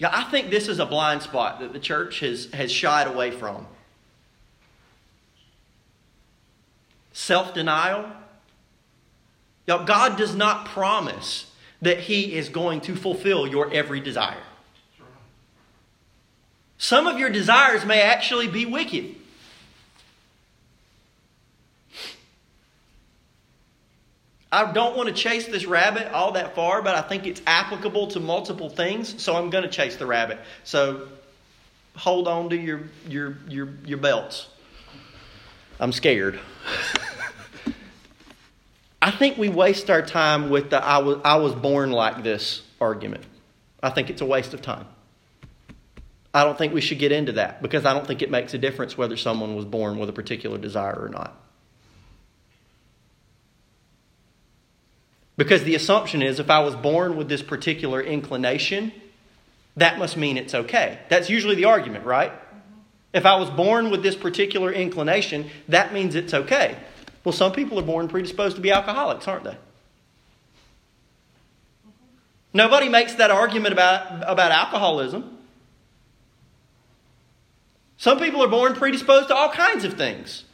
Yeah, 0.00 0.08
I 0.10 0.24
think 0.24 0.48
this 0.48 0.66
is 0.66 0.78
a 0.78 0.86
blind 0.86 1.20
spot 1.20 1.60
that 1.60 1.74
the 1.74 1.78
church 1.78 2.20
has, 2.20 2.46
has 2.54 2.72
shied 2.72 3.06
away 3.06 3.30
from. 3.30 3.66
Self 7.12 7.52
denial. 7.52 8.10
Y'all, 9.66 9.84
God 9.84 10.16
does 10.16 10.34
not 10.34 10.64
promise 10.64 11.52
that 11.82 12.00
He 12.00 12.34
is 12.34 12.48
going 12.48 12.80
to 12.82 12.96
fulfill 12.96 13.46
your 13.46 13.70
every 13.74 14.00
desire. 14.00 14.42
Some 16.78 17.06
of 17.06 17.18
your 17.18 17.28
desires 17.28 17.84
may 17.84 18.00
actually 18.00 18.48
be 18.48 18.64
wicked. 18.64 19.16
I 24.52 24.72
don't 24.72 24.96
want 24.96 25.08
to 25.08 25.14
chase 25.14 25.46
this 25.46 25.64
rabbit 25.64 26.12
all 26.12 26.32
that 26.32 26.56
far, 26.56 26.82
but 26.82 26.96
I 26.96 27.02
think 27.02 27.26
it's 27.26 27.40
applicable 27.46 28.08
to 28.08 28.20
multiple 28.20 28.68
things, 28.68 29.22
so 29.22 29.36
I'm 29.36 29.48
going 29.50 29.62
to 29.62 29.70
chase 29.70 29.96
the 29.96 30.06
rabbit. 30.06 30.40
So 30.64 31.08
hold 31.96 32.26
on 32.26 32.50
to 32.50 32.56
your 32.56 32.82
your 33.08 33.36
your 33.48 33.68
your 33.84 33.98
belts. 33.98 34.48
I'm 35.78 35.92
scared. 35.92 36.40
I 39.02 39.10
think 39.10 39.38
we 39.38 39.48
waste 39.48 39.88
our 39.88 40.02
time 40.02 40.50
with 40.50 40.70
the 40.70 40.84
I 40.84 40.98
was, 40.98 41.18
I 41.24 41.36
was 41.36 41.54
born 41.54 41.90
like 41.92 42.22
this 42.22 42.62
argument. 42.80 43.24
I 43.82 43.90
think 43.90 44.10
it's 44.10 44.20
a 44.20 44.26
waste 44.26 44.52
of 44.52 44.60
time. 44.60 44.86
I 46.34 46.44
don't 46.44 46.58
think 46.58 46.74
we 46.74 46.80
should 46.80 46.98
get 46.98 47.12
into 47.12 47.32
that 47.32 47.62
because 47.62 47.86
I 47.86 47.94
don't 47.94 48.06
think 48.06 48.22
it 48.22 48.30
makes 48.30 48.52
a 48.52 48.58
difference 48.58 48.98
whether 48.98 49.16
someone 49.16 49.56
was 49.56 49.64
born 49.64 49.98
with 49.98 50.08
a 50.08 50.12
particular 50.12 50.58
desire 50.58 50.96
or 51.00 51.08
not. 51.08 51.36
Because 55.40 55.64
the 55.64 55.74
assumption 55.74 56.20
is 56.20 56.38
if 56.38 56.50
I 56.50 56.58
was 56.58 56.76
born 56.76 57.16
with 57.16 57.30
this 57.30 57.40
particular 57.40 57.98
inclination, 58.02 58.92
that 59.74 59.98
must 59.98 60.18
mean 60.18 60.36
it's 60.36 60.54
okay. 60.54 60.98
That's 61.08 61.30
usually 61.30 61.54
the 61.54 61.64
argument, 61.64 62.04
right? 62.04 62.30
Mm-hmm. 62.30 62.68
If 63.14 63.24
I 63.24 63.36
was 63.36 63.48
born 63.48 63.88
with 63.88 64.02
this 64.02 64.14
particular 64.14 64.70
inclination, 64.70 65.48
that 65.66 65.94
means 65.94 66.14
it's 66.14 66.34
okay. 66.34 66.76
Well, 67.24 67.32
some 67.32 67.52
people 67.52 67.78
are 67.78 67.82
born 67.82 68.06
predisposed 68.06 68.56
to 68.56 68.60
be 68.60 68.70
alcoholics, 68.70 69.26
aren't 69.26 69.44
they? 69.44 69.52
Mm-hmm. 69.52 69.60
Nobody 72.52 72.90
makes 72.90 73.14
that 73.14 73.30
argument 73.30 73.72
about, 73.72 74.22
about 74.30 74.52
alcoholism. 74.52 75.38
Some 77.96 78.18
people 78.18 78.44
are 78.44 78.48
born 78.48 78.74
predisposed 78.74 79.28
to 79.28 79.34
all 79.34 79.48
kinds 79.48 79.86
of 79.86 79.94
things. 79.94 80.44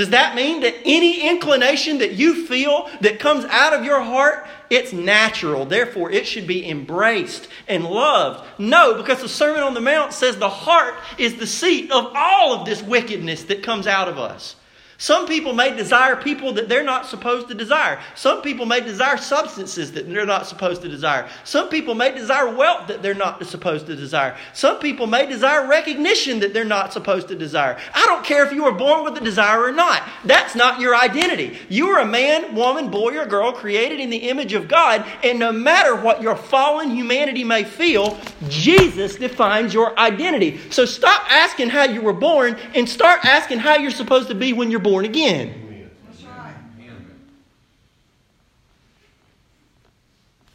Does 0.00 0.08
that 0.08 0.34
mean 0.34 0.60
that 0.62 0.76
any 0.86 1.28
inclination 1.28 1.98
that 1.98 2.12
you 2.12 2.46
feel 2.46 2.88
that 3.02 3.20
comes 3.20 3.44
out 3.44 3.74
of 3.74 3.84
your 3.84 4.00
heart, 4.00 4.46
it's 4.70 4.94
natural, 4.94 5.66
therefore 5.66 6.10
it 6.10 6.26
should 6.26 6.46
be 6.46 6.66
embraced 6.66 7.48
and 7.68 7.84
loved? 7.84 8.48
No, 8.58 8.94
because 8.94 9.20
the 9.20 9.28
Sermon 9.28 9.62
on 9.62 9.74
the 9.74 9.80
Mount 9.82 10.14
says 10.14 10.38
the 10.38 10.48
heart 10.48 10.94
is 11.18 11.34
the 11.34 11.46
seat 11.46 11.90
of 11.90 12.10
all 12.14 12.54
of 12.54 12.64
this 12.64 12.82
wickedness 12.82 13.42
that 13.42 13.62
comes 13.62 13.86
out 13.86 14.08
of 14.08 14.16
us. 14.16 14.56
Some 15.00 15.26
people 15.26 15.54
may 15.54 15.74
desire 15.74 16.14
people 16.14 16.52
that 16.52 16.68
they're 16.68 16.84
not 16.84 17.06
supposed 17.06 17.48
to 17.48 17.54
desire. 17.54 17.98
Some 18.14 18.42
people 18.42 18.66
may 18.66 18.82
desire 18.82 19.16
substances 19.16 19.92
that 19.92 20.06
they're 20.06 20.26
not 20.26 20.46
supposed 20.46 20.82
to 20.82 20.90
desire. 20.90 21.26
Some 21.42 21.70
people 21.70 21.94
may 21.94 22.12
desire 22.12 22.54
wealth 22.54 22.86
that 22.88 23.00
they're 23.00 23.14
not 23.14 23.42
supposed 23.46 23.86
to 23.86 23.96
desire. 23.96 24.36
Some 24.52 24.78
people 24.78 25.06
may 25.06 25.24
desire 25.24 25.66
recognition 25.66 26.40
that 26.40 26.52
they're 26.52 26.66
not 26.66 26.92
supposed 26.92 27.28
to 27.28 27.34
desire. 27.34 27.78
I 27.94 28.04
don't 28.04 28.22
care 28.26 28.44
if 28.44 28.52
you 28.52 28.62
were 28.62 28.72
born 28.72 29.02
with 29.02 29.16
a 29.16 29.24
desire 29.24 29.62
or 29.62 29.72
not. 29.72 30.02
That's 30.26 30.54
not 30.54 30.80
your 30.80 30.94
identity. 30.94 31.56
You 31.70 31.88
are 31.88 32.00
a 32.00 32.06
man, 32.06 32.54
woman, 32.54 32.90
boy, 32.90 33.16
or 33.16 33.24
girl 33.24 33.52
created 33.52 34.00
in 34.00 34.10
the 34.10 34.28
image 34.28 34.52
of 34.52 34.68
God, 34.68 35.06
and 35.24 35.38
no 35.38 35.50
matter 35.50 35.96
what 35.96 36.20
your 36.20 36.36
fallen 36.36 36.90
humanity 36.90 37.42
may 37.42 37.64
feel, 37.64 38.18
Jesus 38.50 39.16
defines 39.16 39.72
your 39.72 39.98
identity. 39.98 40.60
So 40.68 40.84
stop 40.84 41.22
asking 41.32 41.70
how 41.70 41.84
you 41.84 42.02
were 42.02 42.12
born 42.12 42.58
and 42.74 42.86
start 42.86 43.24
asking 43.24 43.60
how 43.60 43.78
you're 43.78 43.90
supposed 43.90 44.28
to 44.28 44.34
be 44.34 44.52
when 44.52 44.70
you're 44.70 44.78
born 44.78 44.89
born 44.90 45.04
again. 45.04 45.60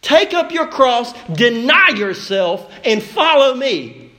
Take 0.02 0.36
up 0.36 0.52
your 0.52 0.68
cross, 0.68 1.14
deny 1.30 1.90
yourself, 1.96 2.72
and 2.84 3.02
follow 3.02 3.56
me. 3.56 4.12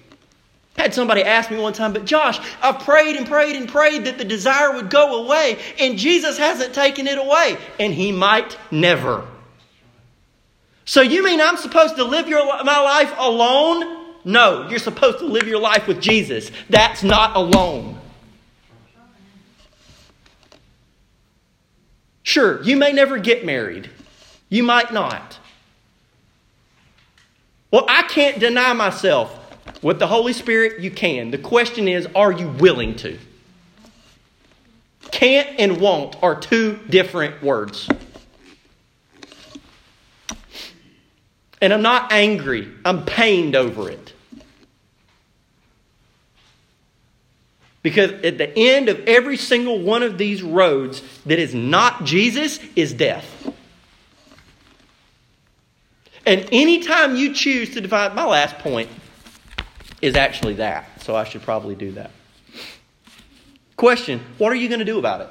I 0.77 0.83
had 0.83 0.95
somebody 0.95 1.23
ask 1.23 1.49
me 1.51 1.59
one 1.59 1.75
time, 1.75 1.93
but 1.93 2.05
Josh, 2.05 2.41
I 2.61 2.73
prayed 2.73 3.15
and 3.15 3.27
prayed 3.27 3.55
and 3.55 3.69
prayed 3.69 4.05
that 4.07 4.19
the 4.19 4.25
desire 4.25 4.75
would 4.75 4.91
go 4.91 5.25
away, 5.25 5.59
and 5.79 5.97
Jesus 5.97 6.39
hasn't 6.39 6.75
taken 6.75 7.07
it 7.07 7.19
away, 7.19 7.57
and 7.79 7.95
He 7.95 8.11
might 8.11 8.59
never. 8.73 9.25
So 10.85 11.03
you 11.03 11.23
mean 11.23 11.41
I'm 11.41 11.57
supposed 11.57 11.97
to 11.97 12.05
live 12.05 12.27
your, 12.27 12.45
my 12.65 12.81
life 12.81 13.15
alone? 13.19 14.15
No, 14.25 14.69
you're 14.69 14.81
supposed 14.81 15.21
to 15.21 15.27
live 15.27 15.47
your 15.47 15.61
life 15.61 15.87
with 15.87 16.01
Jesus. 16.01 16.51
That's 16.69 17.05
not 17.05 17.37
alone. 17.37 17.96
Sure, 22.27 22.61
you 22.65 22.77
may 22.77 22.93
never 22.93 23.19
get 23.19 23.47
married. 23.47 23.89
You 24.49 24.65
might 24.65 24.93
not. 24.93 25.39
Well, 27.71 27.87
I 27.89 28.03
can't 28.03 28.41
deny 28.41 28.73
myself. 28.73 29.33
With 29.81 30.01
the 30.01 30.09
Holy 30.09 30.33
Spirit, 30.33 30.81
you 30.81 30.91
can. 30.91 31.31
The 31.31 31.39
question 31.39 31.87
is, 31.87 32.09
are 32.17 32.33
you 32.33 32.49
willing 32.49 32.97
to? 32.97 33.17
Can't 35.13 35.49
and 35.61 35.81
won't 35.81 36.21
are 36.21 36.35
two 36.35 36.81
different 36.91 37.45
words. 37.45 37.89
And 41.61 41.73
I'm 41.73 41.83
not 41.83 42.11
angry, 42.11 42.69
I'm 42.85 43.05
pained 43.05 43.55
over 43.55 43.89
it. 43.89 44.15
Because 47.87 48.11
at 48.25 48.37
the 48.37 48.53
end 48.59 48.89
of 48.89 48.99
every 49.07 49.37
single 49.37 49.79
one 49.79 50.03
of 50.03 50.19
these 50.19 50.43
roads 50.43 51.05
that 51.25 51.39
is 51.39 51.55
not 51.55 52.03
Jesus 52.03 52.59
is 52.75 52.93
death. 52.93 53.49
And 56.27 56.49
anytime 56.51 57.15
you 57.15 57.33
choose 57.33 57.75
to 57.75 57.81
divide, 57.81 58.17
my 58.17 58.25
last 58.25 58.59
point 58.59 58.91
is 60.03 60.17
actually 60.17 60.55
that. 60.55 61.01
So 61.05 61.15
I 61.15 61.23
should 61.23 61.43
probably 61.43 61.77
do 61.77 61.93
that. 61.93 62.11
Question 63.77 64.21
What 64.39 64.51
are 64.51 64.57
you 64.57 64.67
going 64.67 64.81
to 64.81 64.85
do 64.85 64.99
about 64.99 65.21
it? 65.21 65.29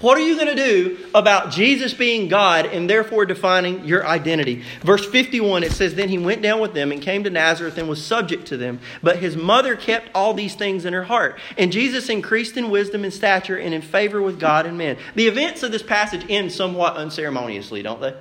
What 0.00 0.16
are 0.16 0.20
you 0.20 0.36
going 0.36 0.54
to 0.56 0.64
do 0.64 0.98
about 1.12 1.50
Jesus 1.50 1.92
being 1.92 2.28
God 2.28 2.66
and 2.66 2.88
therefore 2.88 3.26
defining 3.26 3.84
your 3.84 4.06
identity? 4.06 4.62
Verse 4.82 5.04
51, 5.04 5.64
it 5.64 5.72
says, 5.72 5.96
Then 5.96 6.08
he 6.08 6.18
went 6.18 6.40
down 6.40 6.60
with 6.60 6.72
them 6.72 6.92
and 6.92 7.02
came 7.02 7.24
to 7.24 7.30
Nazareth 7.30 7.76
and 7.78 7.88
was 7.88 8.04
subject 8.04 8.46
to 8.48 8.56
them. 8.56 8.78
But 9.02 9.16
his 9.16 9.36
mother 9.36 9.74
kept 9.74 10.10
all 10.14 10.34
these 10.34 10.54
things 10.54 10.84
in 10.84 10.92
her 10.92 11.02
heart. 11.02 11.40
And 11.56 11.72
Jesus 11.72 12.08
increased 12.08 12.56
in 12.56 12.70
wisdom 12.70 13.02
and 13.02 13.12
stature 13.12 13.58
and 13.58 13.74
in 13.74 13.82
favor 13.82 14.22
with 14.22 14.38
God 14.38 14.66
and 14.66 14.78
men. 14.78 14.98
The 15.16 15.26
events 15.26 15.64
of 15.64 15.72
this 15.72 15.82
passage 15.82 16.24
end 16.28 16.52
somewhat 16.52 16.96
unceremoniously, 16.96 17.82
don't 17.82 18.00
they? 18.00 18.14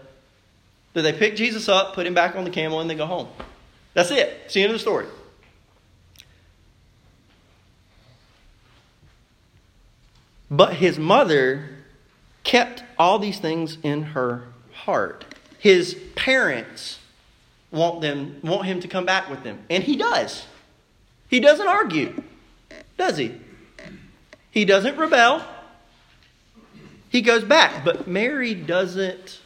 Do 0.95 1.03
they 1.03 1.13
pick 1.13 1.35
Jesus 1.35 1.69
up, 1.69 1.93
put 1.93 2.07
him 2.07 2.15
back 2.15 2.35
on 2.35 2.43
the 2.43 2.49
camel, 2.49 2.79
and 2.79 2.89
they 2.89 2.95
go 2.95 3.05
home? 3.05 3.27
That's 3.93 4.09
it. 4.09 4.41
It's 4.45 4.55
the 4.55 4.63
end 4.63 4.71
of 4.71 4.75
the 4.75 4.79
story. 4.79 5.05
But 10.49 10.75
his 10.75 10.97
mother 10.97 11.69
kept 12.43 12.83
all 12.97 13.19
these 13.19 13.39
things 13.39 13.77
in 13.83 14.03
her 14.03 14.43
heart. 14.71 15.25
His 15.59 15.97
parents 16.15 16.99
want 17.71 18.01
them 18.01 18.39
want 18.41 18.65
him 18.65 18.79
to 18.79 18.87
come 18.87 19.05
back 19.05 19.29
with 19.29 19.43
them, 19.43 19.59
and 19.69 19.83
he 19.83 19.97
does. 19.97 20.45
He 21.29 21.39
doesn't 21.41 21.67
argue, 21.67 22.23
does 22.97 23.17
he? 23.17 23.35
He 24.49 24.63
doesn't 24.63 24.97
rebel. 24.97 25.45
He 27.09 27.21
goes 27.21 27.43
back, 27.43 27.83
but 27.83 28.07
Mary 28.07 28.53
doesn't 28.53 29.39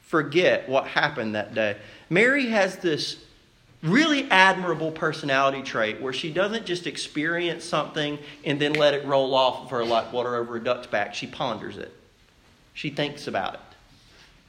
forget 0.00 0.68
what 0.68 0.86
happened 0.86 1.34
that 1.34 1.54
day. 1.54 1.76
Mary 2.08 2.46
has 2.46 2.76
this 2.78 3.16
really 3.84 4.28
admirable 4.30 4.90
personality 4.90 5.62
trait 5.62 6.00
where 6.00 6.12
she 6.12 6.32
doesn't 6.32 6.64
just 6.64 6.86
experience 6.86 7.64
something 7.64 8.18
and 8.44 8.60
then 8.60 8.72
let 8.72 8.94
it 8.94 9.04
roll 9.04 9.34
off 9.34 9.64
of 9.64 9.70
her 9.70 9.84
like 9.84 10.12
water 10.12 10.34
over 10.36 10.56
a 10.56 10.64
duck's 10.64 10.86
back. 10.86 11.14
She 11.14 11.26
ponders 11.26 11.76
it, 11.76 11.92
she 12.72 12.90
thinks 12.90 13.26
about 13.28 13.54
it, 13.54 13.60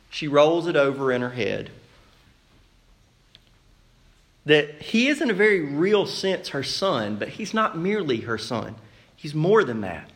she 0.10 0.28
rolls 0.28 0.68
it 0.68 0.76
over 0.76 1.12
in 1.12 1.22
her 1.22 1.32
head. 1.32 1.70
That 4.46 4.80
he 4.80 5.08
is, 5.08 5.22
in 5.22 5.32
a 5.32 5.34
very 5.34 5.62
real 5.62 6.06
sense, 6.06 6.50
her 6.50 6.62
son, 6.62 7.16
but 7.16 7.30
he's 7.30 7.52
not 7.52 7.76
merely 7.76 8.22
her 8.22 8.38
son. 8.38 8.76
He's 9.16 9.34
more 9.34 9.64
than 9.64 9.82
that. 9.82 10.12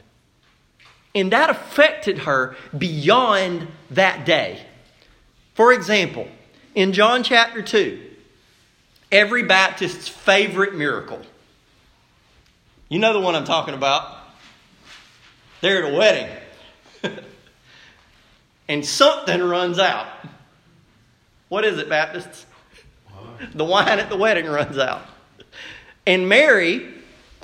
And 1.15 1.31
that 1.31 1.49
affected 1.49 2.19
her 2.19 2.55
beyond 2.77 3.67
that 3.89 4.27
day. 4.27 4.63
For 5.55 5.73
example, 5.73 6.27
in 6.75 6.93
John 6.93 7.23
chapter 7.23 7.63
2, 7.63 8.08
every 9.11 9.43
Baptist's 9.43 10.07
favorite 10.07 10.75
miracle. 10.75 11.21
You 12.89 12.99
know 12.99 13.13
the 13.13 13.19
one 13.19 13.35
I'm 13.35 13.45
talking 13.45 13.73
about. 13.73 14.17
They're 15.61 15.85
at 15.85 15.93
a 15.93 15.95
wedding. 15.95 16.35
and 18.69 18.85
something 18.85 19.41
runs 19.43 19.77
out. 19.79 20.07
What 21.49 21.65
is 21.65 21.77
it, 21.77 21.89
Baptists? 21.89 22.45
The 23.53 23.65
wine 23.65 23.99
at 23.99 24.09
the 24.09 24.17
wedding 24.17 24.45
runs 24.45 24.77
out. 24.77 25.01
And 26.05 26.27
Mary, 26.27 26.93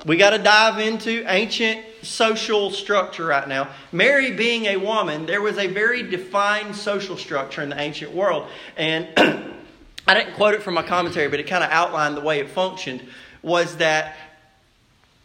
we 0.06 0.18
got 0.18 0.32
to 0.32 0.38
dive 0.38 0.80
into 0.80 1.24
ancient 1.28 1.84
social 2.02 2.72
structure 2.72 3.26
right 3.26 3.48
now. 3.48 3.70
Mary, 3.92 4.32
being 4.32 4.66
a 4.66 4.78
woman, 4.78 5.26
there 5.26 5.42
was 5.42 5.58
a 5.58 5.68
very 5.68 6.04
defined 6.04 6.76
social 6.76 7.18
structure 7.18 7.62
in 7.62 7.70
the 7.70 7.80
ancient 7.80 8.12
world. 8.12 8.48
And 8.78 9.08
I 10.08 10.14
didn't 10.14 10.36
quote 10.36 10.54
it 10.54 10.64
from 10.64 10.76
my 10.76 10.84
commentary, 10.84 11.28
but 11.30 11.40
it 11.40 11.48
kind 11.48 11.64
of 11.64 11.72
outlined 11.72 12.16
the 12.16 12.22
way 12.22 12.40
it 12.40 12.50
functioned 12.50 13.02
was 13.42 13.78
that 13.78 14.16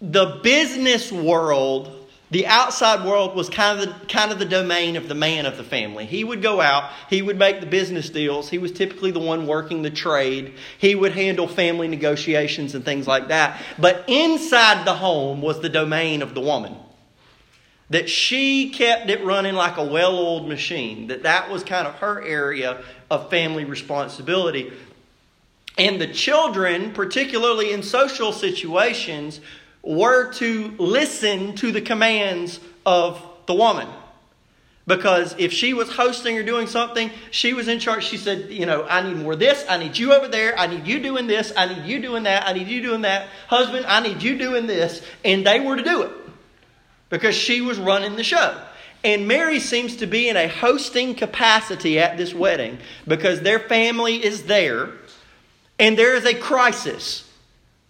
the 0.01 0.41
business 0.43 1.13
world 1.13 2.01
the 2.31 2.47
outside 2.47 3.05
world 3.05 3.35
was 3.35 3.51
kind 3.51 3.81
of 3.81 3.89
the 3.89 4.07
kind 4.07 4.31
of 4.31 4.39
the 4.39 4.45
domain 4.45 4.95
of 4.95 5.09
the 5.09 5.17
man 5.17 5.47
of 5.47 5.57
the 5.57 5.65
family. 5.65 6.07
He 6.07 6.23
would 6.23 6.43
go 6.43 6.61
out, 6.61 6.91
he 7.09 7.23
would 7.23 7.39
make 7.39 7.61
the 7.61 7.67
business 7.67 8.09
deals. 8.09 8.49
He 8.49 8.59
was 8.59 8.71
typically 8.71 9.11
the 9.11 9.19
one 9.19 9.49
working 9.49 9.83
the 9.83 9.91
trade. 9.91 10.55
He 10.79 10.95
would 10.95 11.13
handle 11.13 11.49
family 11.49 11.89
negotiations 11.89 12.75
and 12.77 12.85
things 12.85 13.09
like 13.09 13.29
that. 13.29 13.61
But 13.79 14.05
inside 14.07 14.87
the 14.87 14.95
home 14.95 15.43
was 15.43 15.61
the 15.61 15.69
domain 15.69 16.23
of 16.23 16.35
the 16.35 16.41
woman. 16.41 16.77
That 17.91 18.09
she 18.09 18.71
kept 18.71 19.11
it 19.11 19.25
running 19.25 19.55
like 19.55 19.77
a 19.77 19.85
well-oiled 19.85 20.49
machine. 20.49 21.09
That 21.09 21.25
that 21.25 21.51
was 21.51 21.65
kind 21.65 21.87
of 21.87 21.95
her 21.97 22.23
area 22.23 22.83
of 23.11 23.31
family 23.31 23.65
responsibility. 23.65 24.73
And 25.77 26.01
the 26.01 26.07
children, 26.07 26.93
particularly 26.93 27.73
in 27.73 27.83
social 27.83 28.33
situations, 28.33 29.41
were 29.83 30.33
to 30.35 30.75
listen 30.79 31.57
to 31.57 31.73
the 31.73 31.81
commands 31.81 32.61
of 32.87 33.21
the 33.47 33.55
woman. 33.55 33.89
Because 34.87 35.35
if 35.39 35.53
she 35.53 35.73
was 35.73 35.89
hosting 35.91 36.37
or 36.37 36.43
doing 36.43 36.67
something, 36.67 37.11
she 37.31 37.53
was 37.53 37.69
in 37.69 37.79
charge. 37.79 38.05
She 38.05 38.17
said, 38.17 38.51
You 38.51 38.67
know, 38.67 38.85
I 38.85 39.03
need 39.03 39.17
more 39.17 39.35
of 39.35 39.39
this. 39.39 39.65
I 39.69 39.79
need 39.79 39.97
you 39.97 40.13
over 40.13 40.27
there. 40.27 40.59
I 40.59 40.67
need 40.67 40.87
you 40.87 41.01
doing 41.01 41.27
this. 41.27 41.53
I 41.57 41.73
need 41.73 41.87
you 41.87 42.01
doing 42.01 42.25
that. 42.25 42.47
I 42.47 42.53
need 42.53 42.67
you 42.67 42.83
doing 42.83 43.03
that. 43.03 43.29
Husband, 43.47 43.87
I 43.87 44.01
need 44.01 44.23
you 44.23 44.37
doing 44.37 44.67
this. 44.67 45.03
And 45.25 45.47
they 45.47 45.61
were 45.61 45.77
to 45.77 45.83
do 45.83 46.03
it 46.03 46.11
because 47.11 47.35
she 47.35 47.61
was 47.61 47.79
running 47.79 48.17
the 48.17 48.25
show. 48.25 48.59
And 49.05 49.29
Mary 49.29 49.61
seems 49.61 49.97
to 49.97 50.07
be 50.07 50.29
in 50.29 50.37
a 50.37 50.49
hosting 50.49 51.15
capacity 51.15 51.99
at 51.99 52.17
this 52.17 52.35
wedding 52.35 52.79
because 53.07 53.41
their 53.41 53.59
family 53.59 54.25
is 54.25 54.45
there 54.45 54.91
and 55.79 55.99
there 55.99 56.15
is 56.15 56.25
a 56.25 56.35
crisis. 56.35 57.29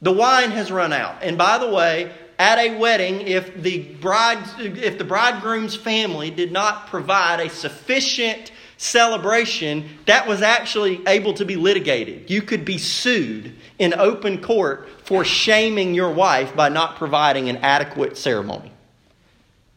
The 0.02 0.12
wine 0.12 0.50
has 0.52 0.70
run 0.70 0.92
out. 0.92 1.22
And 1.22 1.36
by 1.36 1.58
the 1.58 1.68
way, 1.68 2.12
at 2.38 2.58
a 2.58 2.78
wedding, 2.78 3.20
if 3.20 3.54
the 3.60 3.80
bride 4.00 4.38
if 4.58 4.96
the 4.96 5.04
bridegroom's 5.04 5.76
family 5.76 6.30
did 6.30 6.52
not 6.52 6.86
provide 6.86 7.40
a 7.40 7.50
sufficient 7.50 8.52
celebration, 8.78 9.86
that 10.06 10.26
was 10.26 10.40
actually 10.40 11.06
able 11.06 11.34
to 11.34 11.44
be 11.44 11.56
litigated. 11.56 12.30
You 12.30 12.40
could 12.40 12.64
be 12.64 12.78
sued 12.78 13.54
in 13.78 13.92
open 13.92 14.40
court 14.40 14.88
for 15.04 15.22
shaming 15.22 15.92
your 15.92 16.10
wife 16.10 16.56
by 16.56 16.70
not 16.70 16.96
providing 16.96 17.50
an 17.50 17.58
adequate 17.58 18.16
ceremony. 18.16 18.72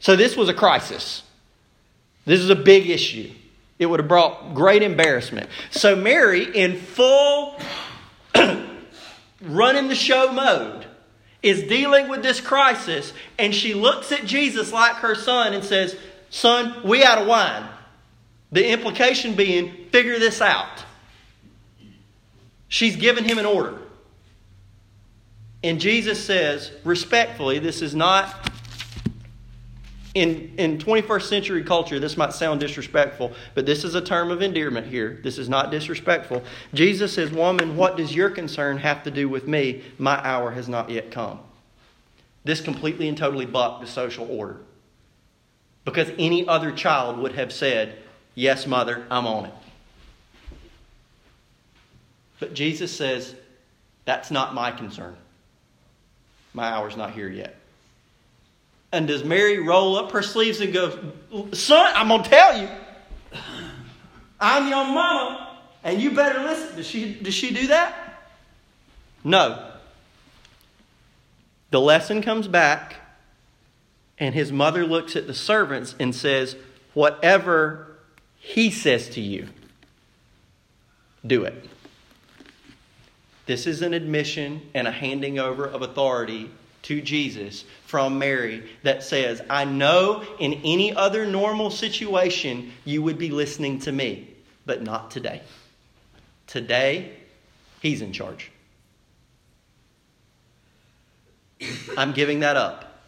So 0.03 0.17
this 0.17 0.35
was 0.35 0.49
a 0.49 0.53
crisis. 0.53 1.23
This 2.25 2.41
is 2.41 2.49
a 2.49 2.57
big 2.57 2.89
issue. 2.89 3.31
It 3.79 3.85
would 3.85 4.01
have 4.01 4.09
brought 4.09 4.53
great 4.53 4.83
embarrassment. 4.83 5.49
So 5.71 5.95
Mary, 5.95 6.43
in 6.43 6.77
full 6.77 7.57
running 9.41 9.87
the 9.87 9.95
show 9.95 10.33
mode, 10.33 10.85
is 11.41 11.63
dealing 11.63 12.09
with 12.09 12.21
this 12.21 12.41
crisis, 12.41 13.13
and 13.39 13.55
she 13.55 13.73
looks 13.73 14.11
at 14.11 14.25
Jesus 14.25 14.73
like 14.73 14.95
her 14.95 15.15
son 15.15 15.53
and 15.53 15.63
says, 15.63 15.95
Son, 16.29 16.81
we 16.83 17.01
out 17.05 17.19
of 17.19 17.25
wine. 17.25 17.65
The 18.51 18.71
implication 18.71 19.35
being, 19.35 19.87
figure 19.89 20.19
this 20.19 20.41
out. 20.41 20.83
She's 22.67 22.97
given 22.97 23.23
him 23.23 23.37
an 23.37 23.45
order. 23.45 23.77
And 25.63 25.79
Jesus 25.79 26.21
says, 26.21 26.73
respectfully, 26.83 27.59
this 27.59 27.81
is 27.81 27.95
not 27.95 28.49
in, 30.13 30.53
in 30.57 30.77
21st 30.77 31.23
century 31.23 31.63
culture, 31.63 31.99
this 31.99 32.17
might 32.17 32.33
sound 32.33 32.59
disrespectful, 32.59 33.33
but 33.55 33.65
this 33.65 33.83
is 33.83 33.95
a 33.95 34.01
term 34.01 34.29
of 34.29 34.43
endearment 34.43 34.85
here. 34.85 35.19
This 35.23 35.39
is 35.39 35.49
not 35.49 35.71
disrespectful. 35.71 36.43
Jesus 36.73 37.13
says, 37.13 37.31
Woman, 37.31 37.75
what 37.75 37.97
does 37.97 38.15
your 38.15 38.29
concern 38.29 38.77
have 38.77 39.03
to 39.03 39.11
do 39.11 39.27
with 39.27 39.47
me? 39.47 39.83
My 39.97 40.23
hour 40.23 40.51
has 40.51 40.69
not 40.69 40.91
yet 40.91 41.09
come. 41.09 41.39
This 42.43 42.61
completely 42.61 43.07
and 43.07 43.17
totally 43.17 43.47
bucked 43.47 43.81
the 43.81 43.87
social 43.87 44.27
order. 44.29 44.59
Because 45.83 46.11
any 46.19 46.47
other 46.47 46.71
child 46.71 47.17
would 47.17 47.33
have 47.33 47.51
said, 47.51 47.97
Yes, 48.35 48.67
mother, 48.67 49.05
I'm 49.09 49.25
on 49.25 49.45
it. 49.47 49.53
But 52.39 52.53
Jesus 52.53 52.95
says, 52.95 53.33
That's 54.05 54.29
not 54.29 54.53
my 54.53 54.71
concern. 54.71 55.17
My 56.53 56.65
hour's 56.65 56.95
not 56.95 57.13
here 57.13 57.29
yet. 57.29 57.55
And 58.93 59.07
does 59.07 59.23
Mary 59.23 59.57
roll 59.57 59.97
up 59.97 60.11
her 60.11 60.21
sleeves 60.21 60.61
and 60.61 60.71
go, 60.71 60.91
Son, 61.51 61.91
I'm 61.95 62.09
going 62.09 62.21
to 62.21 62.29
tell 62.29 62.61
you, 62.61 62.69
I'm 64.39 64.67
your 64.67 64.85
mama, 64.85 65.57
and 65.83 65.99
you 65.99 66.11
better 66.11 66.39
listen? 66.43 66.75
Does 66.75 66.85
she, 66.85 67.15
does 67.15 67.33
she 67.33 67.51
do 67.55 67.67
that? 67.67 68.21
No. 69.23 69.71
The 71.71 71.81
lesson 71.81 72.21
comes 72.21 72.47
back, 72.47 72.97
and 74.19 74.35
his 74.35 74.51
mother 74.51 74.85
looks 74.85 75.15
at 75.15 75.25
the 75.25 75.33
servants 75.33 75.95
and 75.99 76.13
says, 76.13 76.55
Whatever 76.93 77.97
he 78.37 78.69
says 78.69 79.09
to 79.09 79.21
you, 79.21 79.47
do 81.25 81.45
it. 81.45 81.67
This 83.47 83.65
is 83.65 83.81
an 83.81 83.95
admission 83.95 84.69
and 84.75 84.87
a 84.87 84.91
handing 84.91 85.39
over 85.39 85.65
of 85.65 85.81
authority 85.81 86.51
to 86.83 87.01
Jesus 87.01 87.65
from 87.85 88.19
Mary 88.19 88.69
that 88.83 89.03
says, 89.03 89.41
I 89.49 89.65
know 89.65 90.23
in 90.39 90.53
any 90.63 90.93
other 90.93 91.25
normal 91.25 91.71
situation 91.71 92.71
you 92.85 93.01
would 93.01 93.17
be 93.17 93.29
listening 93.29 93.79
to 93.79 93.91
me, 93.91 94.29
but 94.65 94.83
not 94.83 95.11
today. 95.11 95.41
Today, 96.47 97.13
He's 97.81 98.01
in 98.01 98.13
charge. 98.13 98.51
I'm 101.97 102.11
giving 102.13 102.41
that 102.41 102.57
up. 102.57 103.01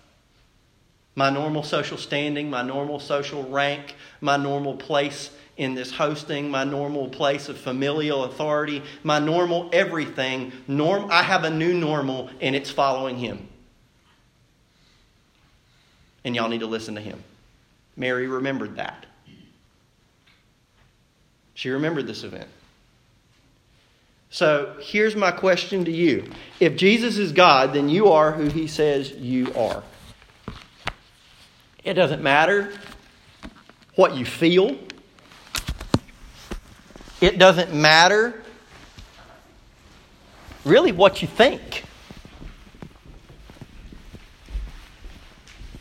my 1.15 1.29
normal 1.29 1.63
social 1.63 1.97
standing, 1.97 2.49
my 2.49 2.61
normal 2.61 2.99
social 2.99 3.43
rank, 3.43 3.95
my 4.19 4.35
normal 4.37 4.75
place 4.75 5.31
in 5.57 5.73
this 5.73 5.91
hosting, 5.91 6.51
my 6.51 6.65
normal 6.65 7.07
place 7.07 7.47
of 7.47 7.57
familial 7.57 8.25
authority, 8.25 8.83
my 9.03 9.19
normal 9.19 9.69
everything. 9.71 10.51
Norm, 10.67 11.09
I 11.09 11.23
have 11.23 11.45
a 11.45 11.49
new 11.49 11.73
normal, 11.73 12.29
and 12.41 12.55
it's 12.55 12.69
following 12.69 13.17
him. 13.17 13.47
And 16.25 16.35
y'all 16.35 16.49
need 16.49 16.59
to 16.59 16.67
listen 16.67 16.95
to 16.95 17.01
him. 17.01 17.23
Mary 17.95 18.27
remembered 18.27 18.75
that. 18.75 19.05
She 21.53 21.69
remembered 21.69 22.07
this 22.07 22.23
event. 22.23 22.49
So 24.29 24.75
here's 24.81 25.15
my 25.15 25.31
question 25.31 25.85
to 25.85 25.91
you. 25.91 26.29
If 26.59 26.75
Jesus 26.75 27.17
is 27.17 27.31
God, 27.31 27.71
then 27.71 27.87
you 27.87 28.09
are 28.09 28.33
who 28.33 28.49
he 28.49 28.67
says 28.67 29.11
you 29.11 29.53
are. 29.53 29.81
It 31.85 31.93
doesn't 31.93 32.21
matter 32.21 32.73
what 33.95 34.15
you 34.17 34.25
feel, 34.25 34.77
it 37.21 37.37
doesn't 37.37 37.73
matter 37.73 38.43
really 40.65 40.91
what 40.91 41.21
you 41.21 41.29
think. 41.29 41.85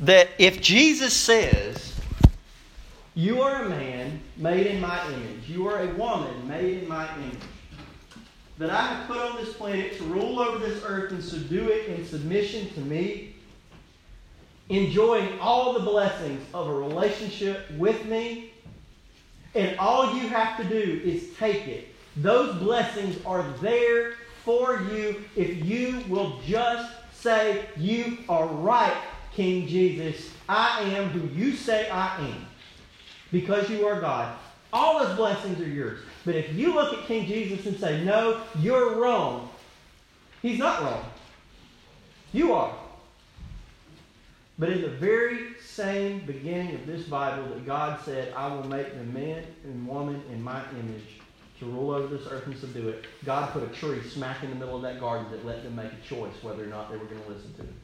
That 0.05 0.29
if 0.37 0.61
Jesus 0.61 1.15
says, 1.15 1.99
You 3.15 3.41
are 3.41 3.65
a 3.65 3.69
man 3.71 4.21
made 4.37 4.67
in 4.67 4.79
my 4.79 5.03
image, 5.07 5.49
you 5.49 5.67
are 5.67 5.79
a 5.79 5.95
woman 5.95 6.47
made 6.47 6.83
in 6.83 6.89
my 6.89 7.09
image, 7.17 7.39
that 8.59 8.69
I 8.69 8.83
have 8.83 9.07
put 9.07 9.17
on 9.17 9.37
this 9.37 9.55
planet 9.55 9.97
to 9.97 10.05
rule 10.05 10.41
over 10.41 10.59
this 10.59 10.83
earth 10.85 11.13
and 11.13 11.25
subdue 11.25 11.71
it 11.71 11.87
in 11.87 12.07
submission 12.07 12.69
to 12.75 12.81
me, 12.81 13.35
enjoying 14.69 15.39
all 15.41 15.73
the 15.73 15.81
blessings 15.81 16.45
of 16.53 16.69
a 16.69 16.75
relationship 16.75 17.71
with 17.79 18.05
me, 18.05 18.53
and 19.55 19.79
all 19.79 20.15
you 20.17 20.29
have 20.29 20.59
to 20.59 20.65
do 20.65 21.01
is 21.03 21.35
take 21.39 21.67
it. 21.67 21.95
Those 22.17 22.55
blessings 22.57 23.17
are 23.25 23.43
there 23.63 24.17
for 24.45 24.83
you 24.93 25.25
if 25.35 25.65
you 25.65 26.05
will 26.11 26.39
just 26.47 26.93
say, 27.15 27.65
You 27.79 28.19
are 28.29 28.47
right, 28.47 28.95
King 29.35 29.67
Jesus. 29.67 30.31
I 30.49 30.83
am 30.83 31.09
who 31.11 31.35
you 31.39 31.53
say 31.53 31.89
I 31.91 32.19
am 32.19 32.47
because 33.33 33.69
you 33.71 33.87
are 33.87 34.01
God. 34.01 34.37
All 34.73 35.05
those 35.05 35.17
blessings 35.17 35.61
are 35.61 35.69
yours. 35.69 36.01
But 36.25 36.35
if 36.35 36.53
you 36.55 36.75
look 36.75 36.97
at 36.97 37.07
King 37.07 37.27
Jesus 37.27 37.67
and 37.67 37.79
say, 37.79 38.03
No, 38.05 38.41
you're 38.61 38.97
wrong, 39.01 39.51
he's 40.43 40.59
not 40.59 40.83
wrong. 40.83 41.05
You 42.33 42.53
are. 42.55 42.75
But 44.59 44.71
in 44.71 44.83
the 44.83 44.89
very 44.89 45.55
same 45.61 46.21
beginning 46.27 46.75
of 46.77 46.87
this 46.87 47.03
Bible 47.07 47.49
that 47.49 47.67
God 47.67 48.01
said, 48.05 48.33
I 48.35 48.55
will 48.55 48.65
make 48.65 48.97
the 48.97 49.05
man 49.05 49.45
and 49.65 49.87
woman 49.87 50.23
in 50.31 50.43
my 50.43 50.63
image 50.71 51.21
to 51.59 51.67
rule 51.67 51.91
over 51.93 52.17
this 52.17 52.27
earth 52.29 52.47
and 52.47 52.57
subdue 52.57 52.89
it, 52.89 53.05
God 53.25 53.53
put 53.53 53.63
a 53.63 53.69
tree 53.69 54.01
smack 54.03 54.43
in 54.43 54.51
the 54.51 54.57
middle 54.57 54.77
of 54.77 54.83
that 54.83 55.01
garden 55.01 55.31
that 55.31 55.45
let 55.45 55.63
them 55.63 55.77
make 55.77 55.93
a 55.93 56.09
choice 56.09 56.35
whether 56.43 56.65
or 56.65 56.69
not 56.69 56.91
they 56.91 56.97
were 56.97 57.05
going 57.05 57.23
to 57.23 57.29
listen 57.29 57.55
to 57.55 57.63
it. 57.63 57.84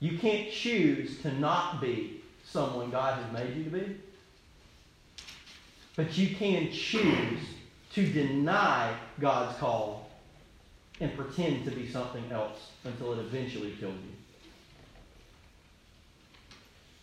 You 0.00 0.18
can't 0.18 0.50
choose 0.52 1.20
to 1.22 1.32
not 1.32 1.80
be 1.80 2.22
someone 2.44 2.90
God 2.90 3.22
has 3.22 3.32
made 3.32 3.56
you 3.56 3.64
to 3.64 3.70
be. 3.70 3.96
But 5.96 6.16
you 6.16 6.36
can 6.36 6.70
choose 6.70 7.40
to 7.94 8.06
deny 8.12 8.94
God's 9.18 9.58
call 9.58 10.10
and 11.00 11.14
pretend 11.16 11.64
to 11.64 11.70
be 11.72 11.90
something 11.90 12.24
else 12.30 12.70
until 12.84 13.12
it 13.14 13.18
eventually 13.18 13.72
kills 13.72 13.94
you. 13.94 14.14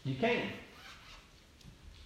You 0.05 0.15
can. 0.15 0.47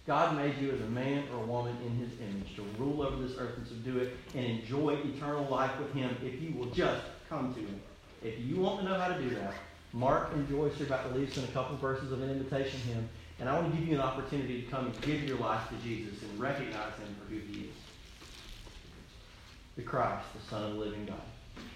God 0.07 0.35
made 0.35 0.57
you 0.59 0.71
as 0.71 0.81
a 0.81 0.85
man 0.85 1.25
or 1.31 1.43
a 1.43 1.45
woman 1.45 1.77
in 1.85 1.95
his 1.97 2.09
image 2.19 2.55
to 2.55 2.63
rule 2.81 3.03
over 3.03 3.21
this 3.21 3.37
earth 3.37 3.57
and 3.57 3.67
subdue 3.67 3.99
it 3.99 4.13
and 4.33 4.43
enjoy 4.43 4.95
eternal 4.95 5.45
life 5.45 5.77
with 5.79 5.93
him 5.93 6.15
if 6.23 6.41
you 6.41 6.57
will 6.57 6.71
just 6.71 7.03
come 7.29 7.53
to 7.53 7.59
him. 7.59 7.79
If 8.23 8.39
you 8.39 8.55
want 8.55 8.79
to 8.79 8.85
know 8.85 8.99
how 8.99 9.09
to 9.09 9.21
do 9.21 9.29
that, 9.35 9.53
Mark 9.93 10.33
and 10.33 10.47
Joyce 10.47 10.79
are 10.79 10.85
about 10.85 11.09
to 11.09 11.17
lead 11.17 11.29
us 11.29 11.37
in 11.37 11.43
a 11.43 11.47
couple 11.47 11.75
verses 11.77 12.11
of 12.11 12.21
an 12.21 12.29
invitation 12.29 12.79
hymn. 12.81 13.09
And 13.39 13.49
I 13.49 13.57
want 13.57 13.71
to 13.71 13.77
give 13.77 13.87
you 13.87 13.95
an 13.95 14.01
opportunity 14.01 14.61
to 14.61 14.69
come 14.69 14.87
and 14.87 15.01
give 15.01 15.23
your 15.23 15.37
life 15.37 15.69
to 15.69 15.75
Jesus 15.87 16.21
and 16.21 16.39
recognize 16.39 16.93
him 16.97 17.15
for 17.19 17.33
who 17.33 17.39
he 17.39 17.61
is. 17.65 17.75
The 19.77 19.81
Christ, 19.83 20.25
the 20.35 20.49
Son 20.49 20.63
of 20.63 20.73
the 20.73 20.79
living 20.79 21.05
God. 21.05 21.21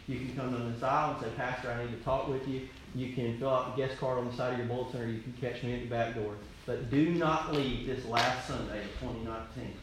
You 0.07 0.19
can 0.19 0.35
come 0.35 0.51
down 0.51 0.73
this 0.73 0.83
aisle 0.83 1.13
and 1.13 1.21
say, 1.23 1.29
Pastor, 1.37 1.71
I 1.71 1.85
need 1.85 1.97
to 1.97 2.03
talk 2.03 2.27
with 2.27 2.47
you. 2.47 2.67
You 2.93 3.13
can 3.13 3.39
fill 3.39 3.49
out 3.49 3.75
the 3.75 3.81
guest 3.81 3.99
card 3.99 4.19
on 4.19 4.27
the 4.27 4.33
side 4.33 4.53
of 4.53 4.59
your 4.59 4.67
bulletin 4.67 5.01
or 5.01 5.07
you 5.07 5.21
can 5.21 5.33
catch 5.33 5.63
me 5.63 5.73
at 5.73 5.81
the 5.81 5.87
back 5.87 6.13
door. 6.15 6.35
But 6.65 6.91
do 6.91 7.09
not 7.11 7.53
leave 7.53 7.87
this 7.87 8.05
last 8.05 8.47
Sunday 8.47 8.83
of 8.83 8.91
2019 8.99 9.73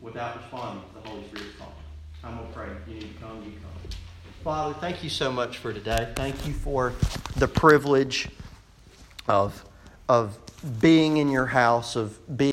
without 0.00 0.36
responding 0.36 0.84
to 0.88 1.02
the 1.02 1.08
Holy 1.08 1.24
Spirit's 1.28 1.56
call. 1.58 1.72
I'm 2.22 2.36
going 2.36 2.48
to 2.48 2.54
pray. 2.54 2.68
You 2.88 2.94
need 2.94 3.14
to 3.14 3.20
come, 3.20 3.42
you 3.44 3.52
come. 3.52 3.90
Father, 4.44 4.74
thank 4.74 5.02
you 5.02 5.08
so 5.08 5.32
much 5.32 5.56
for 5.56 5.72
today. 5.72 6.12
Thank 6.16 6.46
you 6.46 6.52
for 6.52 6.92
the 7.34 7.48
privilege 7.48 8.28
of, 9.26 9.64
of 10.06 10.38
being 10.82 11.16
in 11.16 11.30
your 11.30 11.46
house, 11.46 11.96
of 11.96 12.18
being 12.36 12.42